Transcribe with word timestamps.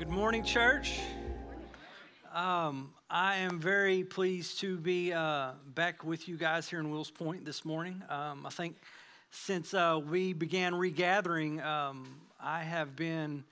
Good 0.00 0.08
morning, 0.08 0.42
church. 0.42 0.98
Um, 2.32 2.94
I 3.10 3.36
am 3.36 3.60
very 3.60 4.02
pleased 4.02 4.58
to 4.60 4.78
be 4.78 5.12
uh, 5.12 5.50
back 5.74 6.04
with 6.04 6.26
you 6.26 6.38
guys 6.38 6.70
here 6.70 6.80
in 6.80 6.90
Wills 6.90 7.10
Point 7.10 7.44
this 7.44 7.66
morning. 7.66 8.02
Um, 8.08 8.46
I 8.46 8.48
think 8.48 8.76
since 9.30 9.74
uh, 9.74 10.00
we 10.02 10.32
began 10.32 10.74
regathering, 10.74 11.60
um, 11.60 12.18
I 12.42 12.62
have 12.62 12.96
been 12.96 13.44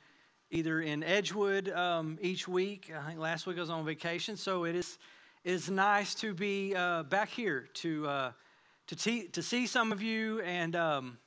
either 0.50 0.80
in 0.80 1.02
Edgewood 1.02 1.68
um, 1.68 2.18
each 2.22 2.48
week. 2.48 2.90
I 2.98 3.06
think 3.06 3.20
last 3.20 3.46
week 3.46 3.58
I 3.58 3.60
was 3.60 3.68
on 3.68 3.84
vacation, 3.84 4.34
so 4.34 4.64
it 4.64 4.74
is 4.74 4.96
is 5.44 5.68
nice 5.68 6.14
to 6.14 6.32
be 6.32 6.74
uh, 6.74 7.02
back 7.02 7.28
here 7.28 7.68
to 7.74 8.06
uh, 8.08 8.32
to, 8.86 8.96
te- 8.96 9.28
to 9.28 9.42
see 9.42 9.66
some 9.66 9.92
of 9.92 10.00
you. 10.00 10.40
And 10.40 10.74
um, 10.74 11.18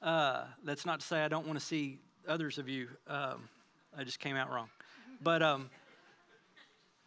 uh, 0.00 0.44
that's 0.64 0.86
not 0.86 1.00
to 1.00 1.06
say 1.06 1.22
I 1.22 1.28
don't 1.28 1.46
want 1.46 1.58
to 1.58 1.64
see 1.66 1.98
others 2.26 2.56
of 2.56 2.66
you. 2.66 2.88
Um, 3.06 3.46
I 3.96 4.02
just 4.02 4.18
came 4.18 4.34
out 4.34 4.50
wrong, 4.50 4.68
but 5.22 5.40
um, 5.40 5.70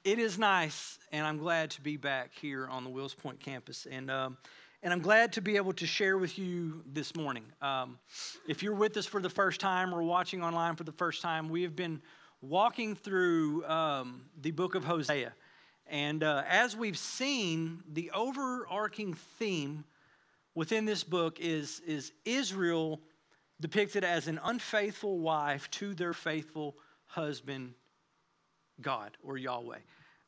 it 0.05 0.19
is 0.19 0.39
nice, 0.39 0.99
and 1.11 1.27
I'm 1.27 1.37
glad 1.37 1.71
to 1.71 1.81
be 1.81 1.97
back 1.97 2.31
here 2.39 2.65
on 2.67 2.85
the 2.85 2.89
Wills 2.89 3.13
Point 3.13 3.41
campus. 3.41 3.85
And, 3.91 4.09
um, 4.09 4.37
and 4.81 4.93
I'm 4.93 5.01
glad 5.01 5.33
to 5.33 5.41
be 5.41 5.57
able 5.57 5.73
to 5.73 5.85
share 5.85 6.17
with 6.17 6.39
you 6.39 6.81
this 6.93 7.13
morning. 7.13 7.43
Um, 7.61 7.99
if 8.47 8.63
you're 8.63 8.73
with 8.73 8.95
us 8.95 9.05
for 9.05 9.19
the 9.19 9.29
first 9.29 9.59
time 9.59 9.93
or 9.93 10.01
watching 10.01 10.41
online 10.41 10.77
for 10.77 10.85
the 10.85 10.93
first 10.93 11.21
time, 11.21 11.49
we 11.49 11.63
have 11.63 11.75
been 11.75 12.01
walking 12.41 12.95
through 12.95 13.65
um, 13.65 14.21
the 14.41 14.51
book 14.51 14.75
of 14.75 14.85
Hosea. 14.85 15.33
And 15.87 16.23
uh, 16.23 16.43
as 16.47 16.73
we've 16.73 16.97
seen, 16.97 17.83
the 17.91 18.11
overarching 18.11 19.13
theme 19.13 19.83
within 20.55 20.85
this 20.85 21.03
book 21.03 21.39
is, 21.41 21.81
is 21.85 22.13
Israel 22.23 23.01
depicted 23.59 24.03
as 24.03 24.27
an 24.27 24.39
unfaithful 24.43 25.19
wife 25.19 25.69
to 25.71 25.93
their 25.93 26.13
faithful 26.13 26.75
husband, 27.07 27.73
God 28.81 29.17
or 29.23 29.37
Yahweh. 29.37 29.79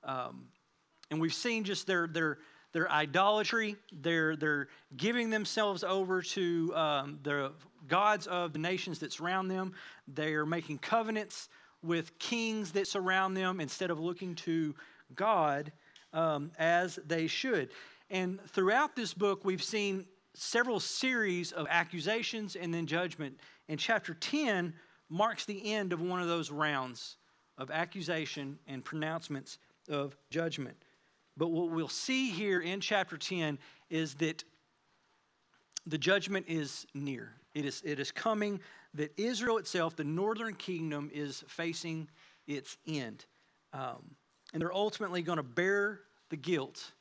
Um, 0.03 0.47
and 1.11 1.19
we've 1.19 1.33
seen 1.33 1.63
just 1.63 1.87
their, 1.87 2.07
their, 2.07 2.37
their 2.71 2.91
idolatry, 2.91 3.75
their, 3.91 4.35
their 4.35 4.67
giving 4.95 5.29
themselves 5.29 5.83
over 5.83 6.21
to 6.21 6.75
um, 6.75 7.19
the 7.23 7.51
gods 7.87 8.27
of 8.27 8.53
the 8.53 8.59
nations 8.59 8.99
that 8.99 9.11
surround 9.11 9.49
them. 9.49 9.73
They 10.07 10.33
are 10.33 10.45
making 10.45 10.79
covenants 10.79 11.49
with 11.81 12.17
kings 12.19 12.71
that 12.73 12.87
surround 12.87 13.35
them 13.35 13.59
instead 13.59 13.89
of 13.89 13.99
looking 13.99 14.35
to 14.35 14.75
God 15.15 15.71
um, 16.13 16.51
as 16.59 16.99
they 17.07 17.27
should. 17.27 17.69
And 18.09 18.39
throughout 18.49 18.95
this 18.95 19.13
book, 19.13 19.45
we've 19.45 19.63
seen 19.63 20.05
several 20.33 20.79
series 20.79 21.51
of 21.51 21.67
accusations 21.69 22.55
and 22.55 22.73
then 22.73 22.85
judgment. 22.85 23.39
In 23.67 23.77
chapter 23.77 24.13
10 24.13 24.73
marks 25.09 25.45
the 25.45 25.73
end 25.73 25.93
of 25.93 26.01
one 26.01 26.21
of 26.21 26.27
those 26.27 26.51
rounds 26.51 27.17
of 27.57 27.71
accusation 27.71 28.57
and 28.67 28.83
pronouncements 28.83 29.57
of 29.89 30.15
judgment. 30.29 30.77
But 31.35 31.47
what 31.47 31.71
we'll 31.71 31.87
see 31.87 32.29
here 32.29 32.61
in 32.61 32.79
chapter 32.79 33.17
10 33.17 33.59
is 33.89 34.15
that 34.15 34.43
the 35.85 35.97
judgment 35.97 36.45
is 36.47 36.85
near. 36.93 37.33
It 37.53 37.65
is, 37.65 37.81
it 37.83 37.99
is 37.99 38.11
coming, 38.11 38.59
that 38.93 39.17
Israel 39.17 39.57
itself, 39.57 39.95
the 39.95 40.03
northern 40.03 40.55
kingdom, 40.55 41.09
is 41.13 41.43
facing 41.47 42.09
its 42.47 42.77
end. 42.87 43.25
Um, 43.73 44.15
and 44.53 44.61
they're 44.61 44.73
ultimately 44.73 45.21
going 45.21 45.37
to 45.37 45.43
bear 45.43 46.01
the 46.29 46.37
guilt 46.37 46.91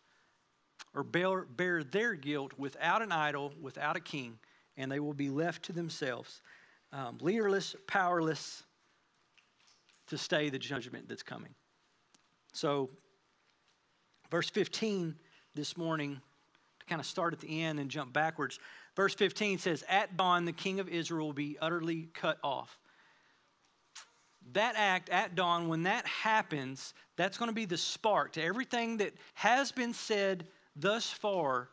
or 0.95 1.03
bear, 1.03 1.43
bear 1.45 1.85
their 1.85 2.15
guilt 2.15 2.53
without 2.57 3.03
an 3.03 3.13
idol, 3.13 3.53
without 3.61 3.97
a 3.97 4.01
king, 4.01 4.39
and 4.77 4.91
they 4.91 5.01
will 5.01 5.15
be 5.15 5.31
left 5.31 5.65
to 5.65 5.73
themselves, 5.73 6.43
um, 6.93 7.19
leaderless, 7.21 7.77
powerless, 7.87 8.63
to 10.09 10.19
stay 10.19 10.49
the 10.49 10.59
judgment 10.59 11.09
that's 11.09 11.23
coming. 11.23 11.55
So, 12.53 12.91
verse 14.31 14.51
15 14.51 15.15
this 15.55 15.77
morning, 15.77 16.21
to 16.81 16.87
kind 16.87 17.01
of 17.01 17.07
start 17.07 17.33
at 17.35 17.41
the 17.41 17.63
end 17.63 17.79
and 17.79 17.91
jump 17.91 18.13
backwards, 18.13 18.59
verse 18.97 19.15
15 19.15 19.59
says, 19.59 19.85
At 19.89 20.17
dawn, 20.17 20.45
the 20.45 20.53
king 20.53 20.81
of 20.81 20.89
Israel 20.89 21.27
will 21.27 21.33
be 21.35 21.59
utterly 21.61 22.09
cut 22.15 22.39
off. 22.43 22.79
That 24.53 24.77
act 24.77 25.11
at 25.11 25.35
dawn, 25.35 25.69
when 25.69 25.83
that 25.83 26.07
happens, 26.07 26.95
that's 27.17 27.37
going 27.37 27.51
to 27.51 27.55
be 27.55 27.67
the 27.67 27.77
spark 27.77 28.33
to 28.33 28.43
everything 28.43 28.97
that 28.99 29.13
has 29.35 29.73
been 29.73 29.93
said 29.93 30.47
thus 30.75 31.11
far. 31.11 31.69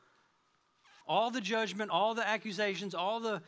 All 1.08 1.32
the 1.32 1.40
judgment, 1.40 1.92
all 1.92 2.16
the 2.16 2.28
accusations, 2.28 2.94
all 2.94 3.20
the 3.20 3.42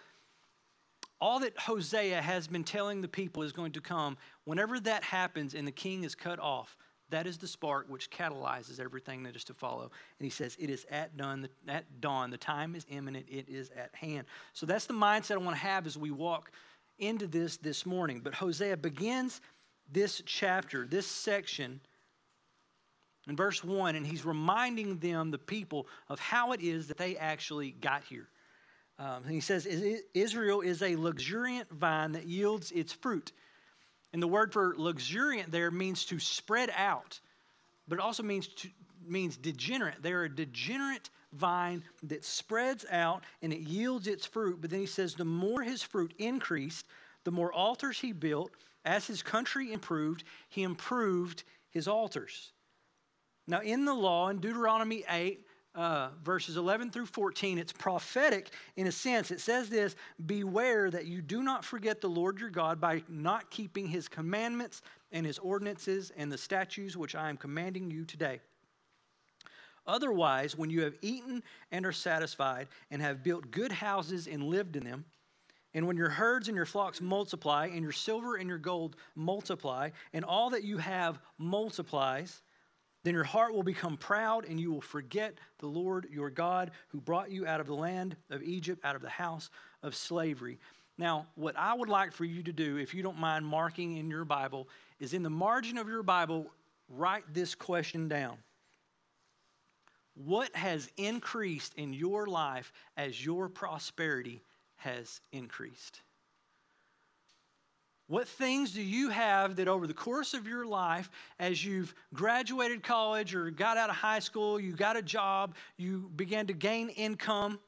all 1.20 1.40
that 1.40 1.58
Hosea 1.58 2.22
has 2.22 2.48
been 2.48 2.64
telling 2.64 3.02
the 3.02 3.08
people 3.08 3.44
is 3.44 3.52
going 3.52 3.72
to 3.74 3.82
come. 3.82 4.18
Whenever 4.46 4.80
that 4.82 5.04
happens 5.04 5.56
and 5.56 5.68
the 5.68 5.72
king 5.72 6.04
is 6.04 6.16
cut 6.16 6.40
off, 6.40 6.78
that 7.10 7.26
is 7.26 7.38
the 7.38 7.48
spark 7.48 7.88
which 7.90 8.12
catalyzes 8.12 8.80
everything 8.80 9.24
that 9.24 9.36
is 9.36 9.44
to 9.46 9.54
follow. 9.54 9.84
And 9.84 10.26
he 10.26 10.30
says, 10.30 10.58
It 10.60 10.70
is 10.70 10.86
at 10.92 11.16
dawn, 11.16 11.48
at 11.68 11.86
dawn. 12.02 12.30
The 12.30 12.38
time 12.38 12.76
is 12.76 12.86
imminent. 12.90 13.28
It 13.30 13.48
is 13.48 13.72
at 13.78 13.96
hand. 13.96 14.28
So 14.54 14.66
that's 14.66 14.86
the 14.86 14.94
mindset 14.94 15.36
I 15.36 15.38
want 15.38 15.56
to 15.56 15.62
have 15.62 15.88
as 15.88 15.98
we 15.98 16.12
walk 16.12 16.52
into 17.00 17.28
this 17.28 17.58
this 17.58 17.86
morning. 17.86 18.20
But 18.24 18.34
Hosea 18.36 18.78
begins 18.78 19.42
this 19.90 20.22
chapter, 20.26 20.86
this 20.86 21.08
section, 21.08 21.80
in 23.28 23.36
verse 23.36 23.64
1, 23.64 23.96
and 23.96 24.06
he's 24.06 24.26
reminding 24.26 25.00
them, 25.00 25.32
the 25.32 25.38
people, 25.38 25.88
of 26.10 26.20
how 26.20 26.54
it 26.54 26.62
is 26.62 26.88
that 26.88 26.98
they 26.98 27.18
actually 27.18 27.72
got 27.72 28.04
here. 28.04 28.30
Um, 29.00 29.24
he 29.26 29.40
says, 29.40 29.68
Israel 30.14 30.62
is 30.62 30.82
a 30.82 30.96
luxuriant 30.96 31.70
vine 31.72 32.14
that 32.14 32.26
yields 32.26 32.72
its 32.72 32.92
fruit. 32.92 33.32
And 34.14 34.22
the 34.22 34.28
word 34.28 34.54
for 34.54 34.74
luxuriant 34.78 35.52
there 35.52 35.70
means 35.70 36.06
to 36.06 36.20
spread 36.20 36.72
out, 36.76 37.20
but 37.88 38.00
it 38.00 38.02
also 38.02 38.24
means 38.24 38.48
to, 38.48 38.70
means 39.06 39.38
degenerate. 39.38 40.02
They're 40.02 40.24
a 40.24 40.36
degenerate 40.36 41.10
vine 41.34 41.84
that 42.04 42.26
spreads 42.26 42.86
out 42.90 43.24
and 43.42 43.54
it 43.54 43.60
yields 43.60 44.08
its 44.08 44.26
fruit. 44.26 44.62
But 44.62 44.70
then 44.70 44.80
he 44.80 44.86
says, 44.86 45.14
the 45.14 45.26
more 45.26 45.62
his 45.62 45.84
fruit 45.84 46.14
increased, 46.18 46.86
the 47.24 47.32
more 47.32 47.54
altars 47.54 48.00
he 48.00 48.12
built. 48.12 48.52
As 48.86 49.06
his 49.06 49.22
country 49.22 49.74
improved, 49.74 50.24
he 50.50 50.64
improved 50.64 51.44
his 51.70 51.88
altars. 51.88 52.54
Now, 53.48 53.62
in 53.62 53.86
the 53.86 53.94
law, 53.94 54.30
in 54.30 54.40
Deuteronomy 54.40 55.04
8, 55.10 55.46
uh, 55.78 56.10
verses 56.24 56.58
11 56.58 56.90
through 56.90 57.06
14, 57.06 57.60
it's 57.60 57.72
prophetic 57.72 58.50
in 58.76 58.88
a 58.88 58.92
sense. 58.92 59.30
It 59.30 59.40
says 59.40 59.70
this 59.70 59.96
Beware 60.26 60.90
that 60.90 61.06
you 61.06 61.22
do 61.22 61.44
not 61.44 61.64
forget 61.64 62.02
the 62.02 62.10
Lord 62.10 62.40
your 62.40 62.50
God 62.50 62.82
by 62.82 63.04
not 63.08 63.52
keeping 63.52 63.88
his 63.88 64.08
commandments 64.08 64.82
and 65.12 65.26
his 65.26 65.38
ordinances 65.38 66.12
and 66.18 66.32
the 66.32 66.38
statutes 66.38 66.98
which 66.98 67.16
I 67.16 67.30
am 67.30 67.38
commanding 67.38 67.92
you 67.92 68.06
today. 68.06 68.42
Otherwise, 69.86 70.58
when 70.58 70.70
you 70.70 70.82
have 70.82 70.96
eaten 71.02 71.44
and 71.72 71.86
are 71.86 71.94
satisfied, 71.94 72.68
and 72.92 73.02
have 73.02 73.24
built 73.24 73.52
good 73.52 73.72
houses 73.72 74.28
and 74.28 74.44
lived 74.44 74.76
in 74.76 74.84
them, 74.84 75.06
and 75.74 75.86
when 75.86 75.96
your 75.96 76.10
herds 76.10 76.48
and 76.48 76.58
your 76.58 76.66
flocks 76.66 77.00
multiply, 77.00 77.68
and 77.68 77.84
your 77.84 77.92
silver 77.92 78.36
and 78.36 78.50
your 78.50 78.58
gold 78.58 78.96
multiply, 79.16 79.92
and 80.12 80.26
all 80.26 80.50
that 80.50 80.64
you 80.64 80.78
have 80.78 81.20
multiplies, 81.38 82.42
then 83.04 83.14
your 83.14 83.24
heart 83.24 83.54
will 83.54 83.64
become 83.64 83.98
proud, 83.98 84.46
and 84.46 84.60
you 84.60 84.72
will 84.72 84.82
forget 84.82 85.38
the 85.60 85.68
Lord 85.68 86.08
your 86.12 86.30
God 86.30 86.72
who 86.90 87.00
brought 87.00 87.32
you 87.32 87.46
out 87.48 87.60
of 87.60 87.68
the 87.68 87.76
land 87.76 88.16
of 88.30 88.44
Egypt, 88.44 88.84
out 88.84 88.96
of 88.96 89.02
the 89.02 89.10
house 89.10 89.50
of 89.84 89.96
slavery. 89.96 90.60
Now, 90.98 91.28
what 91.36 91.56
I 91.58 91.74
would 91.74 91.90
like 91.90 92.12
for 92.12 92.26
you 92.26 92.42
to 92.44 92.52
do, 92.52 92.78
if 92.78 92.94
you 92.94 93.04
don't 93.04 93.20
mind 93.20 93.46
marking 93.46 93.98
in 93.98 94.10
your 94.10 94.26
Bible, 94.26 94.68
is 95.00 95.14
in 95.14 95.24
the 95.24 95.30
margin 95.30 95.78
of 95.78 95.88
your 95.88 96.04
Bible, 96.04 96.48
write 96.90 97.24
this 97.34 97.54
question 97.54 98.08
down. 98.08 98.38
What 100.16 100.56
has 100.56 100.90
increased 100.98 101.76
in 101.76 101.94
your 101.94 102.26
life 102.26 102.74
as 102.98 103.24
your 103.24 103.48
prosperity 103.48 104.42
has 104.78 105.22
increased? 105.32 106.02
What 108.08 108.28
things 108.28 108.72
do 108.72 108.82
you 108.82 109.10
have 109.10 109.58
that 109.58 109.68
over 109.68 109.86
the 109.86 109.94
course 109.94 110.34
of 110.34 110.48
your 110.48 110.66
life, 110.66 111.10
as 111.40 111.64
you've 111.64 111.94
graduated 112.14 112.82
college 112.82 113.36
or 113.36 113.52
got 113.52 113.78
out 113.78 113.90
of 113.90 113.98
high 113.98 114.20
school, 114.20 114.60
you 114.60 114.72
got 114.72 114.96
a 114.96 115.02
job, 115.02 115.56
you 115.76 116.10
began 116.16 116.48
to 116.48 116.54
gain 116.54 116.88
income, 116.90 117.60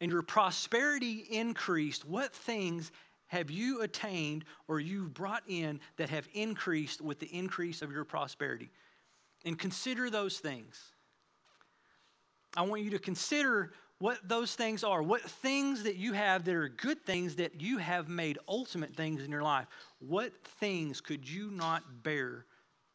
and 0.00 0.10
your 0.10 0.22
prosperity 0.22 1.26
increased? 1.30 2.04
What 2.04 2.34
things 2.34 2.92
have 3.28 3.50
you 3.50 3.80
attained 3.80 4.44
or 4.68 4.78
you've 4.78 5.14
brought 5.14 5.42
in 5.46 5.80
that 5.96 6.10
have 6.10 6.28
increased 6.34 7.00
with 7.00 7.18
the 7.18 7.34
increase 7.34 7.80
of 7.80 7.90
your 7.90 8.04
prosperity? 8.04 8.68
And 9.46 9.58
consider 9.58 10.10
those 10.10 10.38
things. 10.38 10.78
I 12.54 12.62
want 12.62 12.82
you 12.82 12.90
to 12.90 12.98
consider 12.98 13.72
what 14.02 14.18
those 14.28 14.56
things 14.56 14.82
are, 14.82 15.00
what 15.00 15.22
things 15.22 15.84
that 15.84 15.94
you 15.94 16.12
have 16.12 16.42
that 16.42 16.56
are 16.56 16.68
good 16.68 17.06
things 17.06 17.36
that 17.36 17.60
you 17.60 17.78
have 17.78 18.08
made 18.08 18.36
ultimate 18.48 18.96
things 18.96 19.22
in 19.22 19.30
your 19.30 19.44
life. 19.44 19.68
What 20.00 20.32
things 20.58 21.00
could 21.00 21.28
you 21.28 21.52
not 21.52 22.02
bear 22.02 22.44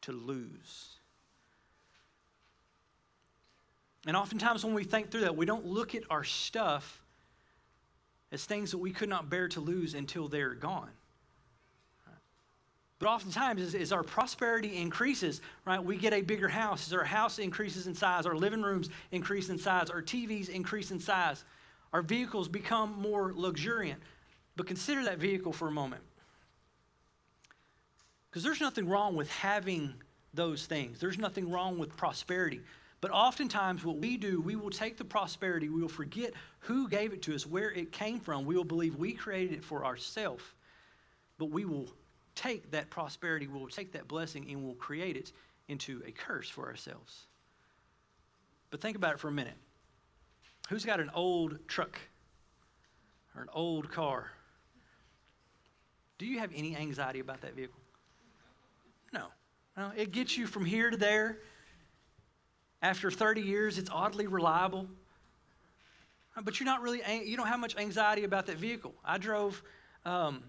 to 0.02 0.12
lose? 0.12 0.98
And 4.06 4.18
oftentimes, 4.18 4.66
when 4.66 4.74
we 4.74 4.84
think 4.84 5.10
through 5.10 5.22
that, 5.22 5.34
we 5.34 5.46
don't 5.46 5.64
look 5.64 5.94
at 5.94 6.02
our 6.10 6.24
stuff 6.24 7.00
as 8.30 8.44
things 8.44 8.72
that 8.72 8.78
we 8.78 8.90
could 8.90 9.08
not 9.08 9.30
bear 9.30 9.48
to 9.48 9.60
lose 9.60 9.94
until 9.94 10.28
they're 10.28 10.52
gone. 10.52 10.90
But 12.98 13.08
oftentimes, 13.08 13.62
as, 13.62 13.74
as, 13.74 13.92
our 13.92 14.02
prosperity 14.02 14.76
increases, 14.76 15.40
right, 15.64 15.82
we 15.82 15.96
get 15.96 16.12
a 16.12 16.20
bigger 16.20 16.48
house. 16.48 16.88
As 16.88 16.92
our 16.92 17.04
house 17.04 17.38
increases 17.38 17.86
in 17.86 17.94
size, 17.94 18.26
our 18.26 18.34
living 18.34 18.62
rooms 18.62 18.90
increase 19.12 19.50
in 19.50 19.58
size, 19.58 19.88
our 19.88 20.02
TVs 20.02 20.48
increase 20.48 20.90
in 20.90 20.98
size, 20.98 21.44
our 21.92 22.02
vehicles 22.02 22.48
become 22.48 23.00
more 23.00 23.32
luxuriant. 23.34 24.00
But 24.56 24.66
consider 24.66 25.04
that 25.04 25.18
vehicle 25.18 25.52
for 25.52 25.68
a 25.68 25.70
moment. 25.70 26.02
Because 28.28 28.42
there's 28.42 28.60
nothing 28.60 28.88
wrong 28.88 29.14
with 29.14 29.30
having 29.30 29.94
those 30.34 30.66
things, 30.66 30.98
there's 30.98 31.18
nothing 31.18 31.50
wrong 31.50 31.78
with 31.78 31.96
prosperity. 31.96 32.60
But 33.00 33.12
oftentimes, 33.12 33.84
what 33.84 33.98
we 33.98 34.16
do, 34.16 34.40
we 34.40 34.56
will 34.56 34.70
take 34.70 34.96
the 34.96 35.04
prosperity, 35.04 35.68
we 35.68 35.80
will 35.80 35.88
forget 35.88 36.32
who 36.60 36.88
gave 36.88 37.12
it 37.12 37.22
to 37.22 37.34
us, 37.34 37.46
where 37.46 37.70
it 37.70 37.92
came 37.92 38.18
from. 38.18 38.44
We 38.44 38.56
will 38.56 38.64
believe 38.64 38.96
we 38.96 39.12
created 39.12 39.58
it 39.58 39.64
for 39.64 39.84
ourselves, 39.84 40.42
but 41.38 41.46
we 41.46 41.64
will 41.64 41.86
take 42.38 42.70
that 42.70 42.88
prosperity, 42.88 43.48
we 43.48 43.58
will 43.58 43.68
take 43.68 43.92
that 43.92 44.06
blessing, 44.06 44.46
and 44.48 44.64
we'll 44.64 44.74
create 44.74 45.16
it 45.16 45.32
into 45.66 46.02
a 46.06 46.12
curse 46.12 46.48
for 46.48 46.66
ourselves. 46.66 47.26
But 48.70 48.80
think 48.80 48.96
about 48.96 49.14
it 49.14 49.20
for 49.20 49.28
a 49.28 49.32
minute. 49.32 49.56
Who's 50.68 50.84
got 50.84 51.00
an 51.00 51.10
old 51.14 51.58
truck 51.66 51.98
or 53.34 53.42
an 53.42 53.48
old 53.52 53.90
car? 53.90 54.30
Do 56.18 56.26
you 56.26 56.38
have 56.38 56.50
any 56.54 56.76
anxiety 56.76 57.20
about 57.20 57.40
that 57.40 57.54
vehicle? 57.54 57.80
No. 59.12 59.26
no. 59.76 59.90
It 59.96 60.12
gets 60.12 60.36
you 60.36 60.46
from 60.46 60.64
here 60.64 60.90
to 60.90 60.96
there. 60.96 61.38
After 62.82 63.10
30 63.10 63.40
years, 63.40 63.78
it's 63.78 63.90
oddly 63.90 64.26
reliable. 64.26 64.86
But 66.40 66.60
you're 66.60 66.66
not 66.66 66.82
really, 66.82 67.02
you 67.24 67.36
don't 67.36 67.48
have 67.48 67.58
much 67.58 67.76
anxiety 67.76 68.22
about 68.22 68.46
that 68.46 68.58
vehicle. 68.58 68.94
I 69.04 69.18
drove 69.18 69.60
um, 70.04 70.42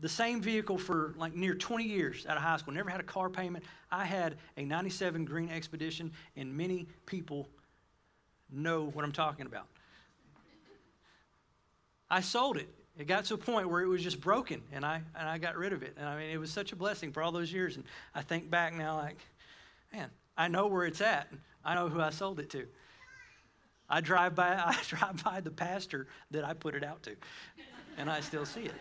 the 0.00 0.08
same 0.08 0.40
vehicle 0.40 0.78
for 0.78 1.14
like 1.16 1.34
near 1.34 1.54
20 1.54 1.84
years 1.84 2.26
out 2.26 2.36
of 2.36 2.42
high 2.42 2.56
school, 2.56 2.72
never 2.72 2.90
had 2.90 3.00
a 3.00 3.04
car 3.04 3.28
payment. 3.28 3.64
I 3.90 4.04
had 4.04 4.36
a 4.56 4.64
97 4.64 5.24
Green 5.24 5.50
Expedition, 5.50 6.12
and 6.36 6.56
many 6.56 6.86
people 7.06 7.48
know 8.50 8.84
what 8.84 9.04
I'm 9.04 9.12
talking 9.12 9.46
about. 9.46 9.66
I 12.10 12.20
sold 12.20 12.56
it. 12.56 12.68
It 12.96 13.06
got 13.06 13.26
to 13.26 13.34
a 13.34 13.38
point 13.38 13.68
where 13.68 13.80
it 13.80 13.86
was 13.86 14.02
just 14.02 14.20
broken, 14.20 14.62
and 14.72 14.84
I, 14.84 15.02
and 15.16 15.28
I 15.28 15.38
got 15.38 15.56
rid 15.56 15.72
of 15.72 15.82
it. 15.82 15.94
And 15.96 16.08
I 16.08 16.18
mean, 16.18 16.30
it 16.30 16.38
was 16.38 16.50
such 16.50 16.72
a 16.72 16.76
blessing 16.76 17.12
for 17.12 17.22
all 17.22 17.30
those 17.30 17.52
years. 17.52 17.76
And 17.76 17.84
I 18.14 18.22
think 18.22 18.50
back 18.50 18.74
now, 18.74 18.96
like, 18.96 19.18
man, 19.92 20.10
I 20.36 20.48
know 20.48 20.66
where 20.66 20.84
it's 20.84 21.00
at. 21.00 21.28
I 21.64 21.74
know 21.74 21.88
who 21.88 22.00
I 22.00 22.10
sold 22.10 22.40
it 22.40 22.50
to. 22.50 22.66
I 23.88 24.00
drive 24.00 24.34
by, 24.34 24.48
I 24.66 24.76
drive 24.86 25.22
by 25.22 25.40
the 25.40 25.50
pastor 25.50 26.08
that 26.30 26.44
I 26.44 26.54
put 26.54 26.74
it 26.74 26.82
out 26.82 27.02
to, 27.04 27.16
and 27.98 28.10
I 28.10 28.20
still 28.20 28.46
see 28.46 28.62
it. 28.62 28.74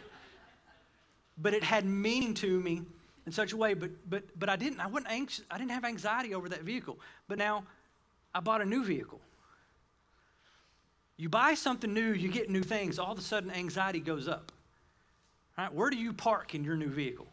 But 1.38 1.54
it 1.54 1.64
had 1.64 1.86
meaning 1.86 2.34
to 2.36 2.60
me 2.60 2.82
in 3.26 3.32
such 3.32 3.54
a 3.54 3.58
way. 3.58 3.74
But 3.74 3.92
but 4.10 4.24
but 4.38 4.50
I 4.50 4.56
didn't. 4.56 4.80
I 4.80 4.88
wasn't 4.88 5.12
anxious. 5.12 5.46
I 5.52 5.58
didn't 5.58 5.72
have 5.72 5.86
anxiety 5.86 6.34
over 6.34 6.50
that 6.50 6.62
vehicle. 6.62 7.00
But 7.28 7.38
now, 7.38 7.64
I 8.34 8.40
bought 8.40 8.62
a 8.62 8.66
new 8.66 8.84
vehicle. 8.84 9.22
You 11.18 11.30
buy 11.30 11.56
something 11.56 11.92
new, 11.92 12.14
you 12.14 12.30
get 12.30 12.50
new 12.50 12.62
things. 12.62 13.00
All 13.00 13.12
of 13.12 13.18
a 13.18 13.24
sudden, 13.24 13.50
anxiety 13.50 14.00
goes 14.00 14.28
up. 14.28 14.52
Right? 15.58 15.74
Where 15.74 15.90
do 15.90 15.98
you 15.98 16.14
park 16.14 16.54
in 16.54 16.64
your 16.64 16.76
new 16.76 16.90
vehicle? 16.90 17.26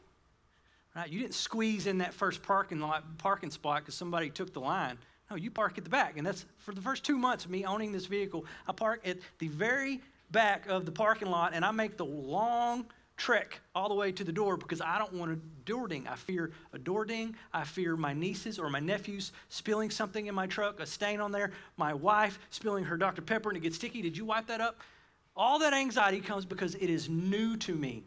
Right? 0.97 1.11
You 1.11 1.21
didn't 1.21 1.35
squeeze 1.35 1.87
in 1.87 1.99
that 1.99 2.15
first 2.15 2.43
parking 2.43 2.81
lot, 2.81 3.19
parking 3.19 3.51
spot 3.51 3.83
because 3.83 3.95
somebody 3.95 4.31
took 4.31 4.55
the 4.55 4.61
line. 4.61 4.97
No, 5.31 5.37
you 5.37 5.51
park 5.51 5.77
at 5.77 5.85
the 5.85 5.91
back. 5.91 6.17
And 6.17 6.27
that's 6.27 6.47
for 6.59 6.73
the 6.73 6.81
first 6.81 7.05
two 7.05 7.19
months 7.19 7.45
of 7.45 7.51
me 7.51 7.65
owning 7.65 7.93
this 7.93 8.06
vehicle. 8.06 8.47
I 8.67 8.73
park 8.73 9.06
at 9.06 9.19
the 9.39 9.49
very 9.49 10.01
back 10.31 10.67
of 10.67 10.87
the 10.87 10.93
parking 10.93 11.29
lot 11.29 11.53
and 11.55 11.65
I 11.65 11.71
make 11.71 11.99
the 11.99 12.06
long 12.06 12.87
trek 13.17 13.61
all 13.75 13.89
the 13.89 13.95
way 13.95 14.13
to 14.13 14.25
the 14.25 14.33
door 14.33 14.57
because 14.57 14.81
I 14.81 14.99
don't 14.99 15.13
want 15.13 15.33
a 15.33 15.37
door 15.65 15.89
ding. 15.89 16.07
I 16.09 16.17
fear 16.17 16.51
a 16.73 16.79
door 16.79 17.05
ding. 17.05 17.37
I 17.53 17.65
fear 17.65 17.97
my 17.97 18.13
nieces 18.13 18.59
or 18.59 18.69
my 18.69 18.81
nephews 18.81 19.33
spilling 19.49 19.91
something 19.91 20.27
in 20.27 20.35
my 20.35 20.47
truck, 20.47 20.81
a 20.81 20.87
stain 20.87 21.21
on 21.21 21.33
there, 21.33 21.53
my 21.77 21.95
wife 21.95 22.39
spilling 22.51 22.85
her 22.85 22.97
Dr. 22.97 23.23
Pepper 23.23 23.51
and 23.51 23.57
it 23.57 23.61
gets 23.61 23.77
sticky. 23.77 24.03
Did 24.03 24.17
you 24.17 24.25
wipe 24.25 24.47
that 24.49 24.61
up? 24.61 24.81
All 25.37 25.59
that 25.61 25.73
anxiety 25.73 26.21
comes 26.21 26.45
because 26.45 26.75
it 26.77 26.91
is 26.91 27.09
new 27.09 27.57
to 27.59 27.75
me. 27.75 28.05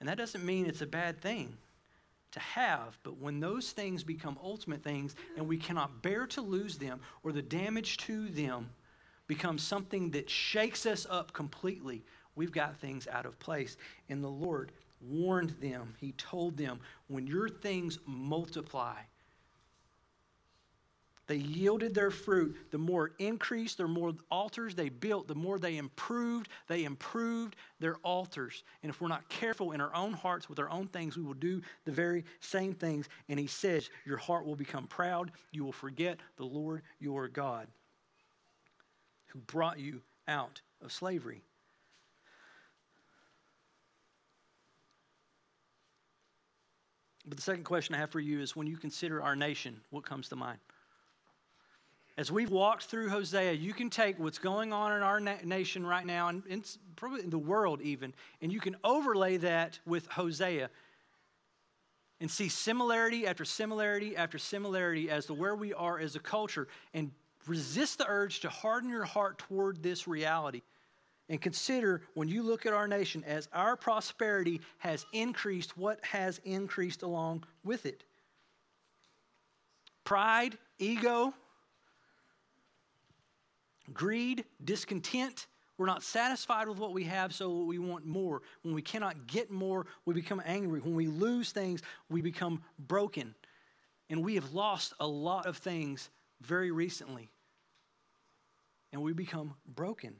And 0.00 0.08
that 0.08 0.18
doesn't 0.18 0.44
mean 0.44 0.66
it's 0.66 0.82
a 0.82 0.86
bad 0.86 1.20
thing 1.20 1.56
to 2.32 2.40
have, 2.40 2.98
but 3.02 3.18
when 3.18 3.40
those 3.40 3.70
things 3.72 4.02
become 4.02 4.36
ultimate 4.42 4.82
things 4.82 5.14
and 5.36 5.48
we 5.48 5.56
cannot 5.56 6.02
bear 6.02 6.26
to 6.26 6.42
lose 6.42 6.76
them 6.76 7.00
or 7.22 7.32
the 7.32 7.42
damage 7.42 7.96
to 7.96 8.28
them 8.28 8.68
becomes 9.26 9.62
something 9.62 10.10
that 10.10 10.28
shakes 10.28 10.84
us 10.84 11.06
up 11.08 11.32
completely, 11.32 12.04
we've 12.36 12.52
got 12.52 12.76
things 12.78 13.08
out 13.10 13.26
of 13.26 13.38
place. 13.38 13.76
And 14.08 14.22
the 14.22 14.28
Lord 14.28 14.72
warned 15.00 15.50
them, 15.60 15.94
He 15.98 16.12
told 16.12 16.56
them, 16.56 16.78
when 17.08 17.26
your 17.26 17.48
things 17.48 17.98
multiply, 18.06 18.96
they 21.26 21.36
yielded 21.36 21.92
their 21.92 22.12
fruit. 22.12 22.56
The 22.70 22.78
more 22.78 23.08
it 23.08 23.12
increased, 23.18 23.78
the 23.78 23.88
more 23.88 24.12
altars 24.30 24.74
they 24.74 24.88
built, 24.88 25.26
the 25.26 25.34
more 25.34 25.58
they 25.58 25.76
improved. 25.76 26.48
They 26.68 26.84
improved 26.84 27.56
their 27.80 27.96
altars. 27.96 28.62
And 28.82 28.90
if 28.90 29.00
we're 29.00 29.08
not 29.08 29.28
careful 29.28 29.72
in 29.72 29.80
our 29.80 29.94
own 29.94 30.12
hearts 30.12 30.48
with 30.48 30.60
our 30.60 30.70
own 30.70 30.86
things, 30.86 31.16
we 31.16 31.24
will 31.24 31.34
do 31.34 31.60
the 31.84 31.90
very 31.90 32.24
same 32.40 32.74
things. 32.74 33.08
And 33.28 33.40
he 33.40 33.48
says, 33.48 33.90
Your 34.04 34.18
heart 34.18 34.46
will 34.46 34.54
become 34.54 34.86
proud. 34.86 35.32
You 35.50 35.64
will 35.64 35.72
forget 35.72 36.20
the 36.36 36.44
Lord 36.44 36.82
your 37.00 37.26
God 37.26 37.66
who 39.26 39.40
brought 39.40 39.80
you 39.80 40.00
out 40.28 40.60
of 40.80 40.92
slavery. 40.92 41.42
But 47.26 47.36
the 47.36 47.42
second 47.42 47.64
question 47.64 47.94
I 47.94 47.98
have 47.98 48.10
for 48.10 48.20
you 48.20 48.40
is 48.40 48.54
when 48.54 48.66
you 48.66 48.76
consider 48.76 49.22
our 49.22 49.34
nation, 49.34 49.80
what 49.90 50.04
comes 50.04 50.28
to 50.28 50.36
mind? 50.36 50.58
As 52.16 52.32
we've 52.32 52.50
walked 52.50 52.84
through 52.84 53.10
Hosea, 53.10 53.52
you 53.52 53.74
can 53.74 53.90
take 53.90 54.18
what's 54.18 54.38
going 54.38 54.72
on 54.72 54.92
in 54.92 55.02
our 55.02 55.20
na- 55.20 55.36
nation 55.44 55.84
right 55.84 56.06
now, 56.06 56.28
and, 56.28 56.42
and 56.48 56.76
probably 56.94 57.22
in 57.22 57.30
the 57.30 57.38
world 57.38 57.82
even, 57.82 58.14
and 58.40 58.50
you 58.52 58.60
can 58.60 58.76
overlay 58.84 59.36
that 59.38 59.78
with 59.84 60.06
Hosea 60.06 60.70
and 62.20 62.30
see 62.30 62.48
similarity 62.48 63.26
after 63.26 63.44
similarity 63.44 64.16
after 64.16 64.38
similarity 64.38 65.10
as 65.10 65.26
to 65.26 65.34
where 65.34 65.54
we 65.54 65.74
are 65.74 65.98
as 65.98 66.16
a 66.16 66.20
culture, 66.20 66.68
and 66.94 67.10
resist 67.46 67.98
the 67.98 68.06
urge 68.08 68.40
to 68.40 68.48
harden 68.48 68.88
your 68.88 69.04
heart 69.04 69.38
toward 69.38 69.82
this 69.82 70.08
reality 70.08 70.62
and 71.28 71.40
consider 71.40 72.02
when 72.14 72.28
you 72.28 72.42
look 72.42 72.66
at 72.66 72.72
our 72.72 72.86
nation 72.86 73.24
as 73.24 73.48
our 73.52 73.76
prosperity 73.76 74.60
has 74.78 75.04
increased, 75.12 75.76
what 75.76 76.04
has 76.04 76.40
increased 76.44 77.02
along 77.02 77.44
with 77.64 77.84
it? 77.84 78.04
Pride, 80.04 80.56
ego, 80.78 81.34
greed, 83.92 84.44
discontent. 84.64 85.46
We're 85.78 85.86
not 85.86 86.02
satisfied 86.02 86.68
with 86.68 86.78
what 86.78 86.92
we 86.92 87.04
have, 87.04 87.34
so 87.34 87.64
we 87.64 87.78
want 87.78 88.06
more. 88.06 88.42
When 88.62 88.74
we 88.74 88.82
cannot 88.82 89.26
get 89.26 89.50
more, 89.50 89.86
we 90.04 90.14
become 90.14 90.40
angry. 90.46 90.80
When 90.80 90.94
we 90.94 91.08
lose 91.08 91.50
things, 91.52 91.82
we 92.08 92.22
become 92.22 92.62
broken. 92.78 93.34
And 94.08 94.24
we 94.24 94.36
have 94.36 94.52
lost 94.54 94.94
a 95.00 95.06
lot 95.06 95.46
of 95.46 95.58
things 95.58 96.08
very 96.40 96.70
recently. 96.70 97.28
And 98.92 99.02
we 99.02 99.12
become 99.12 99.54
broken. 99.66 100.14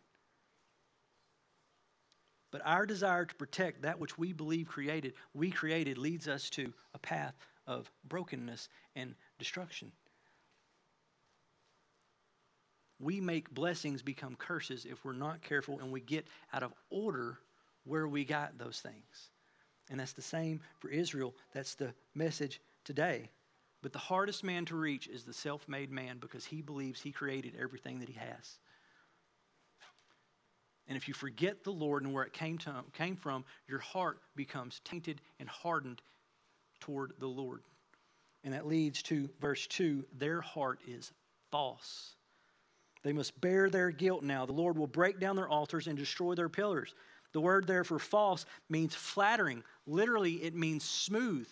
But 2.51 2.63
our 2.65 2.87
desire 2.87 3.25
to 3.25 3.35
protect 3.35 3.83
that 3.83 3.99
which 3.99 4.17
we 4.17 4.33
believe 4.33 4.69
created, 4.69 5.15
we 5.35 5.51
created, 5.51 5.99
leads 5.99 6.29
us 6.29 6.49
to 6.51 6.73
a 6.95 6.99
path 6.99 7.35
of 7.67 7.91
brokenness 8.09 8.69
and 8.95 9.15
destruction. 9.39 9.93
We 12.99 13.21
make 13.21 13.53
blessings 13.53 14.03
become 14.03 14.37
curses 14.37 14.87
if 14.87 15.05
we're 15.05 15.13
not 15.13 15.43
careful 15.43 15.81
and 15.81 15.93
we 15.93 16.01
get 16.01 16.29
out 16.53 16.63
of 16.63 16.73
order 16.89 17.39
where 17.85 18.09
we 18.09 18.25
got 18.25 18.59
those 18.59 18.81
things. 18.81 19.31
And 19.91 20.01
that's 20.01 20.15
the 20.15 20.23
same 20.23 20.61
for 20.79 20.89
Israel. 20.89 21.35
That's 21.53 21.75
the 21.75 21.93
message 22.15 22.61
today. 22.85 23.31
But 23.83 23.93
the 23.93 23.99
hardest 23.99 24.43
man 24.43 24.65
to 24.67 24.77
reach 24.77 25.07
is 25.07 25.25
the 25.25 25.33
self 25.33 25.69
made 25.69 25.91
man 25.91 26.19
because 26.19 26.45
he 26.45 26.63
believes 26.63 27.01
he 27.01 27.13
created 27.13 27.55
everything 27.61 28.01
that 28.01 28.09
he 28.09 28.19
has. 28.19 28.59
And 30.89 30.97
if 30.97 31.09
you 31.09 31.15
forget 31.15 31.65
the 31.65 31.73
Lord 31.73 32.05
and 32.05 32.13
where 32.13 32.25
it 32.25 32.33
came, 32.33 32.59
to, 32.59 32.85
came 32.93 33.17
from, 33.17 33.45
your 33.69 33.81
heart 33.81 34.21
becomes 34.37 34.81
tainted 34.85 35.21
and 35.41 35.49
hardened 35.49 36.01
toward 36.81 37.13
the 37.19 37.27
Lord. 37.27 37.63
And 38.45 38.55
that 38.55 38.67
leads 38.67 39.03
to 39.05 39.29
verse 39.41 39.67
2 39.67 40.05
their 40.17 40.41
heart 40.41 40.79
is 40.87 41.11
false. 41.51 42.15
They 43.03 43.13
must 43.13 43.41
bear 43.41 43.71
their 43.71 43.91
guilt 43.91 44.23
now. 44.23 44.47
The 44.47 44.53
Lord 44.53 44.77
will 44.77 44.87
break 44.87 45.21
down 45.21 45.37
their 45.37 45.49
altars 45.49 45.87
and 45.87 45.99
destroy 45.99 46.35
their 46.35 46.49
pillars. 46.49 46.95
The 47.33 47.41
word 47.41 47.67
there 47.67 47.85
for 47.85 47.99
false 47.99 48.47
means 48.69 48.95
flattering. 48.95 49.63
Literally, 49.87 50.35
it 50.43 50.55
means 50.55 50.85
smooth. 50.85 51.49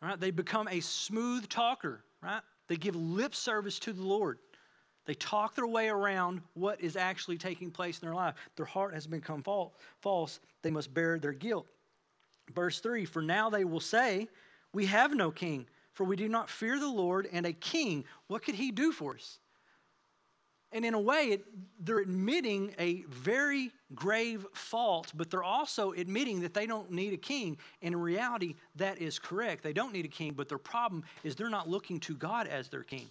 Right? 0.00 0.18
They 0.18 0.30
become 0.30 0.68
a 0.68 0.80
smooth 0.80 1.48
talker, 1.48 2.04
right? 2.22 2.42
They 2.68 2.76
give 2.76 2.94
lip 2.94 3.34
service 3.34 3.78
to 3.80 3.92
the 3.92 4.02
Lord. 4.02 4.38
They 5.08 5.14
talk 5.14 5.54
their 5.54 5.66
way 5.66 5.88
around 5.88 6.42
what 6.52 6.82
is 6.82 6.94
actually 6.94 7.38
taking 7.38 7.70
place 7.70 7.98
in 7.98 8.06
their 8.06 8.14
life. 8.14 8.34
Their 8.56 8.66
heart 8.66 8.92
has 8.92 9.06
become 9.06 9.42
false. 10.02 10.40
They 10.60 10.70
must 10.70 10.92
bear 10.92 11.18
their 11.18 11.32
guilt. 11.32 11.66
Verse 12.54 12.80
3 12.80 13.06
For 13.06 13.22
now 13.22 13.48
they 13.48 13.64
will 13.64 13.80
say, 13.80 14.28
We 14.74 14.84
have 14.84 15.14
no 15.14 15.30
king, 15.30 15.66
for 15.94 16.04
we 16.04 16.14
do 16.14 16.28
not 16.28 16.50
fear 16.50 16.78
the 16.78 16.90
Lord, 16.90 17.26
and 17.32 17.46
a 17.46 17.54
king, 17.54 18.04
what 18.26 18.44
could 18.44 18.54
he 18.54 18.70
do 18.70 18.92
for 18.92 19.14
us? 19.14 19.38
And 20.72 20.84
in 20.84 20.92
a 20.92 21.00
way, 21.00 21.28
it, 21.28 21.44
they're 21.80 22.00
admitting 22.00 22.74
a 22.78 23.04
very 23.08 23.72
grave 23.94 24.44
fault, 24.52 25.12
but 25.14 25.30
they're 25.30 25.42
also 25.42 25.92
admitting 25.92 26.40
that 26.40 26.52
they 26.52 26.66
don't 26.66 26.90
need 26.90 27.14
a 27.14 27.16
king. 27.16 27.56
And 27.80 27.94
in 27.94 28.00
reality, 28.02 28.56
that 28.76 28.98
is 28.98 29.18
correct. 29.18 29.62
They 29.62 29.72
don't 29.72 29.94
need 29.94 30.04
a 30.04 30.08
king, 30.08 30.34
but 30.34 30.50
their 30.50 30.58
problem 30.58 31.02
is 31.24 31.34
they're 31.34 31.48
not 31.48 31.66
looking 31.66 31.98
to 32.00 32.14
God 32.14 32.46
as 32.46 32.68
their 32.68 32.82
king. 32.82 33.08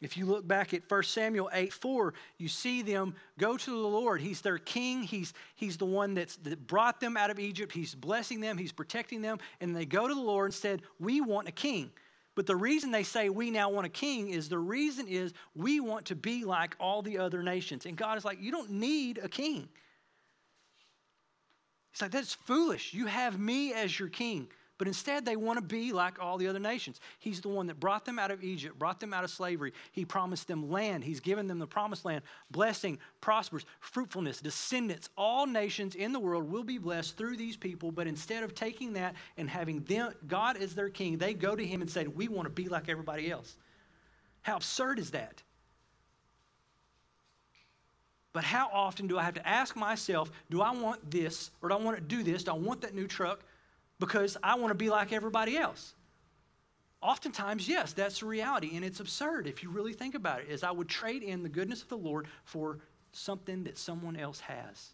If 0.00 0.16
you 0.16 0.24
look 0.24 0.48
back 0.48 0.72
at 0.72 0.90
1 0.90 1.02
Samuel 1.02 1.50
8 1.52 1.72
4, 1.72 2.14
you 2.38 2.48
see 2.48 2.80
them 2.80 3.14
go 3.38 3.56
to 3.56 3.70
the 3.70 3.76
Lord. 3.76 4.22
He's 4.22 4.40
their 4.40 4.56
king. 4.56 5.02
He's, 5.02 5.34
he's 5.56 5.76
the 5.76 5.84
one 5.84 6.14
that's, 6.14 6.36
that 6.36 6.66
brought 6.66 7.00
them 7.00 7.18
out 7.18 7.30
of 7.30 7.38
Egypt. 7.38 7.72
He's 7.72 7.94
blessing 7.94 8.40
them, 8.40 8.56
He's 8.56 8.72
protecting 8.72 9.20
them. 9.20 9.38
And 9.60 9.76
they 9.76 9.84
go 9.84 10.08
to 10.08 10.14
the 10.14 10.20
Lord 10.20 10.46
and 10.46 10.54
said, 10.54 10.82
We 10.98 11.20
want 11.20 11.48
a 11.48 11.52
king. 11.52 11.90
But 12.34 12.46
the 12.46 12.56
reason 12.56 12.90
they 12.90 13.02
say 13.02 13.28
we 13.28 13.50
now 13.50 13.68
want 13.68 13.86
a 13.86 13.90
king 13.90 14.30
is 14.30 14.48
the 14.48 14.58
reason 14.58 15.06
is 15.06 15.34
we 15.54 15.80
want 15.80 16.06
to 16.06 16.14
be 16.14 16.44
like 16.44 16.76
all 16.80 17.02
the 17.02 17.18
other 17.18 17.42
nations. 17.42 17.84
And 17.84 17.96
God 17.96 18.16
is 18.16 18.24
like, 18.24 18.40
You 18.40 18.52
don't 18.52 18.70
need 18.70 19.18
a 19.22 19.28
king. 19.28 19.68
He's 21.92 22.00
like, 22.00 22.12
That's 22.12 22.32
foolish. 22.32 22.94
You 22.94 23.04
have 23.04 23.38
me 23.38 23.74
as 23.74 23.98
your 23.98 24.08
king. 24.08 24.48
But 24.80 24.88
instead, 24.88 25.26
they 25.26 25.36
want 25.36 25.58
to 25.58 25.62
be 25.62 25.92
like 25.92 26.18
all 26.22 26.38
the 26.38 26.48
other 26.48 26.58
nations. 26.58 27.02
He's 27.18 27.42
the 27.42 27.50
one 27.50 27.66
that 27.66 27.78
brought 27.78 28.06
them 28.06 28.18
out 28.18 28.30
of 28.30 28.42
Egypt, 28.42 28.78
brought 28.78 28.98
them 28.98 29.12
out 29.12 29.24
of 29.24 29.30
slavery. 29.30 29.74
He 29.92 30.06
promised 30.06 30.48
them 30.48 30.70
land. 30.70 31.04
He's 31.04 31.20
given 31.20 31.46
them 31.46 31.58
the 31.58 31.66
promised 31.66 32.06
land, 32.06 32.22
blessing, 32.50 32.98
prosperous, 33.20 33.66
fruitfulness, 33.80 34.40
descendants. 34.40 35.10
All 35.18 35.44
nations 35.44 35.96
in 35.96 36.12
the 36.12 36.18
world 36.18 36.50
will 36.50 36.64
be 36.64 36.78
blessed 36.78 37.18
through 37.18 37.36
these 37.36 37.58
people. 37.58 37.92
But 37.92 38.06
instead 38.06 38.42
of 38.42 38.54
taking 38.54 38.94
that 38.94 39.16
and 39.36 39.50
having 39.50 39.82
them, 39.82 40.14
God 40.26 40.56
as 40.56 40.74
their 40.74 40.88
king, 40.88 41.18
they 41.18 41.34
go 41.34 41.54
to 41.54 41.62
him 41.62 41.82
and 41.82 41.90
say, 41.90 42.06
We 42.06 42.28
want 42.28 42.46
to 42.46 42.50
be 42.50 42.70
like 42.70 42.88
everybody 42.88 43.30
else. 43.30 43.58
How 44.40 44.56
absurd 44.56 44.98
is 44.98 45.10
that? 45.10 45.42
But 48.32 48.44
how 48.44 48.70
often 48.72 49.08
do 49.08 49.18
I 49.18 49.24
have 49.24 49.34
to 49.34 49.46
ask 49.46 49.76
myself, 49.76 50.30
do 50.48 50.62
I 50.62 50.70
want 50.70 51.10
this 51.10 51.50
or 51.60 51.68
do 51.68 51.74
I 51.74 51.78
want 51.78 51.98
to 51.98 52.02
do 52.02 52.22
this? 52.22 52.44
Do 52.44 52.52
I 52.52 52.54
want 52.54 52.80
that 52.80 52.94
new 52.94 53.06
truck? 53.06 53.44
Because 54.00 54.36
I 54.42 54.56
want 54.56 54.70
to 54.70 54.74
be 54.74 54.90
like 54.90 55.12
everybody 55.12 55.56
else. 55.56 55.94
Oftentimes, 57.02 57.68
yes, 57.68 57.92
that's 57.92 58.20
the 58.20 58.26
reality, 58.26 58.72
and 58.74 58.84
it's 58.84 59.00
absurd 59.00 59.46
if 59.46 59.62
you 59.62 59.70
really 59.70 59.92
think 59.92 60.14
about 60.14 60.40
it. 60.40 60.48
Is 60.48 60.64
I 60.64 60.70
would 60.70 60.88
trade 60.88 61.22
in 61.22 61.42
the 61.42 61.48
goodness 61.48 61.82
of 61.82 61.88
the 61.88 61.96
Lord 61.96 62.26
for 62.44 62.78
something 63.12 63.64
that 63.64 63.78
someone 63.78 64.16
else 64.16 64.40
has. 64.40 64.90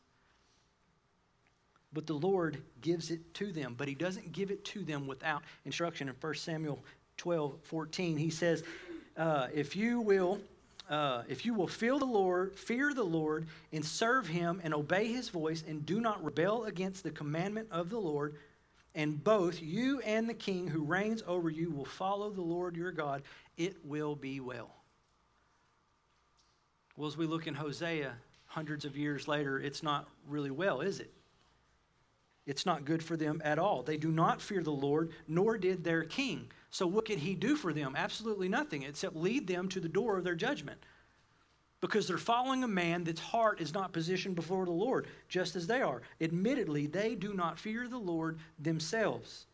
But 1.92 2.06
the 2.06 2.14
Lord 2.14 2.58
gives 2.80 3.10
it 3.10 3.34
to 3.34 3.52
them, 3.52 3.75
but 3.76 3.88
He 3.88 3.94
doesn't 3.94 4.32
give 4.32 4.50
it 4.50 4.64
to 4.66 4.84
them 4.84 5.06
without 5.06 5.42
instruction. 5.64 6.08
In 6.08 6.14
1 6.20 6.34
Samuel 6.34 6.78
12, 7.16 7.54
14, 7.62 8.16
He 8.16 8.30
says, 8.30 8.62
uh, 9.16 9.48
If 9.52 9.75
you 9.75 10.00
will, 10.00 10.38
uh, 10.88 11.22
if 11.28 11.44
you 11.44 11.54
will 11.54 11.66
fear 11.66 11.98
the 11.98 12.04
Lord, 12.04 12.56
fear 12.56 12.94
the 12.94 13.02
Lord, 13.02 13.46
and 13.72 13.84
serve 13.84 14.28
Him, 14.28 14.60
and 14.62 14.75
obey 14.75 15.08
His 15.08 15.28
voice, 15.28 15.64
and 15.66 15.84
do 15.84 16.00
not 16.00 16.22
rebel 16.25 16.64
against 16.64 17.02
the 17.02 17.10
commandment 17.10 17.68
of 17.70 17.90
the 17.90 17.98
Lord, 17.98 18.36
and 18.96 19.22
both 19.22 19.62
you 19.62 20.00
and 20.00 20.28
the 20.28 20.34
king 20.34 20.66
who 20.66 20.82
reigns 20.82 21.22
over 21.26 21.50
you 21.50 21.70
will 21.70 21.84
follow 21.84 22.30
the 22.30 22.40
Lord 22.40 22.74
your 22.74 22.90
God, 22.90 23.22
it 23.58 23.76
will 23.84 24.16
be 24.16 24.40
well. 24.40 24.74
Well, 26.96 27.06
as 27.06 27.16
we 27.16 27.26
look 27.26 27.46
in 27.46 27.54
Hosea, 27.54 28.14
hundreds 28.46 28.86
of 28.86 28.96
years 28.96 29.28
later, 29.28 29.60
it's 29.60 29.82
not 29.82 30.08
really 30.26 30.50
well, 30.50 30.80
is 30.80 30.98
it? 30.98 31.12
It's 32.46 32.64
not 32.64 32.86
good 32.86 33.02
for 33.02 33.18
them 33.18 33.42
at 33.44 33.58
all. 33.58 33.82
They 33.82 33.98
do 33.98 34.10
not 34.10 34.40
fear 34.40 34.62
the 34.62 34.70
Lord, 34.70 35.10
nor 35.28 35.58
did 35.58 35.84
their 35.84 36.04
king. 36.04 36.50
So, 36.70 36.86
what 36.86 37.04
could 37.04 37.18
he 37.18 37.34
do 37.34 37.54
for 37.54 37.74
them? 37.74 37.94
Absolutely 37.96 38.48
nothing, 38.48 38.84
except 38.84 39.14
lead 39.14 39.46
them 39.46 39.68
to 39.70 39.80
the 39.80 39.88
door 39.88 40.16
of 40.16 40.24
their 40.24 40.36
judgment 40.36 40.80
because 41.80 42.09
they're 42.09 42.18
following 42.18 42.64
a 42.64 42.68
man 42.68 43.04
that's 43.04 43.21
heart 43.21 43.61
is 43.61 43.75
not 43.75 43.92
positioned 43.92 44.35
before 44.35 44.64
the 44.64 44.71
Lord, 44.71 45.06
just 45.28 45.56
as 45.56 45.66
they 45.66 45.83
are. 45.83 46.02
Admittedly, 46.21 46.87
they 46.87 47.14
do 47.14 47.35
not 47.35 47.59
fear 47.59 47.87
the 47.87 47.99
Lord 47.99 48.38
themselves. 48.59 49.47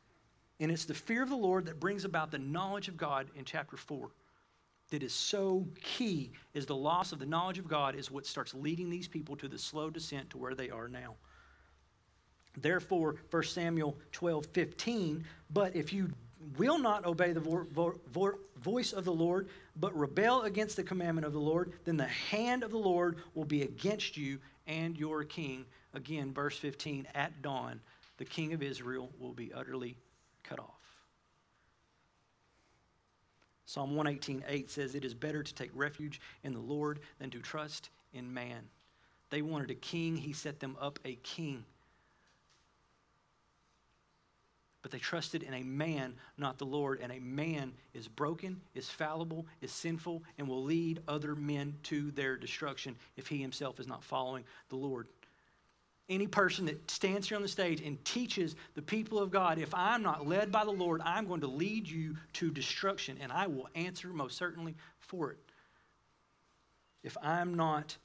And 0.60 0.70
it's 0.70 0.84
the 0.84 0.94
fear 0.94 1.22
of 1.22 1.28
the 1.28 1.36
Lord 1.36 1.66
that 1.66 1.80
brings 1.80 2.04
about 2.04 2.30
the 2.30 2.38
knowledge 2.38 2.88
of 2.88 2.96
God 2.96 3.28
in 3.34 3.44
chapter 3.44 3.76
4 3.76 4.10
that 4.92 5.02
is 5.02 5.12
so 5.12 5.66
key 5.82 6.30
is 6.52 6.66
the 6.66 6.76
loss 6.76 7.12
of 7.12 7.18
the 7.18 7.26
knowledge 7.26 7.58
of 7.58 7.66
God 7.66 7.96
is 7.96 8.10
what 8.10 8.26
starts 8.26 8.54
leading 8.54 8.90
these 8.90 9.08
people 9.08 9.34
to 9.36 9.48
the 9.48 9.58
slow 9.58 9.90
descent 9.90 10.28
to 10.30 10.38
where 10.38 10.54
they 10.54 10.68
are 10.70 10.86
now. 10.86 11.14
Therefore, 12.58 13.16
1 13.30 13.42
Samuel 13.44 13.96
12, 14.12 14.46
15, 14.46 15.24
but 15.50 15.74
if 15.74 15.92
you 15.92 16.10
will 16.58 16.78
not 16.78 17.06
obey 17.06 17.32
the 17.32 17.40
vo- 17.40 17.66
vo- 17.72 17.98
vo- 18.12 18.38
voice 18.60 18.92
of 18.92 19.06
the 19.06 19.12
Lord, 19.12 19.48
but 19.76 19.96
rebel 19.96 20.42
against 20.42 20.76
the 20.76 20.82
commandment 20.82 21.26
of 21.26 21.32
the 21.32 21.40
Lord, 21.40 21.72
then 21.84 21.96
the 21.96 22.06
hand 22.06 22.62
of 22.62 22.70
the 22.70 22.78
Lord 22.78 23.18
will 23.34 23.44
be 23.44 23.62
against 23.62 24.16
you 24.16 24.38
and 24.66 24.96
your 24.96 25.24
king. 25.24 25.64
Again, 25.94 26.32
verse 26.32 26.58
15 26.58 27.06
at 27.14 27.42
dawn, 27.42 27.80
the 28.18 28.24
king 28.24 28.52
of 28.52 28.62
Israel 28.62 29.10
will 29.18 29.32
be 29.32 29.52
utterly 29.52 29.96
cut 30.42 30.60
off. 30.60 30.68
Psalm 33.64 33.94
118:8 33.94 34.68
says, 34.68 34.94
It 34.94 35.04
is 35.04 35.14
better 35.14 35.42
to 35.42 35.54
take 35.54 35.70
refuge 35.74 36.20
in 36.42 36.52
the 36.52 36.60
Lord 36.60 37.00
than 37.18 37.30
to 37.30 37.38
trust 37.38 37.88
in 38.12 38.32
man. 38.32 38.68
They 39.30 39.40
wanted 39.40 39.70
a 39.70 39.74
king, 39.74 40.16
he 40.16 40.34
set 40.34 40.60
them 40.60 40.76
up 40.78 40.98
a 41.04 41.14
king 41.22 41.64
but 44.72 44.80
they 44.92 44.98
trusted 44.98 45.42
in 45.42 45.54
a 45.54 45.62
man, 45.62 46.14
not 46.38 46.58
the 46.58 46.66
Lord. 46.66 47.00
And 47.02 47.10
a 47.10 47.18
man 47.18 47.72
is 47.94 48.06
broken, 48.06 48.60
is 48.74 48.88
fallible, 48.88 49.46
is 49.60 49.72
sinful, 49.72 50.22
and 50.38 50.46
will 50.46 50.62
lead 50.62 51.00
other 51.08 51.34
men 51.34 51.74
to 51.84 52.12
their 52.12 52.36
destruction 52.36 52.94
if 53.16 53.26
he 53.26 53.38
himself 53.38 53.80
is 53.80 53.88
not 53.88 54.04
following 54.04 54.44
the 54.68 54.76
Lord. 54.76 55.08
Any 56.08 56.26
person 56.26 56.66
that 56.66 56.90
stands 56.90 57.28
here 57.28 57.36
on 57.36 57.42
the 57.42 57.48
stage 57.48 57.80
and 57.80 58.02
teaches 58.04 58.54
the 58.74 58.82
people 58.82 59.18
of 59.18 59.30
God, 59.30 59.58
if 59.58 59.74
I'm 59.74 60.02
not 60.02 60.26
led 60.28 60.52
by 60.52 60.64
the 60.64 60.70
Lord, 60.70 61.00
I'm 61.04 61.26
going 61.26 61.40
to 61.40 61.46
lead 61.46 61.88
you 61.88 62.16
to 62.34 62.50
destruction, 62.50 63.18
and 63.20 63.32
I 63.32 63.46
will 63.46 63.68
answer 63.74 64.08
most 64.08 64.36
certainly 64.36 64.74
for 64.98 65.32
it. 65.32 65.38
If 67.02 67.16
I'm 67.22 67.54
not 67.54 67.96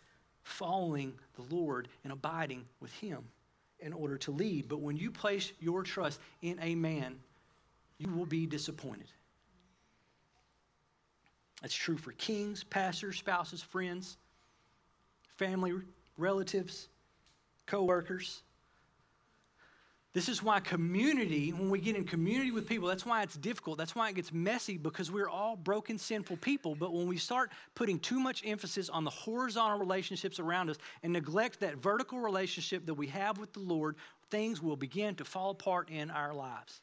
following 0.43 1.13
the 1.35 1.55
Lord 1.55 1.89
and 2.03 2.13
abiding 2.13 2.65
with 2.79 2.93
Him 2.93 3.25
in 3.79 3.93
order 3.93 4.17
to 4.17 4.31
lead. 4.31 4.67
But 4.67 4.79
when 4.79 4.97
you 4.97 5.11
place 5.11 5.51
your 5.59 5.83
trust 5.83 6.19
in 6.41 6.59
a 6.61 6.75
man, 6.75 7.15
you 7.97 8.11
will 8.11 8.25
be 8.25 8.45
disappointed. 8.45 9.07
That's 11.61 11.73
true 11.73 11.97
for 11.97 12.11
kings, 12.13 12.63
pastors, 12.63 13.17
spouses, 13.17 13.61
friends, 13.61 14.17
family, 15.37 15.73
relatives, 16.17 16.87
co 17.65 17.83
workers. 17.83 18.41
This 20.17 20.29
is 20.29 20.41
why 20.41 20.59
community, 20.61 21.53
when 21.53 21.69
we 21.69 21.79
get 21.79 21.95
in 21.95 22.03
community 22.03 22.49
with 22.49 22.67
people, 22.67 22.87
that's 22.87 23.05
why 23.05 23.21
it's 23.21 23.35
difficult. 23.35 23.77
That's 23.77 23.93
why 23.93 24.09
it 24.09 24.15
gets 24.15 24.33
messy 24.33 24.75
because 24.75 25.11
we're 25.11 25.29
all 25.29 25.55
broken, 25.55 25.99
sinful 25.99 26.37
people. 26.37 26.73
But 26.73 26.91
when 26.91 27.05
we 27.05 27.17
start 27.17 27.51
putting 27.75 27.99
too 27.99 28.19
much 28.19 28.41
emphasis 28.43 28.89
on 28.89 29.03
the 29.03 29.11
horizontal 29.11 29.77
relationships 29.77 30.39
around 30.39 30.71
us 30.71 30.77
and 31.03 31.13
neglect 31.13 31.59
that 31.59 31.77
vertical 31.77 32.19
relationship 32.19 32.87
that 32.87 32.95
we 32.95 33.05
have 33.05 33.37
with 33.37 33.53
the 33.53 33.59
Lord, 33.59 33.95
things 34.31 34.59
will 34.59 34.75
begin 34.75 35.13
to 35.17 35.23
fall 35.23 35.51
apart 35.51 35.91
in 35.91 36.09
our 36.09 36.33
lives. 36.33 36.81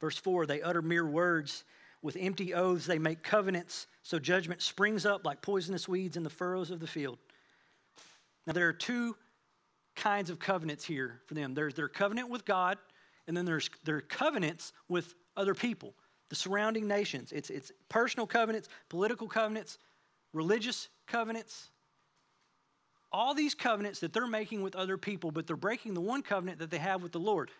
Verse 0.00 0.16
4 0.16 0.46
they 0.46 0.62
utter 0.62 0.80
mere 0.80 1.06
words 1.06 1.64
with 2.02 2.16
empty 2.18 2.54
oaths, 2.54 2.86
they 2.86 2.98
make 2.98 3.22
covenants, 3.22 3.86
so 4.02 4.18
judgment 4.18 4.62
springs 4.62 5.04
up 5.04 5.24
like 5.24 5.42
poisonous 5.42 5.88
weeds 5.88 6.16
in 6.16 6.22
the 6.22 6.30
furrows 6.30 6.70
of 6.70 6.80
the 6.80 6.86
field. 6.86 7.18
Now, 8.46 8.52
there 8.52 8.68
are 8.68 8.72
two 8.72 9.16
kinds 9.96 10.30
of 10.30 10.38
covenants 10.38 10.84
here 10.84 11.20
for 11.26 11.34
them 11.34 11.54
there's 11.54 11.74
their 11.74 11.88
covenant 11.88 12.30
with 12.30 12.44
God, 12.44 12.78
and 13.26 13.36
then 13.36 13.44
there's 13.44 13.68
their 13.84 14.00
covenants 14.00 14.72
with 14.88 15.14
other 15.36 15.54
people, 15.54 15.94
the 16.28 16.36
surrounding 16.36 16.86
nations. 16.86 17.32
It's, 17.32 17.50
it's 17.50 17.72
personal 17.88 18.26
covenants, 18.26 18.68
political 18.88 19.26
covenants, 19.26 19.78
religious 20.32 20.88
covenants. 21.06 21.70
All 23.10 23.34
these 23.34 23.54
covenants 23.54 24.00
that 24.00 24.12
they're 24.12 24.26
making 24.26 24.62
with 24.62 24.76
other 24.76 24.98
people, 24.98 25.30
but 25.30 25.46
they're 25.46 25.56
breaking 25.56 25.94
the 25.94 26.00
one 26.00 26.22
covenant 26.22 26.58
that 26.58 26.70
they 26.70 26.78
have 26.78 27.02
with 27.02 27.12
the 27.12 27.20
Lord. 27.20 27.50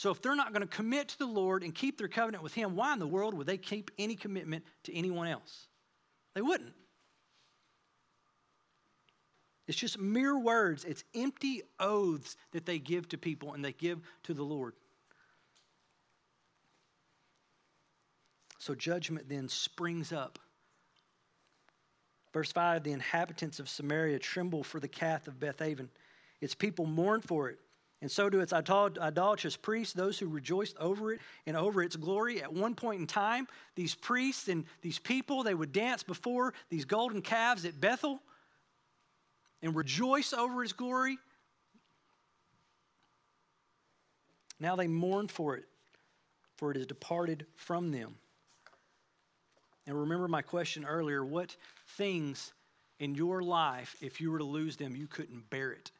So 0.00 0.10
if 0.10 0.22
they're 0.22 0.34
not 0.34 0.54
going 0.54 0.66
to 0.66 0.66
commit 0.66 1.08
to 1.08 1.18
the 1.18 1.26
Lord 1.26 1.62
and 1.62 1.74
keep 1.74 1.98
their 1.98 2.08
covenant 2.08 2.42
with 2.42 2.54
Him, 2.54 2.74
why 2.74 2.94
in 2.94 2.98
the 2.98 3.06
world 3.06 3.34
would 3.34 3.46
they 3.46 3.58
keep 3.58 3.90
any 3.98 4.16
commitment 4.16 4.64
to 4.84 4.96
anyone 4.96 5.28
else? 5.28 5.66
They 6.32 6.40
wouldn't. 6.40 6.72
It's 9.68 9.76
just 9.76 10.00
mere 10.00 10.38
words, 10.38 10.86
it's 10.86 11.04
empty 11.14 11.60
oaths 11.78 12.38
that 12.52 12.64
they 12.64 12.78
give 12.78 13.10
to 13.10 13.18
people 13.18 13.52
and 13.52 13.62
they 13.62 13.74
give 13.74 14.00
to 14.22 14.32
the 14.32 14.42
Lord. 14.42 14.72
So 18.58 18.74
judgment 18.74 19.28
then 19.28 19.50
springs 19.50 20.14
up. 20.14 20.38
Verse 22.32 22.50
5 22.50 22.84
The 22.84 22.92
inhabitants 22.92 23.60
of 23.60 23.68
Samaria 23.68 24.18
tremble 24.18 24.64
for 24.64 24.80
the 24.80 24.88
calf 24.88 25.28
of 25.28 25.38
Bethaven. 25.38 25.90
Its 26.40 26.54
people 26.54 26.86
mourn 26.86 27.20
for 27.20 27.50
it, 27.50 27.58
and 28.02 28.10
so 28.10 28.30
do 28.30 28.40
its 28.40 28.52
idolatrous 28.52 29.56
priests, 29.56 29.92
those 29.92 30.18
who 30.18 30.26
rejoiced 30.26 30.76
over 30.78 31.12
it 31.12 31.20
and 31.46 31.56
over 31.56 31.82
its 31.82 31.96
glory. 31.96 32.42
At 32.42 32.52
one 32.52 32.74
point 32.74 33.00
in 33.00 33.06
time, 33.06 33.46
these 33.74 33.94
priests 33.94 34.48
and 34.48 34.64
these 34.80 34.98
people, 34.98 35.42
they 35.42 35.54
would 35.54 35.72
dance 35.72 36.02
before 36.02 36.54
these 36.70 36.86
golden 36.86 37.20
calves 37.20 37.66
at 37.66 37.78
Bethel 37.78 38.20
and 39.62 39.76
rejoice 39.76 40.32
over 40.32 40.64
its 40.64 40.72
glory. 40.72 41.18
Now 44.58 44.76
they 44.76 44.88
mourn 44.88 45.28
for 45.28 45.56
it, 45.56 45.64
for 46.56 46.70
it 46.70 46.76
has 46.78 46.86
departed 46.86 47.44
from 47.54 47.92
them. 47.92 48.14
And 49.86 49.98
remember 49.98 50.28
my 50.28 50.42
question 50.42 50.86
earlier 50.86 51.24
what 51.24 51.54
things 51.96 52.52
in 52.98 53.14
your 53.14 53.42
life, 53.42 53.96
if 54.00 54.20
you 54.20 54.30
were 54.30 54.38
to 54.38 54.44
lose 54.44 54.76
them, 54.76 54.96
you 54.96 55.06
couldn't 55.06 55.50
bear 55.50 55.72
it? 55.72 55.90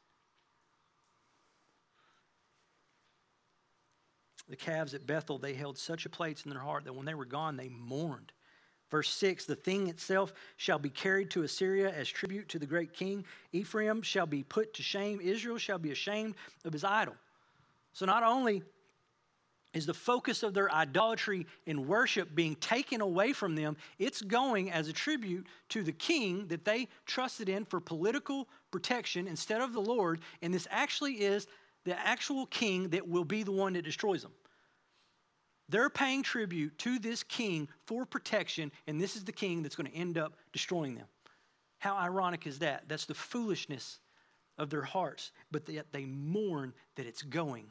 The 4.50 4.56
calves 4.56 4.94
at 4.94 5.06
Bethel, 5.06 5.38
they 5.38 5.54
held 5.54 5.78
such 5.78 6.04
a 6.04 6.10
place 6.10 6.42
in 6.44 6.50
their 6.50 6.60
heart 6.60 6.84
that 6.84 6.94
when 6.94 7.06
they 7.06 7.14
were 7.14 7.24
gone, 7.24 7.56
they 7.56 7.68
mourned. 7.68 8.32
Verse 8.90 9.08
6 9.08 9.46
The 9.46 9.54
thing 9.54 9.86
itself 9.86 10.32
shall 10.56 10.78
be 10.78 10.90
carried 10.90 11.30
to 11.30 11.44
Assyria 11.44 11.90
as 11.90 12.08
tribute 12.08 12.48
to 12.48 12.58
the 12.58 12.66
great 12.66 12.92
king. 12.92 13.24
Ephraim 13.52 14.02
shall 14.02 14.26
be 14.26 14.42
put 14.42 14.74
to 14.74 14.82
shame. 14.82 15.20
Israel 15.20 15.58
shall 15.58 15.78
be 15.78 15.92
ashamed 15.92 16.34
of 16.64 16.72
his 16.72 16.84
idol. 16.84 17.14
So 17.92 18.06
not 18.06 18.24
only 18.24 18.62
is 19.72 19.86
the 19.86 19.94
focus 19.94 20.42
of 20.42 20.52
their 20.52 20.72
idolatry 20.72 21.46
and 21.66 21.86
worship 21.86 22.34
being 22.34 22.56
taken 22.56 23.00
away 23.00 23.32
from 23.32 23.54
them, 23.54 23.76
it's 24.00 24.20
going 24.20 24.72
as 24.72 24.88
a 24.88 24.92
tribute 24.92 25.46
to 25.68 25.84
the 25.84 25.92
king 25.92 26.48
that 26.48 26.64
they 26.64 26.88
trusted 27.06 27.48
in 27.48 27.64
for 27.64 27.80
political 27.80 28.48
protection 28.72 29.28
instead 29.28 29.60
of 29.60 29.72
the 29.72 29.80
Lord. 29.80 30.20
And 30.42 30.52
this 30.52 30.66
actually 30.70 31.20
is 31.20 31.46
the 31.84 31.98
actual 31.98 32.46
king 32.46 32.88
that 32.90 33.08
will 33.08 33.24
be 33.24 33.44
the 33.44 33.52
one 33.52 33.74
that 33.74 33.84
destroys 33.84 34.22
them. 34.22 34.32
They're 35.70 35.88
paying 35.88 36.24
tribute 36.24 36.76
to 36.78 36.98
this 36.98 37.22
king 37.22 37.68
for 37.86 38.04
protection, 38.04 38.72
and 38.88 39.00
this 39.00 39.14
is 39.14 39.24
the 39.24 39.32
king 39.32 39.62
that's 39.62 39.76
going 39.76 39.90
to 39.90 39.96
end 39.96 40.18
up 40.18 40.34
destroying 40.52 40.96
them. 40.96 41.06
How 41.78 41.96
ironic 41.96 42.46
is 42.46 42.58
that? 42.58 42.84
That's 42.88 43.06
the 43.06 43.14
foolishness 43.14 44.00
of 44.58 44.68
their 44.68 44.82
hearts, 44.82 45.30
but 45.50 45.68
yet 45.68 45.86
they 45.92 46.04
mourn 46.04 46.74
that 46.96 47.06
it's 47.06 47.22
going. 47.22 47.70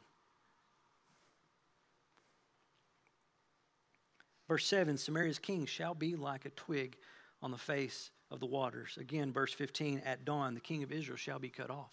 Verse 4.48 4.66
7 4.66 4.96
Samaria's 4.96 5.38
king 5.38 5.66
shall 5.66 5.94
be 5.94 6.16
like 6.16 6.46
a 6.46 6.50
twig 6.50 6.96
on 7.42 7.50
the 7.50 7.58
face 7.58 8.10
of 8.30 8.40
the 8.40 8.46
waters. 8.46 8.96
Again, 8.98 9.32
verse 9.32 9.52
15 9.52 10.02
At 10.04 10.24
dawn, 10.24 10.54
the 10.54 10.60
king 10.60 10.82
of 10.82 10.90
Israel 10.90 11.18
shall 11.18 11.38
be 11.38 11.50
cut 11.50 11.70
off. 11.70 11.92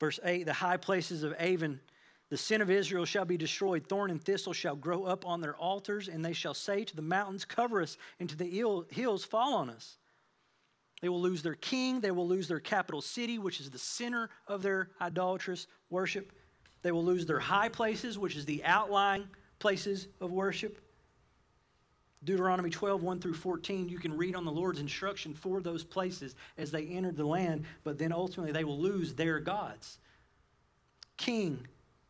Verse 0.00 0.18
8 0.24 0.46
The 0.46 0.52
high 0.54 0.78
places 0.78 1.22
of 1.22 1.34
Aven, 1.38 1.78
the 2.28 2.36
sin 2.36 2.60
of 2.60 2.70
Israel 2.70 3.04
shall 3.04 3.24
be 3.24 3.36
destroyed. 3.36 3.88
Thorn 3.88 4.10
and 4.10 4.22
thistle 4.22 4.52
shall 4.52 4.74
grow 4.74 5.04
up 5.04 5.24
on 5.24 5.40
their 5.40 5.56
altars, 5.56 6.08
and 6.08 6.24
they 6.24 6.32
shall 6.32 6.54
say 6.54 6.84
to 6.84 6.96
the 6.96 7.02
mountains, 7.02 7.44
Cover 7.44 7.82
us, 7.82 7.96
and 8.18 8.28
to 8.28 8.36
the 8.36 8.84
hills, 8.90 9.24
fall 9.24 9.54
on 9.54 9.70
us. 9.70 9.98
They 11.02 11.08
will 11.08 11.20
lose 11.20 11.42
their 11.42 11.54
king. 11.54 12.00
They 12.00 12.10
will 12.10 12.26
lose 12.26 12.48
their 12.48 12.58
capital 12.58 13.00
city, 13.00 13.38
which 13.38 13.60
is 13.60 13.70
the 13.70 13.78
center 13.78 14.30
of 14.48 14.62
their 14.62 14.90
idolatrous 15.00 15.66
worship. 15.90 16.32
They 16.82 16.90
will 16.90 17.04
lose 17.04 17.26
their 17.26 17.38
high 17.38 17.68
places, 17.68 18.18
which 18.18 18.34
is 18.34 18.44
the 18.44 18.64
outlying 18.64 19.28
places 19.58 20.08
of 20.20 20.32
worship. 20.32 20.80
Deuteronomy 22.24 22.70
12, 22.70 23.02
1 23.02 23.20
through 23.20 23.34
14, 23.34 23.88
you 23.88 23.98
can 23.98 24.16
read 24.16 24.34
on 24.34 24.44
the 24.44 24.50
Lord's 24.50 24.80
instruction 24.80 25.32
for 25.32 25.60
those 25.60 25.84
places 25.84 26.34
as 26.58 26.72
they 26.72 26.86
entered 26.86 27.16
the 27.16 27.26
land, 27.26 27.64
but 27.84 27.98
then 27.98 28.10
ultimately 28.10 28.52
they 28.52 28.64
will 28.64 28.78
lose 28.78 29.14
their 29.14 29.38
gods. 29.38 29.98
King, 31.16 31.66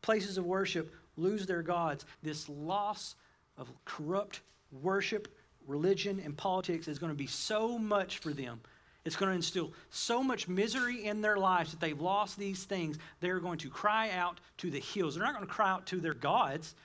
places 0.07 0.39
of 0.39 0.47
worship, 0.47 0.95
lose 1.17 1.47
their 1.47 1.63
gods. 1.63 2.07
This 2.23 2.49
loss 2.49 3.17
of 3.59 3.69
corrupt 3.85 4.41
worship, 4.81 5.27
religion, 5.67 6.23
and 6.25 6.37
politics 6.37 6.87
is 6.87 7.01
going 7.01 7.11
to 7.11 7.17
be 7.17 7.27
so 7.27 7.77
much 7.77 8.19
for 8.19 8.33
them. 8.33 8.61
It's 9.05 9.17
going 9.17 9.31
to 9.31 9.37
instill 9.37 9.73
so 9.91 10.23
much 10.23 10.47
misery 10.47 11.05
in 11.05 11.23
their 11.23 11.37
lives 11.37 11.73
that 11.73 11.81
they've 11.81 12.01
lost 12.01 12.39
these 12.39 12.63
things. 12.65 12.99
They're 13.21 13.41
going 13.41 13.59
to 13.59 13.69
cry 13.69 14.11
out 14.11 14.41
to 14.59 14.71
the 14.71 14.79
hills. 14.79 15.17
They're 15.17 15.25
not 15.25 15.35
going 15.35 15.47
to 15.47 15.53
cry 15.53 15.71
out 15.71 15.87
to 15.87 16.01
their 16.01 16.15
gods 16.15 16.77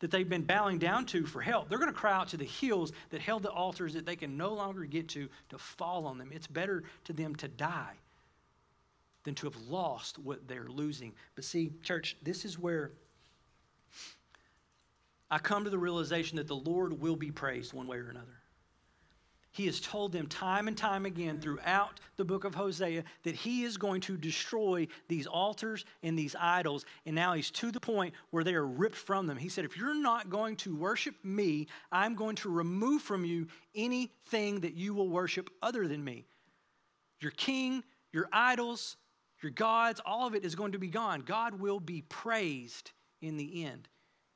that 0.00 0.10
they've 0.10 0.28
been 0.28 0.42
bowing 0.44 0.78
down 0.78 1.04
to 1.06 1.26
for 1.26 1.42
help. 1.42 1.68
They're 1.68 1.78
going 1.78 1.92
to 1.92 1.98
cry 1.98 2.14
out 2.14 2.28
to 2.28 2.38
the 2.38 2.44
hills 2.46 2.92
that 3.10 3.20
held 3.20 3.42
the 3.42 3.50
altars 3.50 3.92
that 3.92 4.06
they 4.06 4.16
can 4.16 4.38
no 4.38 4.54
longer 4.54 4.84
get 4.84 5.08
to 5.10 5.28
to 5.50 5.58
fall 5.58 6.06
on 6.06 6.16
them. 6.16 6.30
It's 6.32 6.46
better 6.46 6.84
to 7.04 7.12
them 7.12 7.34
to 7.36 7.48
die 7.48 7.94
than 9.24 9.34
to 9.36 9.46
have 9.46 9.56
lost 9.68 10.18
what 10.18 10.46
they're 10.46 10.68
losing. 10.68 11.12
But 11.34 11.44
see, 11.44 11.72
church, 11.82 12.16
this 12.22 12.44
is 12.44 12.58
where 12.58 12.92
I 15.30 15.38
come 15.38 15.64
to 15.64 15.70
the 15.70 15.78
realization 15.78 16.36
that 16.36 16.46
the 16.46 16.54
Lord 16.54 17.00
will 17.00 17.16
be 17.16 17.30
praised 17.30 17.72
one 17.72 17.86
way 17.86 17.96
or 17.96 18.08
another. 18.08 18.36
He 19.54 19.66
has 19.66 19.80
told 19.80 20.10
them 20.10 20.26
time 20.26 20.66
and 20.66 20.76
time 20.76 21.06
again 21.06 21.40
throughout 21.40 22.00
the 22.16 22.24
book 22.24 22.42
of 22.42 22.56
Hosea 22.56 23.04
that 23.22 23.36
he 23.36 23.62
is 23.62 23.76
going 23.76 24.00
to 24.00 24.16
destroy 24.16 24.88
these 25.06 25.28
altars 25.28 25.84
and 26.02 26.18
these 26.18 26.34
idols. 26.38 26.84
And 27.06 27.14
now 27.14 27.34
he's 27.34 27.52
to 27.52 27.70
the 27.70 27.78
point 27.78 28.14
where 28.30 28.42
they 28.42 28.54
are 28.54 28.66
ripped 28.66 28.96
from 28.96 29.28
them. 29.28 29.36
He 29.36 29.48
said, 29.48 29.64
If 29.64 29.76
you're 29.76 29.94
not 29.94 30.28
going 30.28 30.56
to 30.56 30.74
worship 30.74 31.14
me, 31.22 31.68
I'm 31.92 32.16
going 32.16 32.34
to 32.36 32.50
remove 32.50 33.02
from 33.02 33.24
you 33.24 33.46
anything 33.76 34.58
that 34.60 34.74
you 34.74 34.92
will 34.92 35.08
worship 35.08 35.48
other 35.62 35.86
than 35.86 36.02
me. 36.02 36.26
Your 37.20 37.30
king, 37.30 37.84
your 38.12 38.28
idols, 38.32 38.96
your 39.44 39.52
gods, 39.52 40.00
all 40.04 40.26
of 40.26 40.34
it 40.34 40.44
is 40.44 40.56
going 40.56 40.72
to 40.72 40.78
be 40.78 40.88
gone. 40.88 41.20
God 41.20 41.60
will 41.60 41.78
be 41.78 42.02
praised 42.02 42.90
in 43.22 43.36
the 43.36 43.64
end. 43.64 43.88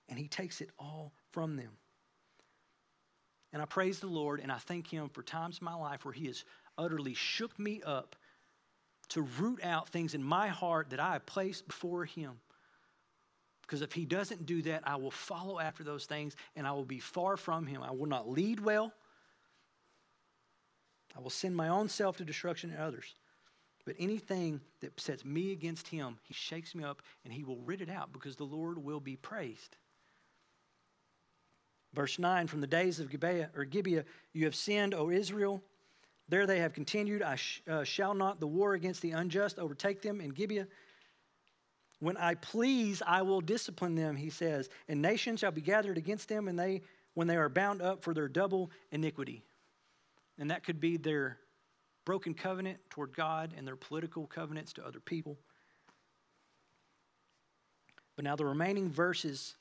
And 0.09 0.19
he 0.19 0.29
takes 0.29 0.61
it 0.61 0.71
all 0.79 1.13
from 1.33 1.57
them. 1.57 1.71
And 3.53 3.63
I 3.63 3.65
praise 3.65 3.99
the 3.99 4.07
Lord 4.07 4.41
and 4.41 4.53
I 4.53 4.59
thank 4.59 4.87
Him 4.87 5.09
for 5.09 5.23
times 5.23 5.59
in 5.61 5.65
my 5.65 5.75
life 5.75 6.05
where 6.05 6.13
He 6.13 6.27
has 6.27 6.45
utterly 6.77 7.15
shook 7.15 7.59
me 7.59 7.81
up 7.85 8.15
to 9.09 9.23
root 9.23 9.65
out 9.65 9.89
things 9.89 10.15
in 10.15 10.23
my 10.23 10.49
heart 10.49 10.91
that 10.91 11.01
I 11.01 11.15
have 11.15 11.27
placed 11.27 11.67
before 11.67 12.05
Him. 12.05 12.33
Because 13.63 13.81
if 13.81 13.93
He 13.93 14.05
doesn't 14.05 14.47
do 14.47 14.63
that, 14.63 14.83
I 14.87 14.97
will 14.97 15.11
follow 15.11 15.59
after 15.59 15.83
those 15.83 16.05
things 16.05 16.37
and 16.57 16.67
I 16.67 16.73
will 16.73 16.85
be 16.85 17.01
far 17.01 17.37
from 17.37 17.67
Him. 17.67 17.83
I 17.83 17.91
will 17.91 18.07
not 18.07 18.29
lead 18.29 18.61
well. 18.61 18.93
I 21.17 21.21
will 21.21 21.31
send 21.31 21.57
my 21.57 21.69
own 21.69 21.89
self 21.89 22.19
to 22.19 22.25
destruction 22.25 22.71
and 22.71 22.81
others. 22.81 23.15
But 23.89 23.97
anything 23.99 24.61
that 24.81 25.01
sets 25.01 25.25
me 25.25 25.51
against 25.51 25.89
Him, 25.89 26.19
He 26.25 26.35
shakes 26.35 26.75
me 26.75 26.85
up 26.85 27.01
and 27.25 27.33
He 27.33 27.43
will 27.43 27.57
rid 27.63 27.81
it 27.81 27.89
out 27.89 28.13
because 28.13 28.37
the 28.37 28.45
Lord 28.45 28.77
will 28.77 29.01
be 29.01 29.17
praised. 29.17 29.79
Verse 31.95 32.19
9 32.19 32.49
From 32.49 32.61
the 32.61 32.67
days 32.67 33.01
of 33.01 33.09
Gibeah, 33.09 33.49
or 33.57 33.65
Gibeah, 33.65 34.05
you 34.35 34.45
have 34.45 34.55
sinned, 34.55 34.93
O 34.93 35.09
Israel. 35.09 35.63
There 36.29 36.47
they 36.47 36.59
have 36.59 36.75
continued. 36.75 37.23
I 37.23 37.37
sh- 37.37 37.63
uh, 37.67 37.83
shall 37.83 38.13
not 38.13 38.41
the 38.41 38.47
war 38.47 38.75
against 38.75 39.01
the 39.01 39.13
unjust 39.13 39.59
overtake 39.59 40.03
them 40.03 40.21
in 40.21 40.33
Gibeah. 40.33 40.67
When 42.01 42.19
I 42.19 42.35
please, 42.35 43.03
I 43.07 43.23
will 43.23 43.41
discipline 43.41 43.95
them, 43.95 44.17
he 44.17 44.29
says, 44.29 44.69
and 44.87 45.01
nations 45.01 45.41
shall 45.41 45.51
be 45.51 45.63
gathered 45.63 45.97
against 45.97 46.29
them, 46.29 46.47
and 46.47 46.59
they 46.59 46.83
when 47.15 47.27
they 47.27 47.39
are 47.39 47.49
bound 47.49 47.81
up 47.81 48.03
for 48.03 48.13
their 48.13 48.29
double 48.29 48.71
iniquity. 48.93 49.45
And 50.37 50.51
that 50.51 50.63
could 50.63 50.79
be 50.79 50.99
their 50.99 51.39
broken 52.09 52.33
covenant 52.33 52.79
toward 52.89 53.15
God 53.15 53.53
and 53.55 53.67
their 53.67 53.77
political 53.77 54.27
covenants 54.27 54.73
to 54.73 54.87
other 54.87 54.99
people. 54.99 55.37
But 58.17 58.25
now 58.25 58.35
the 58.35 58.47
remaining 58.47 58.89
verses 58.89 59.57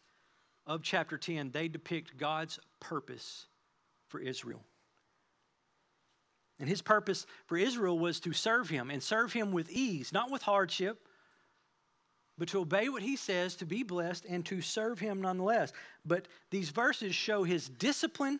of 0.65 0.81
chapter 0.81 1.17
10, 1.17 1.51
they 1.51 1.67
depict 1.67 2.17
God's 2.17 2.57
purpose 2.79 3.47
for 4.07 4.21
Israel. 4.21 4.63
And 6.57 6.69
his 6.69 6.81
purpose 6.81 7.25
for 7.47 7.57
Israel 7.57 7.99
was 7.99 8.21
to 8.21 8.31
serve 8.31 8.69
him 8.69 8.91
and 8.91 9.03
serve 9.03 9.33
him 9.33 9.51
with 9.51 9.69
ease, 9.69 10.13
not 10.13 10.31
with 10.31 10.41
hardship, 10.41 11.05
but 12.37 12.47
to 12.47 12.61
obey 12.61 12.87
what 12.87 13.01
he 13.01 13.17
says, 13.17 13.55
to 13.55 13.65
be 13.65 13.83
blessed, 13.83 14.23
and 14.23 14.45
to 14.45 14.61
serve 14.61 14.99
him 14.99 15.21
nonetheless. 15.21 15.73
But 16.05 16.29
these 16.49 16.69
verses 16.69 17.13
show 17.13 17.43
his 17.43 17.67
discipline 17.67 18.39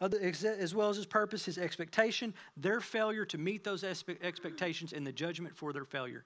as 0.00 0.74
well 0.74 0.88
as 0.88 0.96
his 0.96 1.06
purpose, 1.06 1.44
his 1.44 1.58
expectation, 1.58 2.34
their 2.56 2.80
failure 2.80 3.24
to 3.26 3.38
meet 3.38 3.62
those 3.64 3.84
expectations, 3.84 4.92
and 4.92 5.06
the 5.06 5.12
judgment 5.12 5.56
for 5.56 5.72
their 5.72 5.84
failure. 5.84 6.24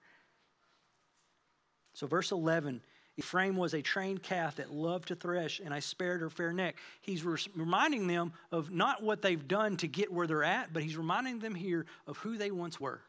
So, 1.95 2.07
verse 2.07 2.33
11 2.33 2.83
Ephraim 3.19 3.57
was 3.57 3.73
a 3.73 3.81
trained 3.81 4.23
calf 4.23 4.57
that 4.57 4.71
loved 4.71 5.09
to 5.09 5.15
thresh, 5.15 5.61
and 5.61 5.73
I 5.73 5.81
spared 5.81 6.21
her 6.21 6.29
fair 6.29 6.53
neck. 6.53 6.77
He's 7.01 7.25
reminding 7.25 8.07
them 8.07 8.33
of 8.53 8.71
not 8.71 9.03
what 9.03 9.23
they've 9.23 9.49
done 9.49 9.79
to 9.79 9.89
get 9.89 10.13
where 10.13 10.27
they're 10.27 10.45
at, 10.45 10.73
but 10.75 10.83
he's 10.83 10.99
reminding 10.99 11.39
them 11.39 11.55
here 11.55 11.87
of 12.07 12.19
who 12.19 12.37
they 12.37 12.51
once 12.51 12.79
were. 12.79 13.01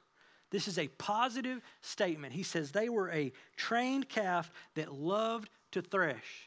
This 0.49 0.69
is 0.69 0.77
a 0.79 0.87
positive 0.87 1.61
statement. 1.81 2.31
He 2.31 2.43
says 2.43 2.71
they 2.71 2.87
were 2.87 3.11
a 3.11 3.33
trained 3.57 4.07
calf 4.07 4.49
that 4.75 4.93
loved 4.93 5.49
to 5.71 5.81
thresh. 5.81 6.46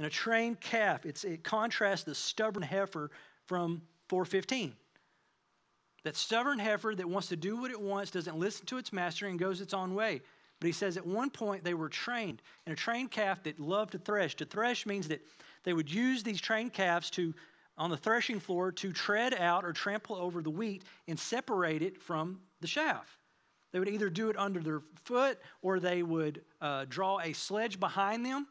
And 0.00 0.06
a 0.06 0.10
trained 0.10 0.62
calf, 0.62 1.04
it 1.04 1.44
contrasts 1.44 2.04
the 2.04 2.14
stubborn 2.14 2.62
heifer 2.62 3.10
from 3.44 3.82
415. 4.08 4.72
That 6.04 6.16
stubborn 6.16 6.58
heifer 6.58 6.94
that 6.94 7.06
wants 7.06 7.28
to 7.28 7.36
do 7.36 7.58
what 7.58 7.70
it 7.70 7.78
wants, 7.78 8.10
doesn't 8.10 8.38
listen 8.38 8.64
to 8.64 8.78
its 8.78 8.94
master, 8.94 9.26
and 9.26 9.38
goes 9.38 9.60
its 9.60 9.74
own 9.74 9.94
way. 9.94 10.22
But 10.58 10.68
he 10.68 10.72
says 10.72 10.96
at 10.96 11.06
one 11.06 11.28
point 11.28 11.64
they 11.64 11.74
were 11.74 11.90
trained, 11.90 12.40
and 12.64 12.72
a 12.72 12.76
trained 12.76 13.10
calf 13.10 13.42
that 13.42 13.60
loved 13.60 13.92
to 13.92 13.98
thresh. 13.98 14.34
To 14.36 14.46
thresh 14.46 14.86
means 14.86 15.06
that 15.08 15.20
they 15.64 15.74
would 15.74 15.92
use 15.92 16.22
these 16.22 16.40
trained 16.40 16.72
calves 16.72 17.10
to, 17.10 17.34
on 17.76 17.90
the 17.90 17.98
threshing 17.98 18.40
floor, 18.40 18.72
to 18.72 18.94
tread 18.94 19.34
out 19.34 19.66
or 19.66 19.74
trample 19.74 20.16
over 20.16 20.40
the 20.40 20.48
wheat 20.48 20.82
and 21.08 21.18
separate 21.18 21.82
it 21.82 22.00
from 22.00 22.40
the 22.62 22.66
chaff. 22.66 23.18
They 23.70 23.78
would 23.78 23.90
either 23.90 24.08
do 24.08 24.30
it 24.30 24.38
under 24.38 24.60
their 24.60 24.80
foot 25.04 25.38
or 25.60 25.78
they 25.78 26.02
would 26.02 26.40
uh, 26.62 26.86
draw 26.88 27.20
a 27.20 27.34
sledge 27.34 27.78
behind 27.78 28.24
them. 28.24 28.46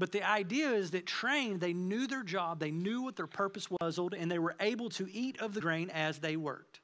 But 0.00 0.12
the 0.12 0.26
idea 0.26 0.70
is 0.70 0.92
that 0.92 1.04
trained, 1.04 1.60
they 1.60 1.74
knew 1.74 2.06
their 2.06 2.22
job, 2.22 2.58
they 2.58 2.70
knew 2.70 3.02
what 3.02 3.16
their 3.16 3.26
purpose 3.26 3.68
was, 3.70 3.98
and 3.98 4.30
they 4.30 4.38
were 4.38 4.56
able 4.58 4.88
to 4.90 5.06
eat 5.12 5.38
of 5.42 5.52
the 5.52 5.60
grain 5.60 5.90
as 5.90 6.18
they 6.18 6.38
worked. 6.38 6.80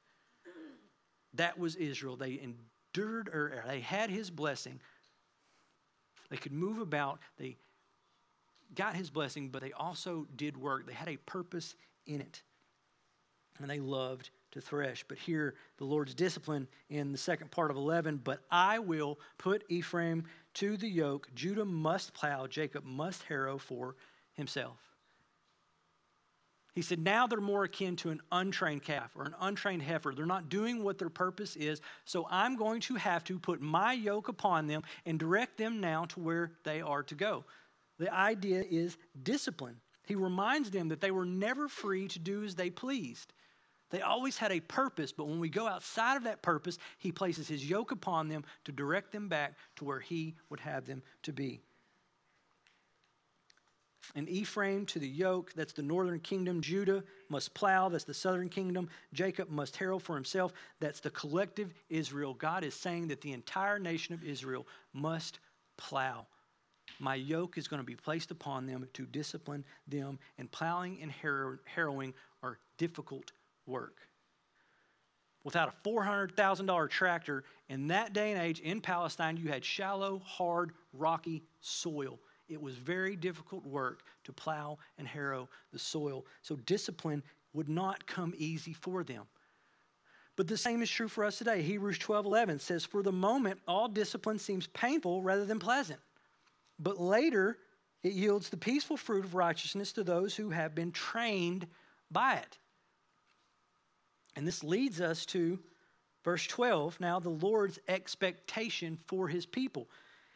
That 1.33 1.57
was 1.57 1.75
Israel. 1.75 2.15
They 2.15 2.39
endured, 2.39 3.29
or 3.29 3.63
they 3.67 3.79
had 3.79 4.11
his 4.11 4.29
blessing. 4.29 4.79
They 6.29 6.37
could 6.37 6.51
move 6.51 6.77
about, 6.77 7.17
they 7.39 7.57
got 8.75 8.95
his 8.95 9.09
blessing, 9.09 9.49
but 9.49 9.63
they 9.63 9.71
also 9.71 10.27
did 10.35 10.55
work. 10.55 10.85
They 10.85 10.93
had 10.93 11.09
a 11.09 11.17
purpose 11.17 11.73
in 12.05 12.21
it. 12.21 12.43
And 13.57 13.67
they 13.67 13.79
loved 13.79 14.29
to 14.51 14.61
thresh. 14.61 15.03
But 15.07 15.17
here, 15.17 15.55
the 15.77 15.85
Lord's 15.85 16.13
discipline 16.13 16.67
in 16.91 17.11
the 17.11 17.17
second 17.17 17.49
part 17.49 17.71
of 17.71 17.77
11 17.77 18.21
But 18.23 18.43
I 18.51 18.77
will 18.77 19.19
put 19.39 19.63
Ephraim 19.69 20.25
to 20.57 20.77
the 20.77 20.87
yoke. 20.87 21.27
Judah 21.35 21.65
must 21.65 22.13
plow, 22.13 22.47
Jacob 22.47 22.83
must 22.83 23.23
harrow 23.23 23.57
for 23.57 23.95
himself. 24.33 24.77
He 26.73 26.83
said, 26.83 26.99
now 26.99 27.25
they're 27.25 27.41
more 27.41 27.63
akin 27.63 27.95
to 27.97 28.11
an 28.11 28.21
untrained 28.31 28.83
calf 28.83 29.11
or 29.15 29.23
an 29.23 29.33
untrained 29.39 29.81
heifer. 29.81 30.13
They're 30.13 30.27
not 30.27 30.49
doing 30.49 30.83
what 30.83 30.99
their 30.99 31.09
purpose 31.09 31.55
is. 31.55 31.81
So 32.05 32.27
I'm 32.29 32.55
going 32.55 32.81
to 32.81 32.95
have 32.95 33.23
to 33.23 33.39
put 33.39 33.61
my 33.61 33.93
yoke 33.93 34.27
upon 34.27 34.67
them 34.67 34.83
and 35.07 35.17
direct 35.17 35.57
them 35.57 35.81
now 35.81 36.05
to 36.05 36.19
where 36.19 36.51
they 36.63 36.81
are 36.81 37.01
to 37.01 37.15
go. 37.15 37.45
The 37.97 38.13
idea 38.13 38.63
is 38.69 38.97
discipline. 39.23 39.77
He 40.05 40.13
reminds 40.13 40.69
them 40.69 40.89
that 40.89 41.01
they 41.01 41.09
were 41.09 41.25
never 41.25 41.67
free 41.67 42.07
to 42.09 42.19
do 42.19 42.43
as 42.43 42.53
they 42.53 42.69
pleased. 42.69 43.33
They 43.89 44.01
always 44.01 44.37
had 44.37 44.51
a 44.51 44.59
purpose, 44.59 45.11
but 45.11 45.27
when 45.27 45.39
we 45.39 45.49
go 45.49 45.67
outside 45.67 46.17
of 46.17 46.23
that 46.23 46.41
purpose, 46.41 46.77
He 46.97 47.11
places 47.11 47.47
His 47.47 47.67
yoke 47.69 47.91
upon 47.91 48.27
them 48.27 48.43
to 48.65 48.71
direct 48.71 49.11
them 49.11 49.29
back 49.29 49.55
to 49.77 49.85
where 49.85 49.99
He 49.99 50.35
would 50.49 50.59
have 50.59 50.85
them 50.85 51.01
to 51.23 51.31
be. 51.31 51.61
And 54.15 54.29
Ephraim 54.29 54.85
to 54.87 54.99
the 54.99 55.07
yoke, 55.07 55.51
that's 55.53 55.73
the 55.73 55.83
northern 55.83 56.19
kingdom. 56.19 56.61
Judah 56.61 57.03
must 57.29 57.53
plow, 57.53 57.89
that's 57.89 58.05
the 58.05 58.13
southern 58.13 58.49
kingdom. 58.49 58.89
Jacob 59.13 59.49
must 59.49 59.75
herald 59.75 60.01
for 60.01 60.15
himself, 60.15 60.53
that's 60.79 61.01
the 61.01 61.09
collective 61.09 61.73
Israel. 61.89 62.33
God 62.33 62.63
is 62.63 62.73
saying 62.73 63.09
that 63.09 63.21
the 63.21 63.33
entire 63.33 63.79
nation 63.79 64.13
of 64.13 64.23
Israel 64.23 64.65
must 64.93 65.39
plow. 65.75 66.25
My 66.99 67.15
yoke 67.15 67.57
is 67.57 67.67
going 67.67 67.81
to 67.81 67.85
be 67.85 67.95
placed 67.95 68.31
upon 68.31 68.65
them 68.65 68.87
to 68.93 69.05
discipline 69.05 69.65
them, 69.87 70.19
and 70.37 70.49
plowing 70.51 70.99
and 71.01 71.11
harrowing 71.65 72.13
are 72.41 72.59
difficult 72.77 73.33
work. 73.67 73.97
Without 75.43 75.69
a 75.69 75.87
$400,000 75.87 76.89
tractor, 76.89 77.43
in 77.69 77.87
that 77.87 78.13
day 78.13 78.31
and 78.31 78.41
age 78.41 78.59
in 78.59 78.81
Palestine, 78.81 79.37
you 79.37 79.49
had 79.49 79.63
shallow, 79.63 80.21
hard, 80.25 80.71
rocky 80.93 81.43
soil. 81.61 82.19
It 82.49 82.61
was 82.61 82.75
very 82.75 83.15
difficult 83.15 83.65
work 83.65 84.03
to 84.25 84.33
plow 84.33 84.77
and 84.97 85.07
harrow 85.07 85.47
the 85.71 85.79
soil. 85.79 86.25
So 86.41 86.55
discipline 86.55 87.23
would 87.53 87.69
not 87.69 88.05
come 88.07 88.33
easy 88.37 88.73
for 88.73 89.03
them. 89.03 89.25
But 90.35 90.47
the 90.47 90.57
same 90.57 90.81
is 90.81 90.89
true 90.89 91.07
for 91.07 91.23
us 91.23 91.37
today. 91.37 91.61
Hebrews 91.61 91.97
12 91.97 92.25
11 92.25 92.59
says, 92.59 92.85
For 92.85 93.01
the 93.01 93.11
moment, 93.11 93.59
all 93.67 93.87
discipline 93.87 94.39
seems 94.39 94.67
painful 94.67 95.23
rather 95.23 95.45
than 95.45 95.59
pleasant. 95.59 95.99
But 96.79 96.99
later, 96.99 97.57
it 98.03 98.13
yields 98.13 98.49
the 98.49 98.57
peaceful 98.57 98.97
fruit 98.97 99.25
of 99.25 99.33
righteousness 99.33 99.91
to 99.93 100.03
those 100.03 100.35
who 100.35 100.51
have 100.51 100.75
been 100.75 100.91
trained 100.91 101.67
by 102.11 102.35
it. 102.35 102.57
And 104.37 104.47
this 104.47 104.63
leads 104.63 105.01
us 105.01 105.25
to 105.27 105.57
verse 106.23 106.45
12. 106.45 106.99
Now, 106.99 107.19
the 107.19 107.29
Lord's 107.29 107.79
expectation 107.87 108.99
for 109.07 109.27
his 109.27 109.47
people. 109.47 109.89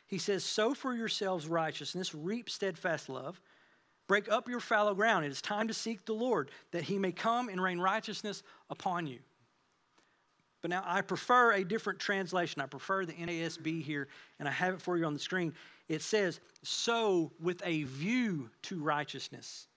He 0.08 0.18
says, 0.18 0.44
Sow 0.44 0.74
for 0.74 0.96
yourselves 0.96 1.48
righteousness, 1.48 2.16
reap 2.16 2.50
steadfast 2.50 3.10
love. 3.10 3.40
Break 4.08 4.30
up 4.30 4.50
your 4.50 4.60
fallow 4.60 4.96
ground. 4.96 5.24
It 5.24 5.32
is 5.32 5.40
time 5.40 5.68
to 5.68 5.74
seek 5.76 6.04
the 6.04 6.14
Lord, 6.14 6.50
that 6.72 6.82
he 6.82 6.98
may 6.98 7.12
come 7.12 7.48
and 7.48 7.62
rain 7.62 7.80
righteousness 7.80 8.42
upon 8.72 9.06
you. 9.06 9.20
But 10.64 10.72
now 10.72 10.84
I 10.84 11.02
prefer 11.02 11.54
a 11.54 11.64
different 11.64 12.00
translation. 12.00 12.60
I 12.60 12.66
prefer 12.66 13.06
the 13.06 13.14
NASB 13.14 13.84
here, 13.84 14.08
and 14.40 14.48
I 14.48 14.52
have 14.52 14.74
it 14.74 14.82
for 14.82 14.98
you 14.98 15.06
on 15.06 15.14
the 15.14 15.20
screen. 15.20 15.54
It 15.90 16.02
says, 16.02 16.40
Sow 16.64 17.32
with 17.40 17.62
a 17.64 17.84
view 17.84 18.50
to 18.64 18.82
righteousness, 18.82 19.68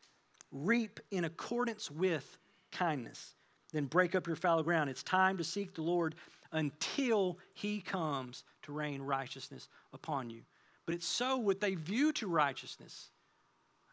reap 0.51 0.99
in 1.11 1.25
accordance 1.25 1.91
with 1.91 2.39
kindness 2.73 3.35
then 3.75 3.87
break 3.87 4.15
up 4.15 4.27
your 4.27 4.37
fallow 4.37 4.63
ground. 4.63 4.89
It's 4.89 5.03
time 5.03 5.37
to 5.39 5.45
seek 5.45 5.75
the 5.75 5.83
Lord 5.83 6.15
until 6.53 7.39
he 7.53 7.81
comes 7.81 8.45
to 8.63 8.73
rain 8.73 9.03
righteousness 9.03 9.69
upon 9.93 10.31
you. 10.31 10.43
But 10.87 10.95
it's 10.95 11.07
so 11.07 11.39
with 11.39 11.63
a 11.65 11.75
view 11.75 12.13
to 12.15 12.29
righteousness. 12.29 13.11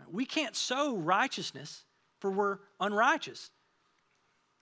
We 0.09 0.25
can't 0.25 0.55
sow 0.55 0.95
righteousness 0.95 1.83
for 2.19 2.31
we're 2.31 2.59
unrighteous. 2.79 3.49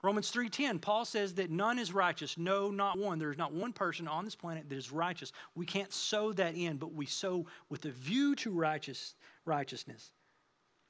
Romans 0.01 0.31
3:10 0.31 0.79
Paul 0.79 1.03
says 1.03 1.33
that 1.33 1.49
none 1.51 1.77
is 1.77 1.91
righteous 1.91 2.37
no 2.37 2.71
not 2.71 2.97
one 2.97 3.19
there 3.19 3.31
is 3.31 3.37
not 3.37 3.51
one 3.51 3.73
person 3.73 4.07
on 4.07 4.23
this 4.23 4.35
planet 4.35 4.69
that 4.69 4.77
is 4.77 4.93
righteous 4.93 5.33
we 5.55 5.65
can't 5.65 5.91
sow 5.91 6.31
that 6.31 6.55
in 6.55 6.77
but 6.77 6.93
we 6.93 7.05
sow 7.05 7.45
with 7.67 7.83
a 7.83 7.91
view 7.91 8.33
to 8.37 8.51
righteous 8.51 9.15
righteousness 9.43 10.13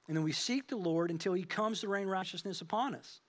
and 0.07 0.15
then 0.15 0.23
we 0.23 0.31
seek 0.31 0.67
the 0.67 0.75
Lord 0.77 1.09
until 1.09 1.33
he 1.33 1.43
comes 1.43 1.81
to 1.81 1.87
rain 1.87 2.07
righteousness 2.07 2.61
upon 2.61 2.93
us 2.93 3.21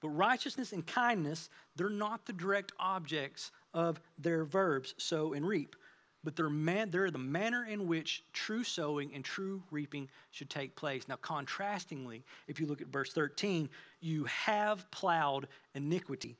but 0.00 0.10
righteousness 0.10 0.72
and 0.72 0.86
kindness, 0.86 1.50
they're 1.76 1.90
not 1.90 2.26
the 2.26 2.32
direct 2.32 2.72
objects 2.78 3.50
of 3.74 4.00
their 4.18 4.44
verbs, 4.44 4.94
sow 4.98 5.32
and 5.32 5.46
reap. 5.46 5.76
But 6.24 6.36
they're, 6.36 6.50
man, 6.50 6.90
they're 6.90 7.10
the 7.10 7.18
manner 7.18 7.64
in 7.64 7.86
which 7.86 8.24
true 8.32 8.64
sowing 8.64 9.14
and 9.14 9.24
true 9.24 9.62
reaping 9.70 10.08
should 10.30 10.50
take 10.50 10.74
place. 10.74 11.06
Now, 11.08 11.16
contrastingly, 11.16 12.22
if 12.48 12.58
you 12.58 12.66
look 12.66 12.80
at 12.80 12.88
verse 12.88 13.12
13, 13.12 13.68
you 14.00 14.24
have 14.24 14.90
plowed 14.90 15.46
iniquity. 15.74 16.36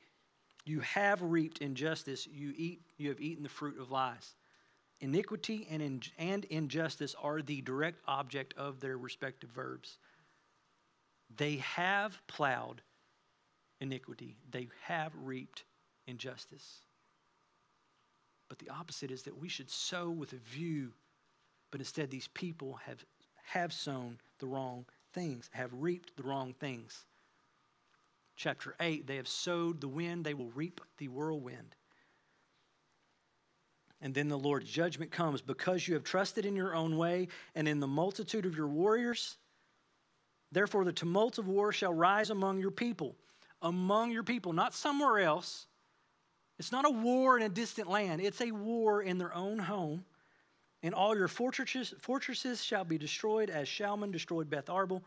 You 0.65 0.81
have 0.81 1.21
reaped 1.21 1.59
injustice. 1.59 2.27
You, 2.27 2.53
eat, 2.55 2.81
you 2.97 3.09
have 3.09 3.21
eaten 3.21 3.43
the 3.43 3.49
fruit 3.49 3.79
of 3.79 3.89
lies. 3.89 4.35
Iniquity 4.99 5.65
and, 5.71 5.81
in, 5.81 6.01
and 6.17 6.45
injustice 6.45 7.15
are 7.21 7.41
the 7.41 7.61
direct 7.61 8.01
object 8.05 8.53
of 8.57 8.81
their 8.81 8.97
respective 8.97 9.49
verbs. 9.49 9.97
They 11.37 11.57
have 11.57 12.19
plowed 12.27 12.81
iniquity, 13.79 14.35
they 14.51 14.67
have 14.83 15.13
reaped 15.23 15.63
injustice. 16.07 16.81
But 18.49 18.59
the 18.59 18.69
opposite 18.69 19.11
is 19.11 19.23
that 19.23 19.37
we 19.37 19.47
should 19.47 19.69
sow 19.69 20.09
with 20.09 20.33
a 20.33 20.37
view, 20.37 20.91
but 21.71 21.81
instead 21.81 22.09
these 22.09 22.27
people 22.29 22.79
have, 22.85 23.05
have 23.45 23.71
sown 23.71 24.17
the 24.39 24.47
wrong 24.47 24.85
things, 25.13 25.49
have 25.53 25.69
reaped 25.73 26.17
the 26.17 26.23
wrong 26.23 26.53
things. 26.59 27.05
Chapter 28.35 28.75
8, 28.79 29.05
they 29.05 29.17
have 29.17 29.27
sowed 29.27 29.81
the 29.81 29.87
wind, 29.87 30.25
they 30.25 30.33
will 30.33 30.51
reap 30.51 30.81
the 30.97 31.09
whirlwind. 31.09 31.75
And 34.01 34.15
then 34.15 34.29
the 34.29 34.37
Lord's 34.37 34.69
judgment 34.69 35.11
comes 35.11 35.41
because 35.41 35.87
you 35.87 35.93
have 35.93 36.05
trusted 36.05 36.45
in 36.45 36.55
your 36.55 36.73
own 36.73 36.97
way 36.97 37.27
and 37.53 37.67
in 37.67 37.81
the 37.81 37.87
multitude 37.87 38.45
of 38.45 38.55
your 38.55 38.67
warriors. 38.67 39.37
Therefore, 40.53 40.85
the 40.85 40.93
tumult 40.93 41.37
of 41.37 41.47
war 41.47 41.73
shall 41.73 41.93
rise 41.93 42.29
among 42.29 42.59
your 42.59 42.71
people 42.71 43.17
among 43.61 44.11
your 44.11 44.23
people, 44.23 44.53
not 44.53 44.73
somewhere 44.73 45.19
else. 45.19 45.67
It's 46.57 46.71
not 46.71 46.85
a 46.85 46.89
war 46.89 47.37
in 47.37 47.43
a 47.43 47.49
distant 47.49 47.89
land, 47.89 48.21
it's 48.21 48.41
a 48.41 48.51
war 48.51 49.01
in 49.01 49.17
their 49.17 49.33
own 49.33 49.59
home. 49.59 50.03
And 50.81 50.93
all 50.93 51.15
your 51.15 51.27
fortresses, 51.27 51.93
fortresses 51.99 52.63
shall 52.63 52.85
be 52.85 52.97
destroyed 52.97 53.49
as 53.49 53.67
Shalman 53.67 54.11
destroyed 54.11 54.49
Beth 54.49 54.67
Arbel. 54.67 55.01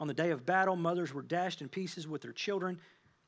On 0.00 0.08
the 0.08 0.14
day 0.14 0.30
of 0.30 0.44
battle, 0.44 0.74
mothers 0.74 1.14
were 1.14 1.22
dashed 1.22 1.62
in 1.62 1.68
pieces 1.68 2.08
with 2.08 2.20
their 2.20 2.32
children, 2.32 2.80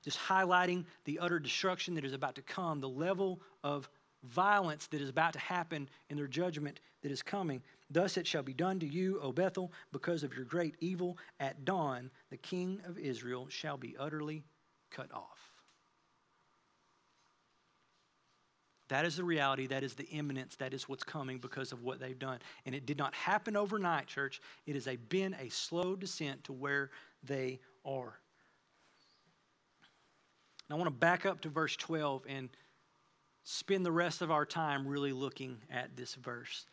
just 0.02 0.18
highlighting 0.18 0.84
the 1.04 1.20
utter 1.20 1.38
destruction 1.38 1.94
that 1.94 2.04
is 2.04 2.12
about 2.12 2.34
to 2.34 2.42
come, 2.42 2.80
the 2.80 2.88
level 2.88 3.40
of 3.62 3.88
violence 4.24 4.88
that 4.88 5.00
is 5.00 5.08
about 5.08 5.32
to 5.32 5.38
happen 5.38 5.88
in 6.10 6.16
their 6.16 6.26
judgment 6.26 6.80
that 7.02 7.12
is 7.12 7.22
coming. 7.22 7.62
Thus 7.90 8.16
it 8.16 8.26
shall 8.26 8.42
be 8.42 8.52
done 8.52 8.80
to 8.80 8.86
you, 8.86 9.20
O 9.20 9.30
Bethel, 9.30 9.72
because 9.92 10.24
of 10.24 10.34
your 10.34 10.44
great 10.44 10.74
evil. 10.80 11.18
At 11.38 11.64
dawn, 11.64 12.10
the 12.30 12.36
king 12.36 12.80
of 12.84 12.98
Israel 12.98 13.46
shall 13.48 13.76
be 13.76 13.96
utterly 13.96 14.42
cut 14.90 15.12
off. 15.12 15.46
That 18.88 19.04
is 19.04 19.16
the 19.16 19.24
reality. 19.24 19.66
That 19.66 19.82
is 19.82 19.94
the 19.94 20.06
imminence. 20.08 20.56
That 20.56 20.72
is 20.72 20.88
what's 20.88 21.02
coming 21.02 21.38
because 21.38 21.72
of 21.72 21.82
what 21.82 21.98
they've 21.98 22.18
done. 22.18 22.38
And 22.64 22.74
it 22.74 22.86
did 22.86 22.98
not 22.98 23.14
happen 23.14 23.56
overnight, 23.56 24.06
church. 24.06 24.40
It 24.64 24.74
has 24.74 24.86
a, 24.86 24.96
been 24.96 25.34
a 25.40 25.48
slow 25.48 25.96
descent 25.96 26.44
to 26.44 26.52
where 26.52 26.90
they 27.24 27.58
are. 27.84 28.18
I 30.70 30.74
want 30.74 30.86
to 30.86 30.90
back 30.90 31.26
up 31.26 31.40
to 31.42 31.48
verse 31.48 31.76
12 31.76 32.24
and 32.28 32.48
spend 33.44 33.86
the 33.86 33.92
rest 33.92 34.22
of 34.22 34.30
our 34.30 34.44
time 34.44 34.86
really 34.86 35.12
looking 35.12 35.58
at 35.70 35.96
this 35.96 36.14
verse. 36.14 36.66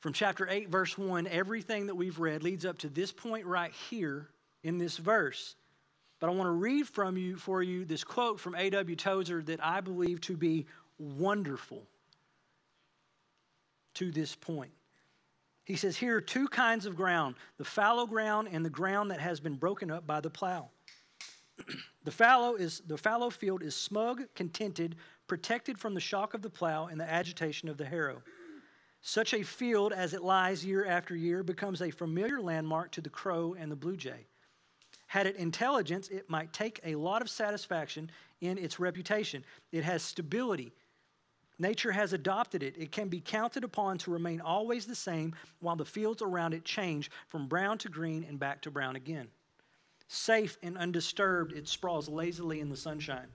From 0.00 0.12
chapter 0.12 0.48
8, 0.48 0.68
verse 0.68 0.96
1, 0.96 1.26
everything 1.26 1.86
that 1.86 1.94
we've 1.94 2.18
read 2.18 2.42
leads 2.42 2.64
up 2.64 2.78
to 2.78 2.88
this 2.88 3.12
point 3.12 3.44
right 3.44 3.72
here 3.90 4.28
in 4.62 4.78
this 4.78 4.96
verse. 4.96 5.56
But 6.20 6.28
I 6.28 6.32
want 6.32 6.48
to 6.48 6.52
read 6.52 6.88
from 6.88 7.16
you 7.16 7.36
for 7.36 7.62
you 7.62 7.84
this 7.84 8.04
quote 8.04 8.40
from 8.40 8.54
A.W. 8.54 8.96
Tozer 8.96 9.42
that 9.42 9.64
I 9.64 9.80
believe 9.80 10.20
to 10.22 10.36
be 10.36 10.66
wonderful 10.98 11.86
to 13.94 14.10
this 14.10 14.34
point. 14.34 14.72
He 15.64 15.76
says, 15.76 15.96
Here 15.96 16.16
are 16.16 16.20
two 16.20 16.48
kinds 16.48 16.86
of 16.86 16.96
ground 16.96 17.34
the 17.58 17.64
fallow 17.64 18.06
ground 18.06 18.48
and 18.50 18.64
the 18.64 18.70
ground 18.70 19.10
that 19.10 19.20
has 19.20 19.38
been 19.38 19.56
broken 19.56 19.90
up 19.90 20.06
by 20.06 20.20
the 20.20 20.30
plow. 20.30 20.70
the, 22.04 22.10
fallow 22.10 22.54
is, 22.54 22.80
the 22.86 22.96
fallow 22.96 23.28
field 23.28 23.62
is 23.62 23.74
smug, 23.74 24.22
contented, 24.34 24.96
protected 25.26 25.78
from 25.78 25.94
the 25.94 26.00
shock 26.00 26.34
of 26.34 26.42
the 26.42 26.48
plow 26.48 26.86
and 26.86 27.00
the 27.00 27.10
agitation 27.10 27.68
of 27.68 27.76
the 27.76 27.84
harrow. 27.84 28.22
Such 29.02 29.34
a 29.34 29.42
field, 29.42 29.92
as 29.92 30.14
it 30.14 30.22
lies 30.22 30.64
year 30.64 30.86
after 30.86 31.14
year, 31.14 31.42
becomes 31.42 31.82
a 31.82 31.90
familiar 31.90 32.40
landmark 32.40 32.90
to 32.92 33.00
the 33.00 33.10
crow 33.10 33.54
and 33.58 33.70
the 33.70 33.76
blue 33.76 33.96
jay. 33.96 34.26
Had 35.08 35.26
it 35.26 35.36
intelligence, 35.36 36.08
it 36.08 36.28
might 36.28 36.52
take 36.52 36.80
a 36.84 36.94
lot 36.94 37.22
of 37.22 37.30
satisfaction 37.30 38.10
in 38.42 38.58
its 38.58 38.78
reputation. 38.78 39.42
It 39.72 39.82
has 39.82 40.02
stability. 40.02 40.72
Nature 41.58 41.92
has 41.92 42.12
adopted 42.12 42.62
it. 42.62 42.76
It 42.78 42.92
can 42.92 43.08
be 43.08 43.20
counted 43.20 43.64
upon 43.64 43.98
to 43.98 44.10
remain 44.10 44.40
always 44.40 44.86
the 44.86 44.94
same 44.94 45.34
while 45.60 45.76
the 45.76 45.84
fields 45.84 46.20
around 46.22 46.52
it 46.52 46.64
change 46.64 47.10
from 47.28 47.48
brown 47.48 47.78
to 47.78 47.88
green 47.88 48.22
and 48.22 48.38
back 48.38 48.60
to 48.62 48.70
brown 48.70 48.96
again. 48.96 49.28
Safe 50.08 50.58
and 50.62 50.76
undisturbed, 50.76 51.52
it 51.52 51.66
sprawls 51.66 52.08
lazily 52.08 52.60
in 52.60 52.68
the 52.68 52.76
sunshine. 52.76 53.28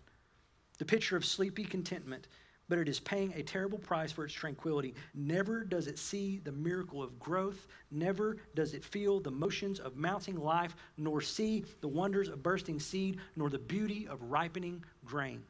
The 0.77 0.85
picture 0.85 1.17
of 1.17 1.25
sleepy 1.25 1.63
contentment 1.63 2.27
but 2.69 2.79
it 2.79 2.89
is 2.89 2.99
paying 2.99 3.33
a 3.33 3.43
terrible 3.43 3.77
price 3.77 4.11
for 4.11 4.25
its 4.25 4.33
tranquility. 4.33 4.95
Never 5.13 5.63
does 5.63 5.87
it 5.87 5.99
see 5.99 6.41
the 6.43 6.51
miracle 6.51 7.03
of 7.03 7.19
growth, 7.19 7.67
never 7.91 8.37
does 8.55 8.73
it 8.73 8.83
feel 8.83 9.19
the 9.19 9.31
motions 9.31 9.79
of 9.79 9.97
mounting 9.97 10.37
life, 10.37 10.75
nor 10.97 11.21
see 11.21 11.65
the 11.81 11.87
wonders 11.87 12.29
of 12.29 12.43
bursting 12.43 12.79
seed, 12.79 13.19
nor 13.35 13.49
the 13.49 13.59
beauty 13.59 14.07
of 14.07 14.21
ripening 14.23 14.83
grain. 15.05 15.43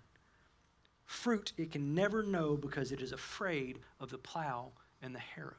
Fruit 1.06 1.54
it 1.58 1.72
can 1.72 1.94
never 1.94 2.24
know 2.24 2.56
because 2.58 2.92
it 2.92 3.02
is 3.02 3.12
afraid 3.12 3.80
of 4.00 4.10
the 4.10 4.18
plow 4.18 4.72
and 5.02 5.14
the 5.14 5.20
harrow. 5.20 5.54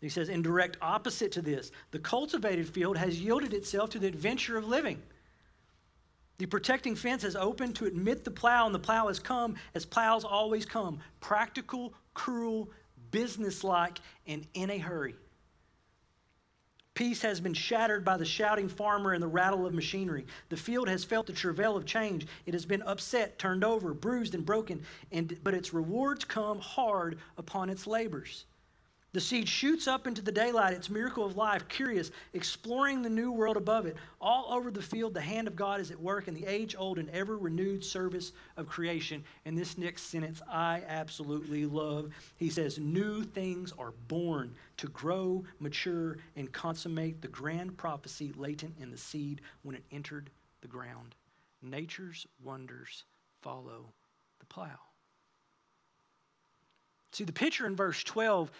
He 0.00 0.08
says, 0.08 0.28
in 0.28 0.42
direct 0.42 0.76
opposite 0.82 1.32
to 1.32 1.42
this, 1.42 1.72
the 1.90 1.98
cultivated 1.98 2.68
field 2.68 2.96
has 2.96 3.20
yielded 3.20 3.54
itself 3.54 3.90
to 3.90 3.98
the 3.98 4.06
adventure 4.06 4.56
of 4.56 4.68
living. 4.68 5.02
The 6.38 6.46
protecting 6.46 6.94
fence 6.94 7.22
has 7.22 7.36
opened 7.36 7.76
to 7.76 7.86
admit 7.86 8.24
the 8.24 8.30
plow, 8.30 8.66
and 8.66 8.74
the 8.74 8.78
plow 8.78 9.08
has 9.08 9.18
come 9.18 9.56
as 9.74 9.86
plows 9.86 10.24
always 10.24 10.66
come 10.66 10.98
practical, 11.20 11.94
cruel, 12.14 12.70
businesslike, 13.10 13.98
and 14.26 14.46
in 14.54 14.70
a 14.70 14.78
hurry. 14.78 15.14
Peace 16.96 17.20
has 17.20 17.40
been 17.40 17.52
shattered 17.52 18.06
by 18.06 18.16
the 18.16 18.24
shouting 18.24 18.70
farmer 18.70 19.12
and 19.12 19.22
the 19.22 19.28
rattle 19.28 19.66
of 19.66 19.74
machinery. 19.74 20.26
The 20.48 20.56
field 20.56 20.88
has 20.88 21.04
felt 21.04 21.26
the 21.26 21.32
travail 21.34 21.76
of 21.76 21.84
change. 21.84 22.26
It 22.46 22.54
has 22.54 22.64
been 22.64 22.80
upset, 22.82 23.38
turned 23.38 23.64
over, 23.64 23.92
bruised, 23.92 24.34
and 24.34 24.46
broken, 24.46 24.82
and, 25.12 25.38
but 25.44 25.52
its 25.52 25.74
rewards 25.74 26.24
come 26.24 26.58
hard 26.58 27.18
upon 27.36 27.68
its 27.68 27.86
labors. 27.86 28.46
The 29.16 29.22
seed 29.22 29.48
shoots 29.48 29.88
up 29.88 30.06
into 30.06 30.20
the 30.20 30.30
daylight, 30.30 30.74
its 30.74 30.90
miracle 30.90 31.24
of 31.24 31.38
life, 31.38 31.66
curious, 31.68 32.10
exploring 32.34 33.00
the 33.00 33.08
new 33.08 33.32
world 33.32 33.56
above 33.56 33.86
it. 33.86 33.96
All 34.20 34.52
over 34.52 34.70
the 34.70 34.82
field, 34.82 35.14
the 35.14 35.22
hand 35.22 35.48
of 35.48 35.56
God 35.56 35.80
is 35.80 35.90
at 35.90 35.98
work 35.98 36.28
in 36.28 36.34
the 36.34 36.44
age 36.44 36.76
old 36.78 36.98
and 36.98 37.08
ever 37.08 37.38
renewed 37.38 37.82
service 37.82 38.32
of 38.58 38.68
creation. 38.68 39.24
And 39.46 39.56
this 39.56 39.78
next 39.78 40.02
sentence 40.10 40.42
I 40.52 40.82
absolutely 40.86 41.64
love. 41.64 42.12
He 42.36 42.50
says, 42.50 42.78
New 42.78 43.22
things 43.22 43.72
are 43.78 43.94
born 44.06 44.54
to 44.76 44.88
grow, 44.88 45.44
mature, 45.60 46.18
and 46.36 46.52
consummate 46.52 47.22
the 47.22 47.28
grand 47.28 47.78
prophecy 47.78 48.34
latent 48.36 48.74
in 48.78 48.90
the 48.90 48.98
seed 48.98 49.40
when 49.62 49.76
it 49.76 49.84
entered 49.90 50.28
the 50.60 50.68
ground. 50.68 51.14
Nature's 51.62 52.26
wonders 52.44 53.04
follow 53.40 53.94
the 54.40 54.46
plow. 54.46 54.78
See, 57.12 57.24
the 57.24 57.32
picture 57.32 57.66
in 57.66 57.74
verse 57.74 58.04
12 58.04 58.50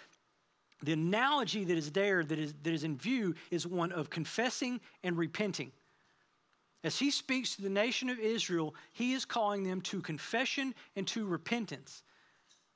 the 0.83 0.93
analogy 0.93 1.65
that 1.65 1.77
is 1.77 1.91
there, 1.91 2.25
that 2.25 2.39
is, 2.39 2.55
that 2.63 2.73
is 2.73 2.85
in 2.85 2.97
view, 2.97 3.35
is 3.51 3.67
one 3.67 3.93
of 3.93 4.11
confessing 4.11 4.81
and 5.03 5.17
repenting. 5.17 5.73
As 6.85 6.99
he 6.99 7.11
speaks 7.11 7.57
to 7.57 7.63
the 7.63 7.71
nation 7.71 8.11
of 8.11 8.19
Israel, 8.19 8.75
he 8.93 9.15
is 9.15 9.25
calling 9.25 9.65
them 9.65 9.81
to 9.83 10.01
confession 10.01 10.75
and 10.95 11.07
to 11.09 11.27
repentance. 11.27 12.03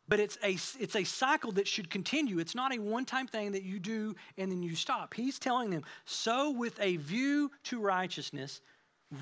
But 0.08 0.18
it's 0.18 0.36
a, 0.42 0.58
it's 0.82 0.96
a 0.96 1.04
cycle 1.04 1.52
that 1.52 1.68
should 1.68 1.88
continue. 1.88 2.40
It's 2.40 2.56
not 2.56 2.74
a 2.74 2.80
one 2.80 3.04
time 3.04 3.28
thing 3.28 3.52
that 3.52 3.62
you 3.62 3.78
do 3.78 4.16
and 4.36 4.50
then 4.50 4.62
you 4.62 4.74
stop. 4.74 5.14
He's 5.14 5.38
telling 5.38 5.70
them, 5.70 5.84
sow 6.06 6.50
with 6.50 6.80
a 6.80 6.96
view 6.96 7.52
to 7.64 7.80
righteousness, 7.80 8.60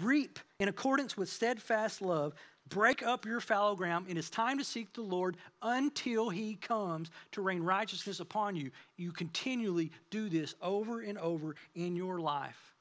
reap 0.01 0.39
in 0.59 0.69
accordance 0.69 1.17
with 1.17 1.29
steadfast 1.29 2.01
love, 2.01 2.33
Break 2.69 3.03
up 3.03 3.25
your 3.25 3.41
fallow 3.41 3.77
ground. 3.77 4.07
It 4.09 4.17
is 4.17 4.29
time 4.29 4.59
to 4.59 4.65
seek 4.65 4.93
the 4.93 5.03
Lord 5.03 5.37
until 5.63 6.29
he 6.29 6.57
comes 6.57 7.11
to 7.33 7.41
rain 7.41 7.63
righteousness 7.63 8.21
upon 8.21 8.57
you. 8.57 8.71
You 8.97 9.13
continually 9.13 9.93
do 10.11 10.29
this 10.29 10.55
over 10.61 11.01
and 11.01 11.19
over 11.19 11.55
in 11.75 11.97
your 11.97 12.21
life. 12.21 12.75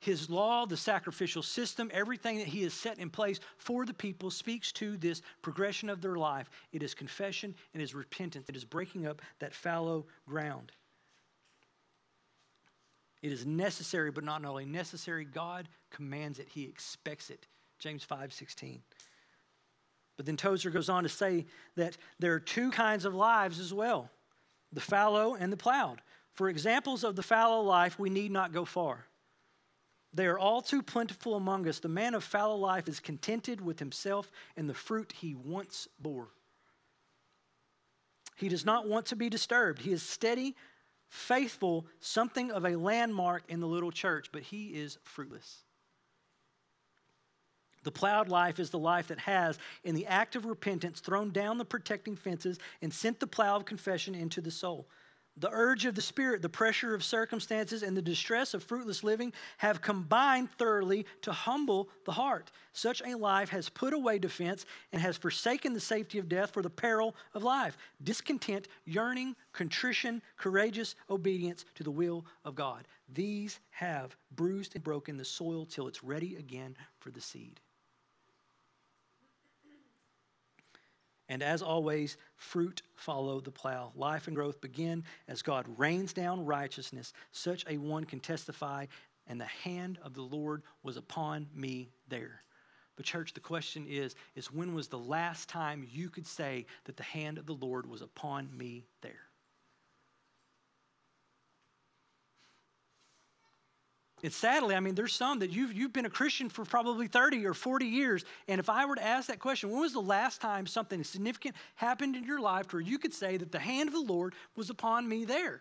His 0.00 0.28
law, 0.28 0.66
the 0.66 0.76
sacrificial 0.76 1.42
system, 1.42 1.90
everything 1.92 2.38
that 2.38 2.46
he 2.46 2.62
has 2.62 2.74
set 2.74 2.98
in 2.98 3.10
place 3.10 3.40
for 3.56 3.86
the 3.86 3.94
people 3.94 4.30
speaks 4.30 4.70
to 4.72 4.96
this 4.96 5.22
progression 5.42 5.88
of 5.88 6.02
their 6.02 6.16
life. 6.16 6.50
It 6.72 6.82
is 6.82 6.94
confession 6.94 7.54
and 7.72 7.80
it 7.80 7.84
is 7.84 7.94
repentance. 7.94 8.48
It 8.48 8.56
is 8.56 8.64
breaking 8.64 9.06
up 9.06 9.22
that 9.38 9.54
fallow 9.54 10.06
ground. 10.28 10.72
It 13.22 13.32
is 13.32 13.46
necessary, 13.46 14.10
but 14.10 14.24
not 14.24 14.44
only 14.44 14.66
necessary, 14.66 15.24
God 15.24 15.68
commands 15.90 16.38
it, 16.38 16.48
He 16.48 16.64
expects 16.64 17.30
it. 17.30 17.46
James 17.78 18.04
5 18.04 18.32
16. 18.32 18.82
But 20.16 20.26
then 20.26 20.36
Tozer 20.36 20.70
goes 20.70 20.88
on 20.88 21.02
to 21.02 21.08
say 21.08 21.46
that 21.76 21.96
there 22.18 22.32
are 22.34 22.40
two 22.40 22.70
kinds 22.70 23.04
of 23.04 23.14
lives 23.14 23.60
as 23.60 23.72
well 23.72 24.10
the 24.72 24.80
fallow 24.80 25.34
and 25.34 25.52
the 25.52 25.56
plowed. 25.56 26.00
For 26.34 26.48
examples 26.48 27.02
of 27.02 27.16
the 27.16 27.22
fallow 27.22 27.62
life, 27.62 27.98
we 27.98 28.10
need 28.10 28.30
not 28.30 28.52
go 28.52 28.64
far. 28.64 29.06
They 30.12 30.26
are 30.26 30.38
all 30.38 30.62
too 30.62 30.82
plentiful 30.82 31.34
among 31.34 31.68
us. 31.68 31.78
The 31.78 31.88
man 31.88 32.14
of 32.14 32.24
fallow 32.24 32.56
life 32.56 32.88
is 32.88 33.00
contented 33.00 33.60
with 33.60 33.78
himself 33.78 34.30
and 34.56 34.68
the 34.68 34.74
fruit 34.74 35.12
he 35.18 35.34
once 35.34 35.88
bore. 35.98 36.28
He 38.36 38.48
does 38.48 38.64
not 38.64 38.88
want 38.88 39.06
to 39.06 39.16
be 39.16 39.30
disturbed. 39.30 39.80
He 39.80 39.92
is 39.92 40.02
steady, 40.02 40.54
faithful, 41.08 41.86
something 42.00 42.50
of 42.50 42.64
a 42.64 42.76
landmark 42.76 43.44
in 43.48 43.60
the 43.60 43.66
little 43.66 43.92
church, 43.92 44.28
but 44.32 44.42
he 44.42 44.68
is 44.68 44.98
fruitless. 45.02 45.65
The 47.86 47.92
plowed 47.92 48.28
life 48.28 48.58
is 48.58 48.70
the 48.70 48.80
life 48.80 49.06
that 49.06 49.20
has, 49.20 49.60
in 49.84 49.94
the 49.94 50.06
act 50.06 50.34
of 50.34 50.44
repentance, 50.44 50.98
thrown 50.98 51.30
down 51.30 51.56
the 51.56 51.64
protecting 51.64 52.16
fences 52.16 52.58
and 52.82 52.92
sent 52.92 53.20
the 53.20 53.28
plow 53.28 53.54
of 53.54 53.64
confession 53.64 54.12
into 54.12 54.40
the 54.40 54.50
soul. 54.50 54.88
The 55.36 55.50
urge 55.52 55.84
of 55.84 55.94
the 55.94 56.02
Spirit, 56.02 56.42
the 56.42 56.48
pressure 56.48 56.96
of 56.96 57.04
circumstances, 57.04 57.84
and 57.84 57.96
the 57.96 58.02
distress 58.02 58.54
of 58.54 58.64
fruitless 58.64 59.04
living 59.04 59.32
have 59.58 59.82
combined 59.82 60.50
thoroughly 60.58 61.06
to 61.22 61.30
humble 61.30 61.88
the 62.06 62.10
heart. 62.10 62.50
Such 62.72 63.02
a 63.02 63.16
life 63.16 63.50
has 63.50 63.68
put 63.68 63.94
away 63.94 64.18
defense 64.18 64.66
and 64.90 65.00
has 65.00 65.16
forsaken 65.16 65.72
the 65.72 65.78
safety 65.78 66.18
of 66.18 66.28
death 66.28 66.50
for 66.50 66.62
the 66.62 66.70
peril 66.70 67.14
of 67.34 67.44
life. 67.44 67.78
Discontent, 68.02 68.66
yearning, 68.84 69.36
contrition, 69.52 70.22
courageous 70.36 70.96
obedience 71.08 71.64
to 71.76 71.84
the 71.84 71.90
will 71.92 72.26
of 72.44 72.56
God. 72.56 72.88
These 73.14 73.60
have 73.70 74.16
bruised 74.34 74.74
and 74.74 74.82
broken 74.82 75.16
the 75.16 75.24
soil 75.24 75.64
till 75.66 75.86
it's 75.86 76.02
ready 76.02 76.34
again 76.34 76.76
for 76.98 77.12
the 77.12 77.20
seed. 77.20 77.60
And 81.28 81.42
as 81.42 81.62
always, 81.62 82.16
fruit 82.36 82.82
follow 82.94 83.40
the 83.40 83.50
plow. 83.50 83.92
Life 83.96 84.28
and 84.28 84.36
growth 84.36 84.60
begin 84.60 85.04
as 85.26 85.42
God 85.42 85.66
rains 85.76 86.12
down 86.12 86.44
righteousness. 86.44 87.12
Such 87.32 87.64
a 87.68 87.78
one 87.78 88.04
can 88.04 88.20
testify, 88.20 88.86
and 89.26 89.40
the 89.40 89.46
hand 89.46 89.98
of 90.02 90.14
the 90.14 90.22
Lord 90.22 90.62
was 90.82 90.96
upon 90.96 91.48
me 91.52 91.90
there. 92.08 92.42
But 92.94 93.04
church, 93.04 93.34
the 93.34 93.40
question 93.40 93.86
is, 93.88 94.14
is 94.34 94.52
when 94.52 94.74
was 94.74 94.88
the 94.88 94.98
last 94.98 95.48
time 95.48 95.86
you 95.90 96.08
could 96.08 96.26
say 96.26 96.64
that 96.84 96.96
the 96.96 97.02
hand 97.02 97.38
of 97.38 97.46
the 97.46 97.54
Lord 97.54 97.86
was 97.86 98.02
upon 98.02 98.48
me 98.56 98.86
there? 99.02 99.25
And 104.22 104.32
sadly, 104.32 104.74
I 104.74 104.80
mean, 104.80 104.94
there's 104.94 105.14
some 105.14 105.40
that 105.40 105.50
you've, 105.50 105.72
you've 105.74 105.92
been 105.92 106.06
a 106.06 106.10
Christian 106.10 106.48
for 106.48 106.64
probably 106.64 107.06
30 107.06 107.46
or 107.46 107.54
40 107.54 107.84
years. 107.84 108.24
And 108.48 108.58
if 108.58 108.70
I 108.70 108.86
were 108.86 108.96
to 108.96 109.04
ask 109.04 109.28
that 109.28 109.38
question, 109.38 109.70
when 109.70 109.80
was 109.80 109.92
the 109.92 110.00
last 110.00 110.40
time 110.40 110.66
something 110.66 111.04
significant 111.04 111.54
happened 111.74 112.16
in 112.16 112.24
your 112.24 112.40
life 112.40 112.72
where 112.72 112.80
you 112.80 112.98
could 112.98 113.12
say 113.12 113.36
that 113.36 113.52
the 113.52 113.58
hand 113.58 113.88
of 113.88 113.94
the 113.94 114.12
Lord 114.12 114.34
was 114.56 114.70
upon 114.70 115.08
me 115.08 115.24
there? 115.24 115.60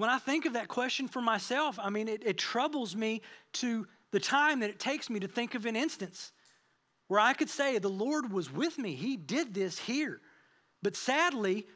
when 0.00 0.08
I 0.08 0.16
think 0.16 0.46
of 0.46 0.54
that 0.54 0.66
question 0.66 1.08
for 1.08 1.20
myself, 1.20 1.78
I 1.78 1.90
mean, 1.90 2.08
it, 2.08 2.22
it 2.24 2.38
troubles 2.38 2.96
me 2.96 3.20
to 3.54 3.86
the 4.12 4.18
time 4.18 4.60
that 4.60 4.70
it 4.70 4.78
takes 4.78 5.10
me 5.10 5.20
to 5.20 5.28
think 5.28 5.54
of 5.54 5.66
an 5.66 5.76
instance 5.76 6.32
where 7.08 7.20
I 7.20 7.34
could 7.34 7.50
say, 7.50 7.76
The 7.76 7.90
Lord 7.90 8.32
was 8.32 8.50
with 8.50 8.78
me. 8.78 8.94
He 8.94 9.18
did 9.18 9.52
this 9.52 9.78
here. 9.78 10.22
But 10.82 10.96
sadly, 10.96 11.66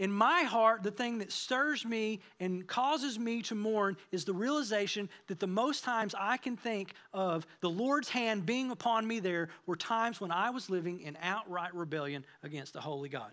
in 0.00 0.10
my 0.10 0.44
heart, 0.44 0.82
the 0.82 0.90
thing 0.90 1.18
that 1.18 1.30
stirs 1.30 1.84
me 1.84 2.20
and 2.40 2.66
causes 2.66 3.18
me 3.18 3.42
to 3.42 3.54
mourn 3.54 3.98
is 4.10 4.24
the 4.24 4.32
realization 4.32 5.10
that 5.26 5.38
the 5.38 5.46
most 5.46 5.84
times 5.84 6.14
I 6.18 6.38
can 6.38 6.56
think 6.56 6.94
of 7.12 7.46
the 7.60 7.68
Lord's 7.68 8.08
hand 8.08 8.46
being 8.46 8.70
upon 8.70 9.06
me 9.06 9.20
there 9.20 9.50
were 9.66 9.76
times 9.76 10.18
when 10.18 10.32
I 10.32 10.48
was 10.48 10.70
living 10.70 11.02
in 11.02 11.18
outright 11.20 11.74
rebellion 11.74 12.24
against 12.42 12.72
the 12.72 12.80
holy 12.80 13.10
God. 13.10 13.30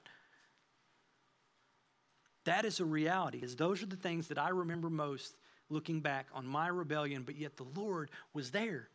That 2.43 2.65
is 2.65 2.81
a 2.81 2.85
reality, 2.85 3.39
as 3.43 3.55
those 3.55 3.81
are 3.81 3.87
the 3.87 3.95
things 3.95 4.27
that 4.27 4.37
I 4.37 4.49
remember 4.49 4.89
most 4.89 5.37
looking 5.69 6.01
back 6.01 6.27
on 6.33 6.45
my 6.45 6.67
rebellion, 6.67 7.23
but 7.23 7.37
yet 7.37 7.55
the 7.55 7.79
Lord 7.79 8.11
was 8.33 8.51
there. 8.51 8.89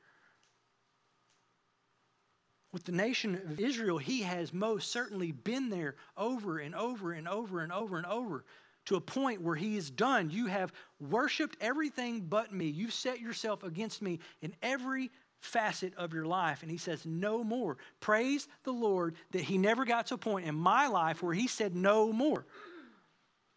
With 2.72 2.85
the 2.85 2.92
nation 2.92 3.35
of 3.35 3.61
Israel, 3.61 3.98
he 3.98 4.22
has 4.22 4.52
most 4.52 4.90
certainly 4.90 5.30
been 5.30 5.68
there 5.68 5.96
over 6.16 6.58
and 6.58 6.74
over 6.74 7.12
and 7.12 7.28
over 7.28 7.61
and 7.61 7.70
over 7.70 7.98
and 7.98 8.06
over 8.06 8.44
to 8.87 8.96
a 8.96 9.00
point 9.00 9.42
where 9.42 9.54
he 9.54 9.76
is 9.76 9.90
done. 9.90 10.30
You 10.30 10.46
have 10.46 10.72
worshiped 10.98 11.56
everything 11.61 12.22
but 12.22 12.52
me. 12.52 12.66
You've 12.66 12.94
set 12.94 13.20
yourself 13.20 13.62
against 13.62 14.00
me 14.00 14.20
in 14.40 14.54
every 14.62 15.11
facet 15.40 15.94
of 15.96 16.14
your 16.14 16.24
life. 16.24 16.62
And 16.62 16.70
he 16.70 16.78
says, 16.78 17.04
No 17.04 17.44
more. 17.44 17.76
Praise 18.00 18.48
the 18.64 18.72
Lord 18.72 19.16
that 19.32 19.42
he 19.42 19.58
never 19.58 19.85
got 19.85 20.06
to 20.06 20.14
a 20.14 20.18
point 20.18 20.46
in 20.46 20.54
my 20.54 20.87
life 20.87 21.22
where 21.22 21.35
he 21.35 21.48
said, 21.48 21.76
No 21.76 22.12
more. 22.12 22.46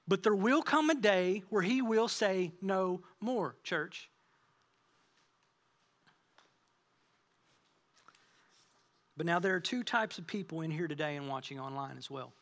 But 0.07 0.23
there 0.23 0.35
will 0.35 0.61
come 0.61 0.89
a 0.89 0.95
day 0.95 1.43
where 1.49 1.61
he 1.61 1.81
will 1.81 2.07
say, 2.07 2.51
No 2.61 3.01
more, 3.21 3.55
church. 3.63 4.09
But 9.17 9.25
now 9.25 9.39
there 9.39 9.55
are 9.55 9.61
two 9.61 9.83
types 9.83 10.17
of 10.17 10.27
people 10.27 10.61
in 10.61 10.71
here 10.71 10.87
today 10.87 11.15
and 11.15 11.27
watching 11.27 11.59
online 11.59 11.97
as 11.97 12.09
well. 12.09 12.33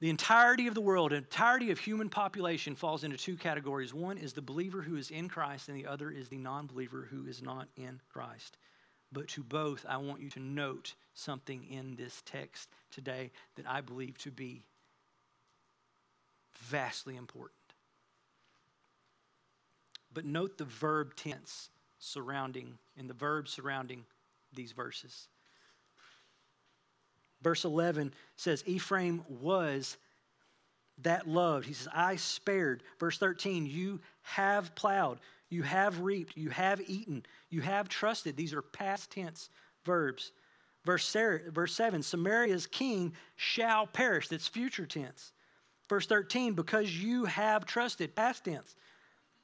The 0.00 0.10
entirety 0.10 0.68
of 0.68 0.74
the 0.74 0.80
world, 0.80 1.10
the 1.10 1.16
entirety 1.16 1.72
of 1.72 1.78
human 1.80 2.08
population 2.08 2.76
falls 2.76 3.02
into 3.02 3.16
two 3.16 3.36
categories. 3.36 3.92
One 3.92 4.16
is 4.16 4.32
the 4.32 4.42
believer 4.42 4.80
who 4.80 4.96
is 4.96 5.10
in 5.10 5.28
Christ, 5.28 5.68
and 5.68 5.76
the 5.76 5.86
other 5.86 6.10
is 6.10 6.28
the 6.28 6.38
non 6.38 6.66
believer 6.66 7.08
who 7.10 7.26
is 7.26 7.42
not 7.42 7.66
in 7.76 8.00
Christ. 8.12 8.58
But 9.10 9.26
to 9.28 9.42
both, 9.42 9.84
I 9.88 9.96
want 9.96 10.20
you 10.20 10.30
to 10.30 10.40
note 10.40 10.94
something 11.14 11.64
in 11.68 11.96
this 11.96 12.22
text 12.26 12.68
today 12.92 13.32
that 13.56 13.66
I 13.66 13.80
believe 13.80 14.18
to 14.18 14.30
be 14.30 14.62
vastly 16.54 17.16
important. 17.16 17.54
But 20.14 20.26
note 20.26 20.58
the 20.58 20.64
verb 20.64 21.16
tense 21.16 21.70
surrounding, 21.98 22.78
in 22.96 23.08
the 23.08 23.14
verb 23.14 23.48
surrounding 23.48 24.04
these 24.54 24.72
verses. 24.72 25.28
Verse 27.42 27.64
11 27.64 28.12
says, 28.36 28.64
Ephraim 28.66 29.24
was 29.28 29.96
that 31.02 31.28
loved. 31.28 31.66
He 31.66 31.72
says, 31.72 31.88
I 31.94 32.16
spared. 32.16 32.82
Verse 32.98 33.18
13, 33.18 33.66
you 33.66 34.00
have 34.22 34.74
plowed, 34.74 35.20
you 35.48 35.62
have 35.62 36.00
reaped, 36.00 36.36
you 36.36 36.50
have 36.50 36.80
eaten, 36.88 37.24
you 37.50 37.60
have 37.60 37.88
trusted. 37.88 38.36
These 38.36 38.52
are 38.52 38.62
past 38.62 39.12
tense 39.12 39.50
verbs. 39.84 40.32
Verse 40.84 41.06
7, 41.06 42.02
Samaria's 42.02 42.66
king 42.66 43.12
shall 43.36 43.86
perish. 43.86 44.28
That's 44.28 44.48
future 44.48 44.86
tense. 44.86 45.32
Verse 45.88 46.06
13, 46.06 46.54
because 46.54 46.96
you 46.96 47.24
have 47.26 47.64
trusted, 47.64 48.16
past 48.16 48.44
tense. 48.44 48.74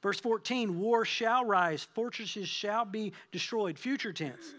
Verse 0.03 0.19
14, 0.21 0.79
war 0.79 1.05
shall 1.05 1.45
rise, 1.45 1.85
fortresses 1.95 2.49
shall 2.49 2.85
be 2.85 3.13
destroyed, 3.31 3.79
future 3.79 4.13
tense. 4.13 4.55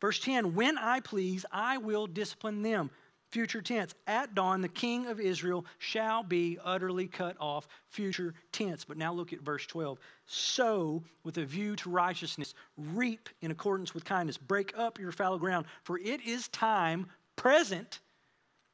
Verse 0.00 0.18
10 0.20 0.54
When 0.54 0.78
I 0.78 1.00
please, 1.00 1.44
I 1.52 1.78
will 1.78 2.06
discipline 2.06 2.62
them. 2.62 2.90
Future 3.30 3.60
tense. 3.60 3.94
At 4.06 4.34
dawn, 4.34 4.62
the 4.62 4.68
king 4.68 5.06
of 5.06 5.20
Israel 5.20 5.66
shall 5.78 6.22
be 6.22 6.58
utterly 6.64 7.06
cut 7.06 7.36
off. 7.38 7.68
Future 7.90 8.32
tense. 8.52 8.86
But 8.86 8.96
now 8.96 9.12
look 9.12 9.34
at 9.34 9.42
verse 9.42 9.66
12. 9.66 9.98
Sow 10.24 11.02
with 11.24 11.36
a 11.36 11.44
view 11.44 11.76
to 11.76 11.90
righteousness, 11.90 12.54
reap 12.78 13.28
in 13.42 13.50
accordance 13.50 13.92
with 13.92 14.06
kindness, 14.06 14.38
break 14.38 14.72
up 14.78 14.98
your 14.98 15.12
fallow 15.12 15.36
ground, 15.36 15.66
for 15.82 15.98
it 15.98 16.22
is 16.22 16.48
time 16.48 17.06
present 17.36 18.00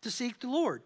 to 0.02 0.10
seek 0.10 0.38
the 0.38 0.48
Lord 0.48 0.82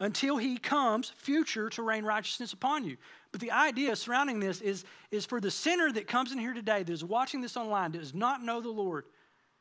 until 0.00 0.36
he 0.36 0.58
comes, 0.58 1.10
future, 1.16 1.70
to 1.70 1.82
rain 1.82 2.04
righteousness 2.04 2.52
upon 2.52 2.84
you. 2.84 2.96
But 3.30 3.40
the 3.40 3.52
idea 3.52 3.94
surrounding 3.96 4.40
this 4.40 4.60
is, 4.60 4.84
is 5.10 5.24
for 5.24 5.40
the 5.40 5.50
sinner 5.50 5.90
that 5.92 6.08
comes 6.08 6.32
in 6.32 6.38
here 6.38 6.52
today, 6.52 6.82
that 6.82 6.92
is 6.92 7.04
watching 7.04 7.40
this 7.40 7.56
online, 7.56 7.92
that 7.92 7.98
does 7.98 8.14
not 8.14 8.42
know 8.42 8.60
the 8.60 8.68
Lord, 8.68 9.04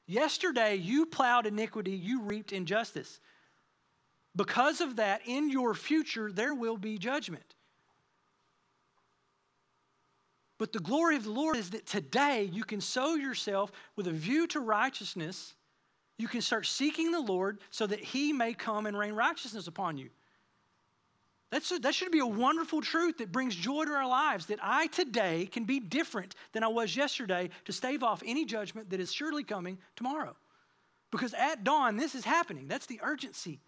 Yesterday, 0.08 0.76
you 0.76 1.06
plowed 1.06 1.48
iniquity, 1.48 1.92
you 1.92 2.22
reaped 2.22 2.54
injustice. 2.54 3.20
Because 4.36 4.82
of 4.82 4.98
that, 4.98 5.22
in 5.26 5.50
your 5.50 5.74
future, 5.74 6.32
there 6.32 6.54
will 6.54 6.78
be 6.78 6.98
judgment. 6.98 7.56
But 10.58 10.72
the 10.72 10.80
glory 10.80 11.16
of 11.16 11.24
the 11.24 11.32
Lord 11.32 11.58
is 11.58 11.72
that 11.72 11.86
today 11.86 12.50
you 12.52 12.64
can 12.64 12.80
sow 12.82 13.16
yourself 13.16 13.72
with 13.96 14.08
a 14.08 14.12
view 14.12 14.48
to 14.48 14.60
righteousness. 14.60 15.54
You 16.18 16.28
can 16.28 16.42
start 16.42 16.66
seeking 16.66 17.12
the 17.12 17.20
Lord 17.20 17.60
so 17.72 17.88
that 17.88 18.00
He 18.00 18.32
may 18.32 18.54
come 18.54 18.86
and 18.86 18.98
rain 18.98 19.14
righteousness 19.14 19.68
upon 19.68 19.98
you. 19.98 20.10
That's 21.52 21.72
a, 21.72 21.80
that 21.80 21.94
should 21.96 22.12
be 22.12 22.20
a 22.20 22.26
wonderful 22.26 22.82
truth 22.82 23.20
that 23.20 23.32
brings 23.32 23.56
joy 23.56 23.86
to 23.86 23.92
our 23.92 24.08
lives 24.08 24.48
that 24.48 24.60
I 24.62 24.88
today 24.88 25.46
can 25.46 25.66
be 25.66 25.80
different 25.80 26.36
than 26.54 26.64
I 26.64 26.68
was 26.68 26.96
yesterday 26.96 27.50
to 27.66 27.72
stave 27.72 28.04
off 28.04 28.24
any 28.26 28.46
judgment 28.46 28.90
that 28.90 29.00
is 29.00 29.14
surely 29.14 29.44
coming 29.44 29.78
tomorrow. 29.96 30.36
Because 31.12 31.34
at 31.34 31.64
dawn, 31.64 31.98
this 31.98 32.16
is 32.16 32.26
happening. 32.26 32.68
That's 32.68 32.88
the 32.88 33.00
urgency. 33.04 33.60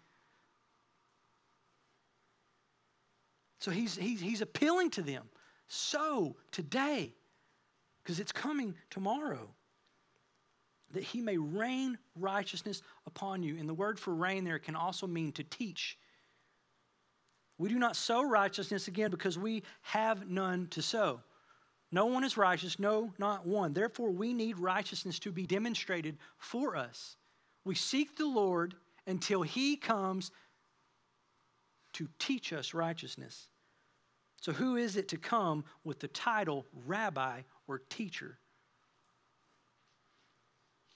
So 3.60 3.70
he's, 3.70 3.96
he's, 3.96 4.20
he's 4.20 4.40
appealing 4.40 4.90
to 4.90 5.02
them. 5.02 5.24
So 5.66 6.36
today, 6.50 7.14
because 8.02 8.20
it's 8.20 8.32
coming 8.32 8.74
tomorrow, 8.90 9.48
that 10.92 11.02
he 11.02 11.20
may 11.20 11.36
rain 11.36 11.98
righteousness 12.16 12.82
upon 13.06 13.42
you. 13.42 13.56
And 13.58 13.68
the 13.68 13.74
word 13.74 13.98
for 13.98 14.14
rain 14.14 14.44
there 14.44 14.58
can 14.58 14.74
also 14.74 15.06
mean 15.06 15.32
to 15.32 15.44
teach 15.44 15.98
we 17.58 17.68
do 17.68 17.78
not 17.78 17.96
sow 17.96 18.22
righteousness 18.22 18.86
again 18.88 19.10
because 19.10 19.36
we 19.36 19.64
have 19.82 20.28
none 20.30 20.68
to 20.68 20.80
sow. 20.80 21.20
No 21.90 22.06
one 22.06 22.22
is 22.22 22.36
righteous, 22.36 22.78
no, 22.78 23.12
not 23.18 23.46
one. 23.46 23.72
Therefore, 23.72 24.10
we 24.10 24.32
need 24.32 24.58
righteousness 24.58 25.18
to 25.20 25.32
be 25.32 25.46
demonstrated 25.46 26.16
for 26.36 26.76
us. 26.76 27.16
We 27.64 27.74
seek 27.74 28.16
the 28.16 28.26
Lord 28.26 28.74
until 29.06 29.42
He 29.42 29.76
comes 29.76 30.30
to 31.94 32.08
teach 32.18 32.52
us 32.52 32.74
righteousness. 32.74 33.48
So, 34.40 34.52
who 34.52 34.76
is 34.76 34.96
it 34.96 35.08
to 35.08 35.16
come 35.16 35.64
with 35.82 35.98
the 35.98 36.08
title 36.08 36.66
rabbi 36.86 37.40
or 37.66 37.80
teacher? 37.88 38.38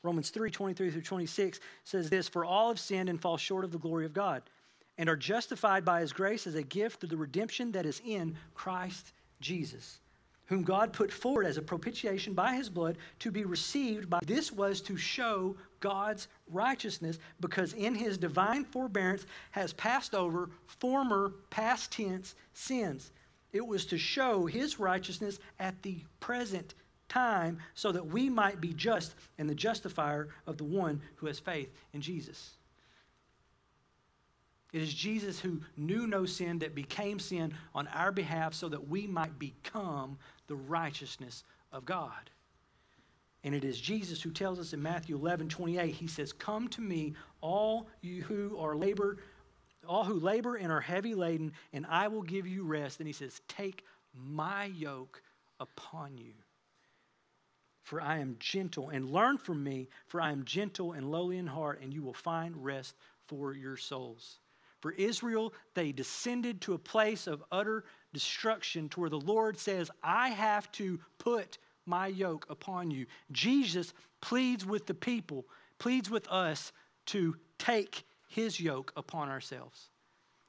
Romans 0.03 0.31
3 0.31 0.51
23 0.51 0.90
through 0.90 1.03
26 1.03 1.59
says 1.85 2.11
this 2.11 2.29
For 2.29 2.44
all 2.44 2.68
have 2.68 2.79
sinned 2.79 3.09
and 3.09 3.20
fall 3.20 3.37
short 3.37 3.64
of 3.64 3.72
the 3.72 3.79
glory 3.79 4.05
of 4.05 4.12
God 4.12 4.42
and 5.03 5.11
are 5.11 5.17
justified 5.17 5.85
by 5.85 6.01
his 6.01 6.12
grace 6.12 6.47
as 6.47 6.55
a 6.55 6.62
gift 6.62 7.01
through 7.01 7.09
the 7.09 7.17
redemption 7.17 7.73
that 7.73 7.85
is 7.85 8.01
in 8.07 8.37
Christ 8.55 9.12
Jesus, 9.41 9.99
whom 10.47 10.62
God 10.62 10.93
put 10.93 11.11
forward 11.11 11.45
as 11.45 11.57
a 11.57 11.62
propitiation 11.62 12.35
by 12.35 12.55
his 12.55 12.69
blood 12.69 12.99
to 13.19 13.33
be 13.33 13.45
received 13.45 14.09
by. 14.09 14.21
This 14.25 14.53
was 14.53 14.81
to 14.83 14.97
show 14.97 15.57
God's 15.81 16.29
righteousness 16.47 17.19
because 17.40 17.73
in 17.73 17.96
his 17.96 18.17
divine 18.17 18.65
forbearance 18.65 19.27
has 19.50 19.73
passed 19.73 20.15
over 20.15 20.50
former 20.69 21.33
past 21.50 21.90
tense 21.90 22.37
sins. 22.53 23.11
It 23.53 23.67
was 23.67 23.85
to 23.87 23.98
show 23.98 24.46
his 24.46 24.79
righteousness 24.79 25.40
at 25.59 25.83
the 25.83 26.05
present 26.21 26.75
time 27.09 27.59
so 27.75 27.90
that 27.90 28.07
we 28.07 28.29
might 28.29 28.61
be 28.61 28.73
just 28.73 29.17
and 29.37 29.50
the 29.50 29.55
justifier 29.57 30.29
of 30.46 30.59
the 30.59 30.65
one 30.65 31.03
who 31.17 31.27
has 31.27 31.40
faith 31.40 31.75
in 31.92 32.00
Jesus. 32.00 32.53
It 34.73 34.81
is 34.81 34.94
Jesus 34.94 35.38
who 35.38 35.60
knew 35.77 36.06
no 36.06 36.25
sin 36.25 36.58
that 36.60 36.75
became 36.75 37.18
sin 37.18 37.52
on 37.75 37.88
our 37.88 38.10
behalf 38.10 38.54
so 38.54 38.68
that 38.70 38.88
we 38.88 39.06
might 39.06 39.38
become 39.38 40.18
the 40.46 40.56
righteousness 40.56 41.44
of 41.73 41.85
God. 41.85 42.31
And 43.44 43.54
it 43.54 43.64
is 43.64 43.81
Jesus 43.81 44.23
who 44.23 44.31
tells 44.31 44.58
us 44.58 44.73
in 44.73 44.83
Matthew 44.83 45.16
11, 45.16 45.48
28, 45.48 45.94
he 45.94 46.06
says, 46.06 46.33
Come 46.33 46.68
to 46.68 46.81
me, 46.81 47.14
all 47.40 47.88
you 48.00 48.23
who 48.23 48.56
are 48.58 48.77
labor, 48.77 49.18
all 49.87 50.04
who 50.04 50.18
labor 50.18 50.56
and 50.56 50.70
are 50.70 50.81
heavy 50.81 51.14
laden, 51.14 51.52
and 51.73 51.85
I 51.87 52.08
will 52.08 52.23
give 52.23 52.46
you 52.46 52.62
rest. 52.64 53.00
And 53.00 53.06
he 53.06 53.12
says, 53.12 53.40
Take 53.48 53.85
my 54.14 54.66
yoke 54.66 55.20
upon 55.58 56.16
you. 56.16 56.33
For 57.83 58.00
I 58.00 58.18
am 58.18 58.37
gentle, 58.38 58.90
and 58.90 59.10
learn 59.10 59.38
from 59.38 59.62
me, 59.62 59.88
for 60.06 60.20
I 60.20 60.31
am 60.31 60.44
gentle 60.44 60.92
and 60.92 61.10
lowly 61.10 61.37
in 61.37 61.48
heart, 61.48 61.81
and 61.83 61.92
you 61.92 62.02
will 62.02 62.14
find 62.14 62.64
rest 62.64 62.94
for 63.27 63.54
your 63.54 63.77
souls. 63.77 64.38
For 64.83 64.91
Israel, 64.91 65.55
they 65.75 65.93
descended 65.93 66.61
to 66.63 66.75
a 66.75 66.79
place 66.79 67.29
of 67.29 67.45
utter 67.53 67.85
destruction 68.13 68.89
to 68.91 69.01
where 69.01 69.11
the 69.11 69.21
Lord 69.21 69.57
says, 69.57 69.91
I 70.03 70.31
have 70.31 70.71
to 70.73 70.99
put 71.19 71.59
my 71.87 72.09
yoke 72.09 72.47
upon 72.51 72.91
you. 72.91 73.07
Jesus 73.31 73.95
pleads 74.21 74.67
with 74.67 74.87
the 74.87 74.95
people, 74.95 75.47
pleads 75.79 76.11
with 76.11 76.29
us 76.29 76.73
to 77.07 77.37
take 77.59 78.03
his 78.29 78.59
yoke 78.59 78.93
upon 78.97 79.29
ourselves. 79.29 79.89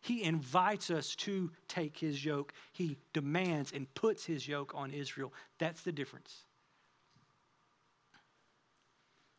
He 0.01 0.23
invites 0.23 0.89
us 0.89 1.15
to 1.17 1.51
take 1.67 1.97
his 1.97 2.25
yoke. 2.25 2.53
He 2.71 2.97
demands 3.13 3.71
and 3.71 3.93
puts 3.93 4.25
his 4.25 4.47
yoke 4.47 4.73
on 4.75 4.91
Israel. 4.91 5.31
That's 5.59 5.83
the 5.83 5.91
difference. 5.91 6.43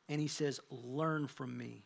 And 0.08 0.20
he 0.20 0.28
says, 0.28 0.60
Learn 0.70 1.26
from 1.26 1.58
me. 1.58 1.84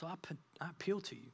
So 0.00 0.06
I, 0.06 0.14
I 0.62 0.70
appeal 0.70 0.98
to 1.02 1.14
you. 1.14 1.30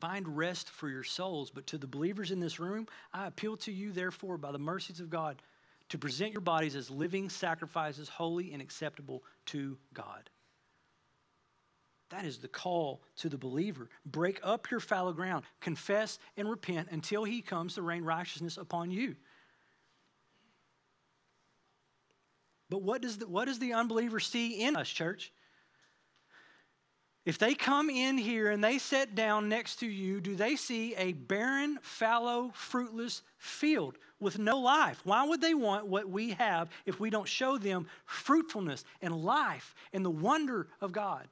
Find 0.00 0.36
rest 0.36 0.68
for 0.68 0.88
your 0.88 1.04
souls. 1.04 1.48
But 1.48 1.68
to 1.68 1.78
the 1.78 1.86
believers 1.86 2.32
in 2.32 2.40
this 2.40 2.58
room, 2.58 2.88
I 3.12 3.28
appeal 3.28 3.56
to 3.58 3.70
you, 3.70 3.92
therefore, 3.92 4.36
by 4.36 4.50
the 4.50 4.58
mercies 4.58 4.98
of 4.98 5.08
God, 5.08 5.40
to 5.90 5.98
present 5.98 6.32
your 6.32 6.40
bodies 6.40 6.74
as 6.74 6.90
living 6.90 7.28
sacrifices, 7.28 8.08
holy 8.08 8.52
and 8.52 8.60
acceptable 8.60 9.22
to 9.46 9.78
God. 9.94 10.28
That 12.10 12.24
is 12.24 12.38
the 12.38 12.48
call 12.48 13.00
to 13.18 13.28
the 13.28 13.38
believer. 13.38 13.88
Break 14.04 14.40
up 14.42 14.68
your 14.68 14.80
fallow 14.80 15.12
ground, 15.12 15.44
confess 15.60 16.18
and 16.36 16.50
repent 16.50 16.88
until 16.90 17.22
he 17.22 17.42
comes 17.42 17.76
to 17.76 17.82
rain 17.82 18.02
righteousness 18.02 18.56
upon 18.56 18.90
you. 18.90 19.14
But 22.70 22.82
what 22.82 23.02
does 23.02 23.18
the, 23.18 23.28
what 23.28 23.44
does 23.44 23.60
the 23.60 23.74
unbeliever 23.74 24.18
see 24.18 24.64
in 24.64 24.74
us, 24.74 24.88
church? 24.88 25.32
If 27.28 27.36
they 27.36 27.54
come 27.54 27.90
in 27.90 28.16
here 28.16 28.50
and 28.52 28.64
they 28.64 28.78
sit 28.78 29.14
down 29.14 29.50
next 29.50 29.80
to 29.80 29.86
you, 29.86 30.18
do 30.18 30.34
they 30.34 30.56
see 30.56 30.94
a 30.94 31.12
barren, 31.12 31.78
fallow, 31.82 32.52
fruitless 32.54 33.20
field 33.36 33.98
with 34.18 34.38
no 34.38 34.56
life? 34.56 35.02
Why 35.04 35.26
would 35.26 35.42
they 35.42 35.52
want 35.52 35.86
what 35.86 36.08
we 36.08 36.30
have 36.30 36.70
if 36.86 36.98
we 36.98 37.10
don't 37.10 37.28
show 37.28 37.58
them 37.58 37.86
fruitfulness 38.06 38.82
and 39.02 39.14
life 39.14 39.74
and 39.92 40.02
the 40.02 40.10
wonder 40.10 40.68
of 40.80 40.92
God 40.92 41.26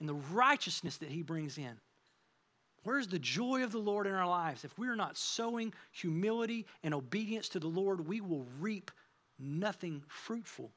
and 0.00 0.08
the 0.08 0.14
righteousness 0.14 0.96
that 0.96 1.10
He 1.10 1.20
brings 1.20 1.58
in? 1.58 1.78
Where's 2.84 3.06
the 3.06 3.18
joy 3.18 3.62
of 3.62 3.72
the 3.72 3.78
Lord 3.78 4.06
in 4.06 4.14
our 4.14 4.26
lives? 4.26 4.64
If 4.64 4.78
we 4.78 4.88
are 4.88 4.96
not 4.96 5.18
sowing 5.18 5.74
humility 5.92 6.64
and 6.82 6.94
obedience 6.94 7.50
to 7.50 7.58
the 7.58 7.68
Lord, 7.68 8.08
we 8.08 8.22
will 8.22 8.46
reap 8.58 8.90
nothing 9.38 10.02
fruitful. 10.08 10.72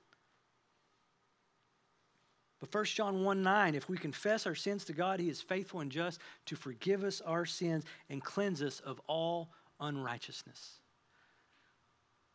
But 2.59 2.73
1 2.73 2.85
John 2.85 3.23
1 3.23 3.43
9, 3.43 3.75
if 3.75 3.87
we 3.87 3.97
confess 3.97 4.47
our 4.47 4.55
sins 4.55 4.83
to 4.85 4.93
God, 4.93 5.19
He 5.19 5.29
is 5.29 5.41
faithful 5.41 5.79
and 5.79 5.91
just 5.91 6.19
to 6.47 6.55
forgive 6.55 7.03
us 7.03 7.21
our 7.21 7.45
sins 7.45 7.83
and 8.09 8.23
cleanse 8.23 8.61
us 8.61 8.79
of 8.79 8.99
all 9.07 9.49
unrighteousness. 9.79 10.79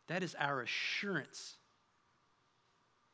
That 0.07 0.23
is 0.23 0.35
our 0.39 0.61
assurance. 0.61 1.57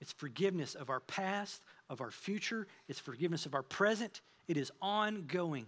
It's 0.01 0.14
forgiveness 0.14 0.76
of 0.76 0.89
our 0.89 1.01
past, 1.01 1.62
of 1.89 1.99
our 2.01 2.12
future, 2.12 2.68
it's 2.88 2.99
forgiveness 2.99 3.45
of 3.45 3.55
our 3.55 3.64
present. 3.64 4.22
It 4.47 4.57
is 4.57 4.72
ongoing. 4.82 5.66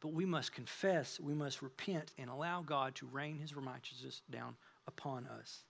But 0.00 0.12
we 0.12 0.26
must 0.26 0.52
confess, 0.52 1.18
we 1.18 1.32
must 1.32 1.62
repent, 1.62 2.12
and 2.18 2.28
allow 2.28 2.62
God 2.62 2.94
to 2.96 3.06
rain 3.06 3.38
His 3.38 3.54
righteousness 3.54 4.22
down 4.30 4.56
upon 4.86 5.26
us. 5.26 5.64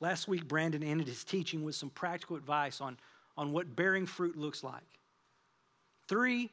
Last 0.00 0.28
week, 0.28 0.46
Brandon 0.46 0.82
ended 0.82 1.08
his 1.08 1.24
teaching 1.24 1.64
with 1.64 1.74
some 1.74 1.90
practical 1.90 2.36
advice 2.36 2.80
on, 2.80 2.98
on 3.36 3.52
what 3.52 3.76
bearing 3.76 4.06
fruit 4.06 4.36
looks 4.36 4.62
like. 4.62 4.98
Three 6.08 6.50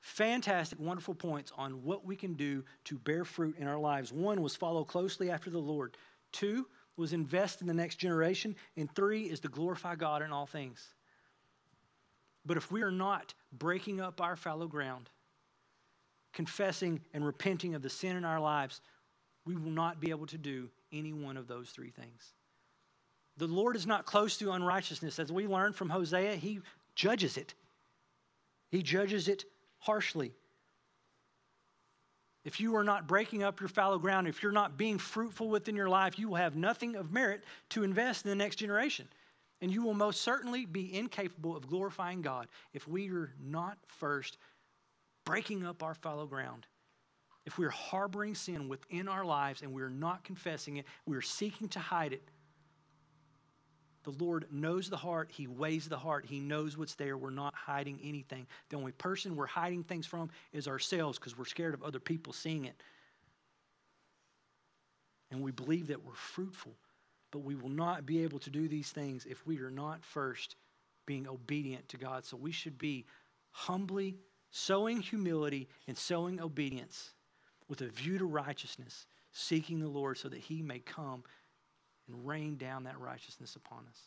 fantastic, 0.00 0.78
wonderful 0.78 1.14
points 1.14 1.52
on 1.56 1.82
what 1.82 2.04
we 2.04 2.14
can 2.14 2.34
do 2.34 2.64
to 2.84 2.96
bear 2.98 3.24
fruit 3.24 3.56
in 3.58 3.66
our 3.66 3.78
lives. 3.78 4.12
One 4.12 4.40
was 4.40 4.54
follow 4.54 4.84
closely 4.84 5.30
after 5.30 5.50
the 5.50 5.58
Lord, 5.58 5.96
two 6.32 6.66
was 6.96 7.12
invest 7.12 7.60
in 7.60 7.66
the 7.66 7.74
next 7.74 7.96
generation, 7.96 8.54
and 8.76 8.92
three 8.94 9.24
is 9.24 9.40
to 9.40 9.48
glorify 9.48 9.96
God 9.96 10.22
in 10.22 10.32
all 10.32 10.46
things. 10.46 10.94
But 12.46 12.56
if 12.56 12.70
we 12.70 12.82
are 12.82 12.92
not 12.92 13.34
breaking 13.52 14.00
up 14.00 14.20
our 14.20 14.36
fallow 14.36 14.68
ground, 14.68 15.10
confessing 16.32 17.00
and 17.12 17.26
repenting 17.26 17.74
of 17.74 17.82
the 17.82 17.90
sin 17.90 18.16
in 18.16 18.24
our 18.24 18.40
lives, 18.40 18.80
we 19.44 19.56
will 19.56 19.70
not 19.70 20.00
be 20.00 20.10
able 20.10 20.26
to 20.26 20.38
do 20.38 20.70
any 20.92 21.12
one 21.12 21.36
of 21.36 21.48
those 21.48 21.70
three 21.70 21.90
things. 21.90 22.32
The 23.36 23.46
Lord 23.46 23.76
is 23.76 23.86
not 23.86 24.06
close 24.06 24.36
to 24.38 24.52
unrighteousness. 24.52 25.18
As 25.18 25.30
we 25.30 25.46
learn 25.46 25.72
from 25.72 25.90
Hosea, 25.90 26.36
he 26.36 26.60
judges 26.94 27.36
it. 27.36 27.54
He 28.70 28.82
judges 28.82 29.28
it 29.28 29.44
harshly. 29.78 30.32
If 32.44 32.60
you 32.60 32.76
are 32.76 32.84
not 32.84 33.08
breaking 33.08 33.42
up 33.42 33.60
your 33.60 33.68
fallow 33.68 33.98
ground, 33.98 34.28
if 34.28 34.42
you're 34.42 34.52
not 34.52 34.78
being 34.78 34.98
fruitful 34.98 35.48
within 35.48 35.76
your 35.76 35.88
life, 35.88 36.18
you 36.18 36.28
will 36.28 36.36
have 36.36 36.54
nothing 36.54 36.94
of 36.94 37.12
merit 37.12 37.42
to 37.70 37.82
invest 37.82 38.24
in 38.24 38.30
the 38.30 38.36
next 38.36 38.56
generation. 38.56 39.08
And 39.60 39.72
you 39.72 39.82
will 39.82 39.94
most 39.94 40.20
certainly 40.20 40.64
be 40.64 40.94
incapable 40.94 41.56
of 41.56 41.66
glorifying 41.66 42.22
God 42.22 42.46
if 42.72 42.86
we 42.86 43.10
are 43.10 43.32
not 43.42 43.78
first 43.86 44.38
breaking 45.24 45.66
up 45.66 45.82
our 45.82 45.94
fallow 45.94 46.26
ground. 46.26 46.66
If 47.46 47.58
we're 47.58 47.70
harboring 47.70 48.34
sin 48.34 48.68
within 48.68 49.08
our 49.08 49.24
lives 49.24 49.62
and 49.62 49.72
we're 49.72 49.88
not 49.88 50.24
confessing 50.24 50.76
it, 50.76 50.86
we're 51.04 51.22
seeking 51.22 51.68
to 51.70 51.78
hide 51.78 52.12
it 52.12 52.22
the 54.06 54.24
Lord 54.24 54.46
knows 54.52 54.88
the 54.88 54.96
heart. 54.96 55.32
He 55.32 55.48
weighs 55.48 55.88
the 55.88 55.98
heart. 55.98 56.24
He 56.24 56.38
knows 56.38 56.78
what's 56.78 56.94
there. 56.94 57.18
We're 57.18 57.30
not 57.30 57.52
hiding 57.56 57.98
anything. 58.04 58.46
The 58.70 58.76
only 58.76 58.92
person 58.92 59.34
we're 59.34 59.46
hiding 59.46 59.82
things 59.82 60.06
from 60.06 60.30
is 60.52 60.68
ourselves 60.68 61.18
because 61.18 61.36
we're 61.36 61.44
scared 61.44 61.74
of 61.74 61.82
other 61.82 61.98
people 61.98 62.32
seeing 62.32 62.66
it. 62.66 62.80
And 65.32 65.42
we 65.42 65.50
believe 65.50 65.88
that 65.88 66.04
we're 66.04 66.14
fruitful, 66.14 66.76
but 67.32 67.40
we 67.40 67.56
will 67.56 67.68
not 67.68 68.06
be 68.06 68.22
able 68.22 68.38
to 68.38 68.50
do 68.50 68.68
these 68.68 68.90
things 68.90 69.26
if 69.26 69.44
we 69.44 69.58
are 69.58 69.72
not 69.72 70.04
first 70.04 70.54
being 71.04 71.26
obedient 71.26 71.88
to 71.88 71.96
God. 71.96 72.24
So 72.24 72.36
we 72.36 72.52
should 72.52 72.78
be 72.78 73.06
humbly 73.50 74.18
sowing 74.52 75.00
humility 75.00 75.68
and 75.88 75.98
sowing 75.98 76.40
obedience 76.40 77.10
with 77.66 77.80
a 77.80 77.88
view 77.88 78.18
to 78.18 78.24
righteousness, 78.24 79.08
seeking 79.32 79.80
the 79.80 79.88
Lord 79.88 80.16
so 80.16 80.28
that 80.28 80.38
he 80.38 80.62
may 80.62 80.78
come 80.78 81.24
and 82.08 82.26
rain 82.26 82.56
down 82.56 82.84
that 82.84 82.98
righteousness 83.00 83.56
upon 83.56 83.80
us. 83.90 84.00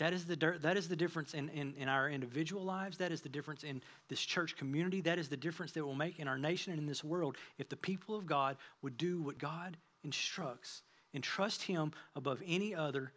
That 0.00 0.14
is 0.14 0.24
the, 0.24 0.58
that 0.62 0.78
is 0.78 0.88
the 0.88 0.96
difference 0.96 1.34
in, 1.34 1.50
in, 1.50 1.74
in 1.76 1.86
our 1.86 2.08
individual 2.08 2.64
lives. 2.64 2.96
That 2.96 3.12
is 3.12 3.20
the 3.20 3.28
difference 3.28 3.64
in 3.64 3.82
this 4.08 4.20
church 4.20 4.56
community. 4.56 5.02
That 5.02 5.18
is 5.18 5.28
the 5.28 5.36
difference 5.36 5.72
that 5.72 5.84
will 5.84 5.94
make 5.94 6.18
in 6.18 6.26
our 6.26 6.38
nation 6.38 6.72
and 6.72 6.80
in 6.80 6.86
this 6.86 7.04
world 7.04 7.36
if 7.58 7.68
the 7.68 7.76
people 7.76 8.16
of 8.16 8.26
God 8.26 8.56
would 8.80 8.96
do 8.96 9.20
what 9.20 9.36
God 9.36 9.76
instructs 10.02 10.80
and 11.12 11.22
trust 11.22 11.62
Him 11.62 11.92
above 12.16 12.42
any 12.46 12.74
other. 12.74 13.12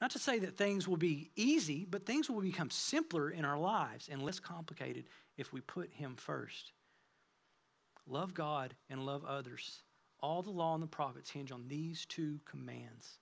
Not 0.00 0.12
to 0.12 0.20
say 0.20 0.38
that 0.38 0.56
things 0.56 0.86
will 0.86 0.96
be 0.96 1.32
easy, 1.34 1.84
but 1.90 2.06
things 2.06 2.30
will 2.30 2.40
become 2.40 2.70
simpler 2.70 3.30
in 3.30 3.44
our 3.44 3.58
lives 3.58 4.08
and 4.10 4.22
less 4.22 4.38
complicated 4.38 5.06
if 5.36 5.52
we 5.52 5.60
put 5.60 5.90
Him 5.90 6.14
first. 6.14 6.70
Love 8.06 8.32
God 8.32 8.74
and 8.88 9.04
love 9.04 9.24
others. 9.24 9.82
All 10.22 10.42
the 10.42 10.50
law 10.50 10.74
and 10.74 10.82
the 10.82 10.86
prophets 10.86 11.30
hinge 11.30 11.50
on 11.50 11.64
these 11.68 12.04
two 12.06 12.40
commands. 12.44 13.18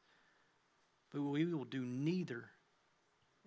But 1.12 1.22
we 1.22 1.46
will 1.46 1.64
do 1.64 1.84
neither 1.84 2.50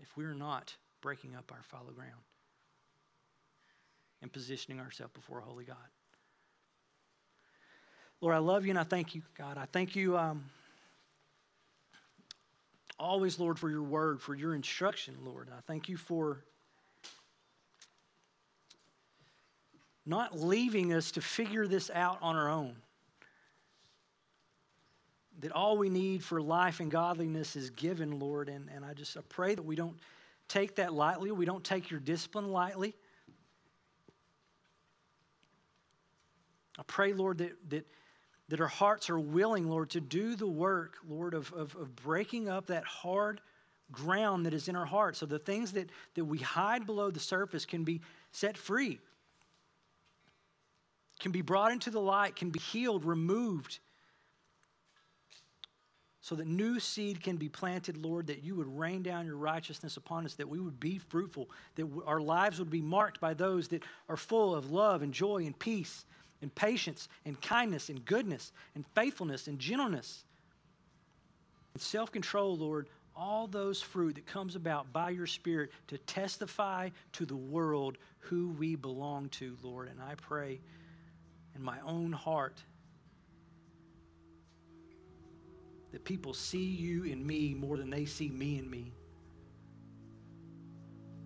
if 0.01 0.15
we're 0.15 0.33
not 0.33 0.75
breaking 1.01 1.35
up 1.35 1.51
our 1.51 1.63
fallow 1.63 1.91
ground 1.91 2.11
and 4.21 4.31
positioning 4.31 4.79
ourselves 4.79 5.13
before 5.13 5.39
a 5.39 5.43
holy 5.43 5.65
God. 5.65 5.77
Lord, 8.21 8.35
I 8.35 8.39
love 8.39 8.65
you 8.65 8.69
and 8.69 8.79
I 8.79 8.83
thank 8.83 9.15
you, 9.15 9.23
God. 9.37 9.57
I 9.57 9.65
thank 9.65 9.95
you 9.95 10.17
um, 10.17 10.45
always, 12.99 13.39
Lord, 13.39 13.57
for 13.57 13.69
your 13.69 13.81
word, 13.81 14.21
for 14.21 14.35
your 14.35 14.53
instruction, 14.53 15.15
Lord. 15.23 15.49
I 15.55 15.61
thank 15.65 15.89
you 15.89 15.97
for 15.97 16.43
not 20.05 20.39
leaving 20.39 20.93
us 20.93 21.11
to 21.11 21.21
figure 21.21 21.67
this 21.67 21.89
out 21.93 22.19
on 22.21 22.35
our 22.35 22.49
own 22.49 22.75
that 25.41 25.51
all 25.51 25.77
we 25.77 25.89
need 25.89 26.23
for 26.23 26.41
life 26.41 26.79
and 26.79 26.89
godliness 26.89 27.55
is 27.55 27.69
given, 27.71 28.19
Lord. 28.19 28.47
And, 28.49 28.69
and 28.73 28.85
I 28.85 28.93
just 28.93 29.17
I 29.17 29.21
pray 29.27 29.55
that 29.55 29.63
we 29.63 29.75
don't 29.75 29.97
take 30.47 30.75
that 30.75 30.93
lightly. 30.93 31.31
We 31.31 31.45
don't 31.45 31.63
take 31.63 31.89
your 31.89 31.99
discipline 31.99 32.51
lightly. 32.51 32.95
I 36.77 36.83
pray, 36.87 37.13
Lord, 37.13 37.39
that, 37.39 37.51
that, 37.69 37.87
that 38.49 38.61
our 38.61 38.67
hearts 38.67 39.09
are 39.09 39.19
willing, 39.19 39.69
Lord, 39.69 39.89
to 39.91 40.01
do 40.01 40.35
the 40.35 40.47
work, 40.47 40.97
Lord, 41.07 41.33
of, 41.33 41.51
of, 41.53 41.75
of 41.75 41.95
breaking 41.95 42.49
up 42.49 42.67
that 42.67 42.85
hard 42.85 43.41
ground 43.91 44.45
that 44.45 44.53
is 44.53 44.67
in 44.67 44.75
our 44.75 44.85
hearts. 44.85 45.19
So 45.19 45.25
the 45.25 45.39
things 45.39 45.73
that, 45.73 45.89
that 46.15 46.25
we 46.25 46.37
hide 46.37 46.85
below 46.85 47.11
the 47.11 47.19
surface 47.19 47.65
can 47.65 47.83
be 47.83 48.01
set 48.31 48.57
free, 48.57 48.99
can 51.19 51.31
be 51.31 51.41
brought 51.41 51.71
into 51.71 51.89
the 51.89 51.99
light, 51.99 52.35
can 52.35 52.51
be 52.51 52.59
healed, 52.59 53.05
removed 53.05 53.79
so 56.21 56.35
that 56.35 56.45
new 56.47 56.79
seed 56.79 57.23
can 57.23 57.37
be 57.37 57.49
planted, 57.49 57.97
Lord, 57.97 58.27
that 58.27 58.43
you 58.43 58.55
would 58.55 58.77
rain 58.77 59.01
down 59.01 59.25
your 59.25 59.37
righteousness 59.37 59.97
upon 59.97 60.25
us, 60.25 60.35
that 60.35 60.47
we 60.47 60.59
would 60.59 60.79
be 60.79 60.99
fruitful, 60.99 61.49
that 61.75 61.87
our 62.05 62.21
lives 62.21 62.59
would 62.59 62.69
be 62.69 62.81
marked 62.81 63.19
by 63.19 63.33
those 63.33 63.67
that 63.69 63.83
are 64.07 64.17
full 64.17 64.55
of 64.55 64.71
love 64.71 65.01
and 65.01 65.13
joy 65.13 65.43
and 65.45 65.57
peace 65.57 66.05
and 66.43 66.53
patience 66.53 67.09
and 67.25 67.41
kindness 67.41 67.89
and 67.89 68.05
goodness 68.05 68.51
and 68.75 68.85
faithfulness 68.93 69.47
and 69.47 69.57
gentleness 69.57 70.23
and 71.73 71.81
self 71.81 72.11
control, 72.11 72.55
Lord. 72.55 72.87
All 73.15 73.47
those 73.47 73.81
fruit 73.81 74.15
that 74.15 74.25
comes 74.25 74.55
about 74.55 74.93
by 74.93 75.09
your 75.09 75.27
Spirit 75.27 75.71
to 75.87 75.97
testify 75.97 76.89
to 77.13 77.25
the 77.25 77.35
world 77.35 77.97
who 78.19 78.49
we 78.49 78.75
belong 78.75 79.29
to, 79.29 79.57
Lord. 79.61 79.89
And 79.89 80.01
I 80.01 80.15
pray 80.15 80.61
in 81.55 81.61
my 81.61 81.77
own 81.85 82.13
heart 82.13 82.63
that 85.91 86.03
people 86.03 86.33
see 86.33 86.63
you 86.63 87.03
in 87.03 87.25
me 87.25 87.53
more 87.53 87.77
than 87.77 87.89
they 87.89 88.05
see 88.05 88.29
me 88.29 88.57
in 88.57 88.69
me. 88.69 88.93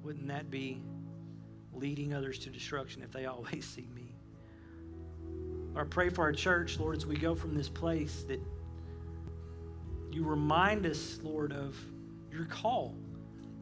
Wouldn't 0.04 0.28
that 0.28 0.50
be 0.50 0.82
leading 1.74 2.14
others 2.14 2.40
to 2.40 2.50
destruction 2.50 3.02
if 3.02 3.12
they 3.12 3.26
always 3.26 3.66
see 3.66 3.88
me? 3.94 4.16
I 5.76 5.84
pray 5.84 6.10
for 6.10 6.22
our 6.22 6.32
church, 6.32 6.80
Lord, 6.80 6.96
as 6.96 7.06
we 7.06 7.18
go 7.18 7.36
from 7.36 7.54
this 7.54 7.68
place, 7.68 8.24
that 8.28 8.40
you 10.12 10.24
remind 10.24 10.86
us, 10.86 11.20
Lord, 11.22 11.52
of 11.52 11.78
your 12.32 12.46
call 12.46 12.96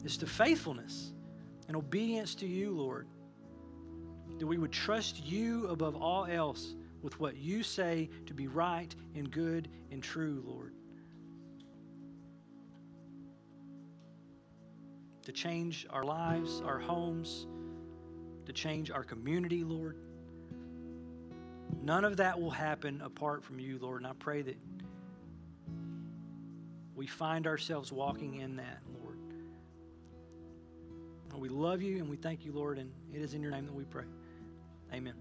is 0.03 0.17
to 0.17 0.27
faithfulness 0.27 1.13
and 1.67 1.75
obedience 1.75 2.35
to 2.35 2.45
you, 2.45 2.71
Lord. 2.71 3.07
That 4.37 4.45
we 4.45 4.57
would 4.57 4.71
trust 4.71 5.25
you 5.25 5.67
above 5.67 5.95
all 5.95 6.25
else 6.25 6.75
with 7.01 7.19
what 7.19 7.35
you 7.35 7.63
say 7.63 8.09
to 8.27 8.33
be 8.33 8.47
right 8.47 8.93
and 9.15 9.31
good 9.31 9.69
and 9.91 10.01
true, 10.03 10.43
Lord. 10.45 10.73
To 15.23 15.31
change 15.31 15.87
our 15.89 16.03
lives, 16.03 16.61
our 16.65 16.79
homes, 16.79 17.47
to 18.45 18.53
change 18.53 18.91
our 18.91 19.03
community, 19.03 19.63
Lord. 19.63 19.97
None 21.81 22.05
of 22.05 22.17
that 22.17 22.39
will 22.39 22.51
happen 22.51 23.01
apart 23.01 23.43
from 23.43 23.59
you, 23.59 23.77
Lord. 23.79 24.01
And 24.01 24.07
I 24.07 24.13
pray 24.19 24.41
that 24.41 24.57
we 26.95 27.07
find 27.07 27.47
ourselves 27.47 27.91
walking 27.91 28.35
in 28.35 28.55
that, 28.57 28.79
Lord. 29.01 29.17
We 31.35 31.49
love 31.49 31.81
you 31.81 31.97
and 31.97 32.09
we 32.09 32.15
thank 32.15 32.45
you, 32.45 32.53
Lord. 32.53 32.77
And 32.77 32.91
it 33.13 33.21
is 33.21 33.33
in 33.33 33.41
your 33.41 33.51
name 33.51 33.65
that 33.65 33.73
we 33.73 33.83
pray. 33.83 34.05
Amen. 34.93 35.15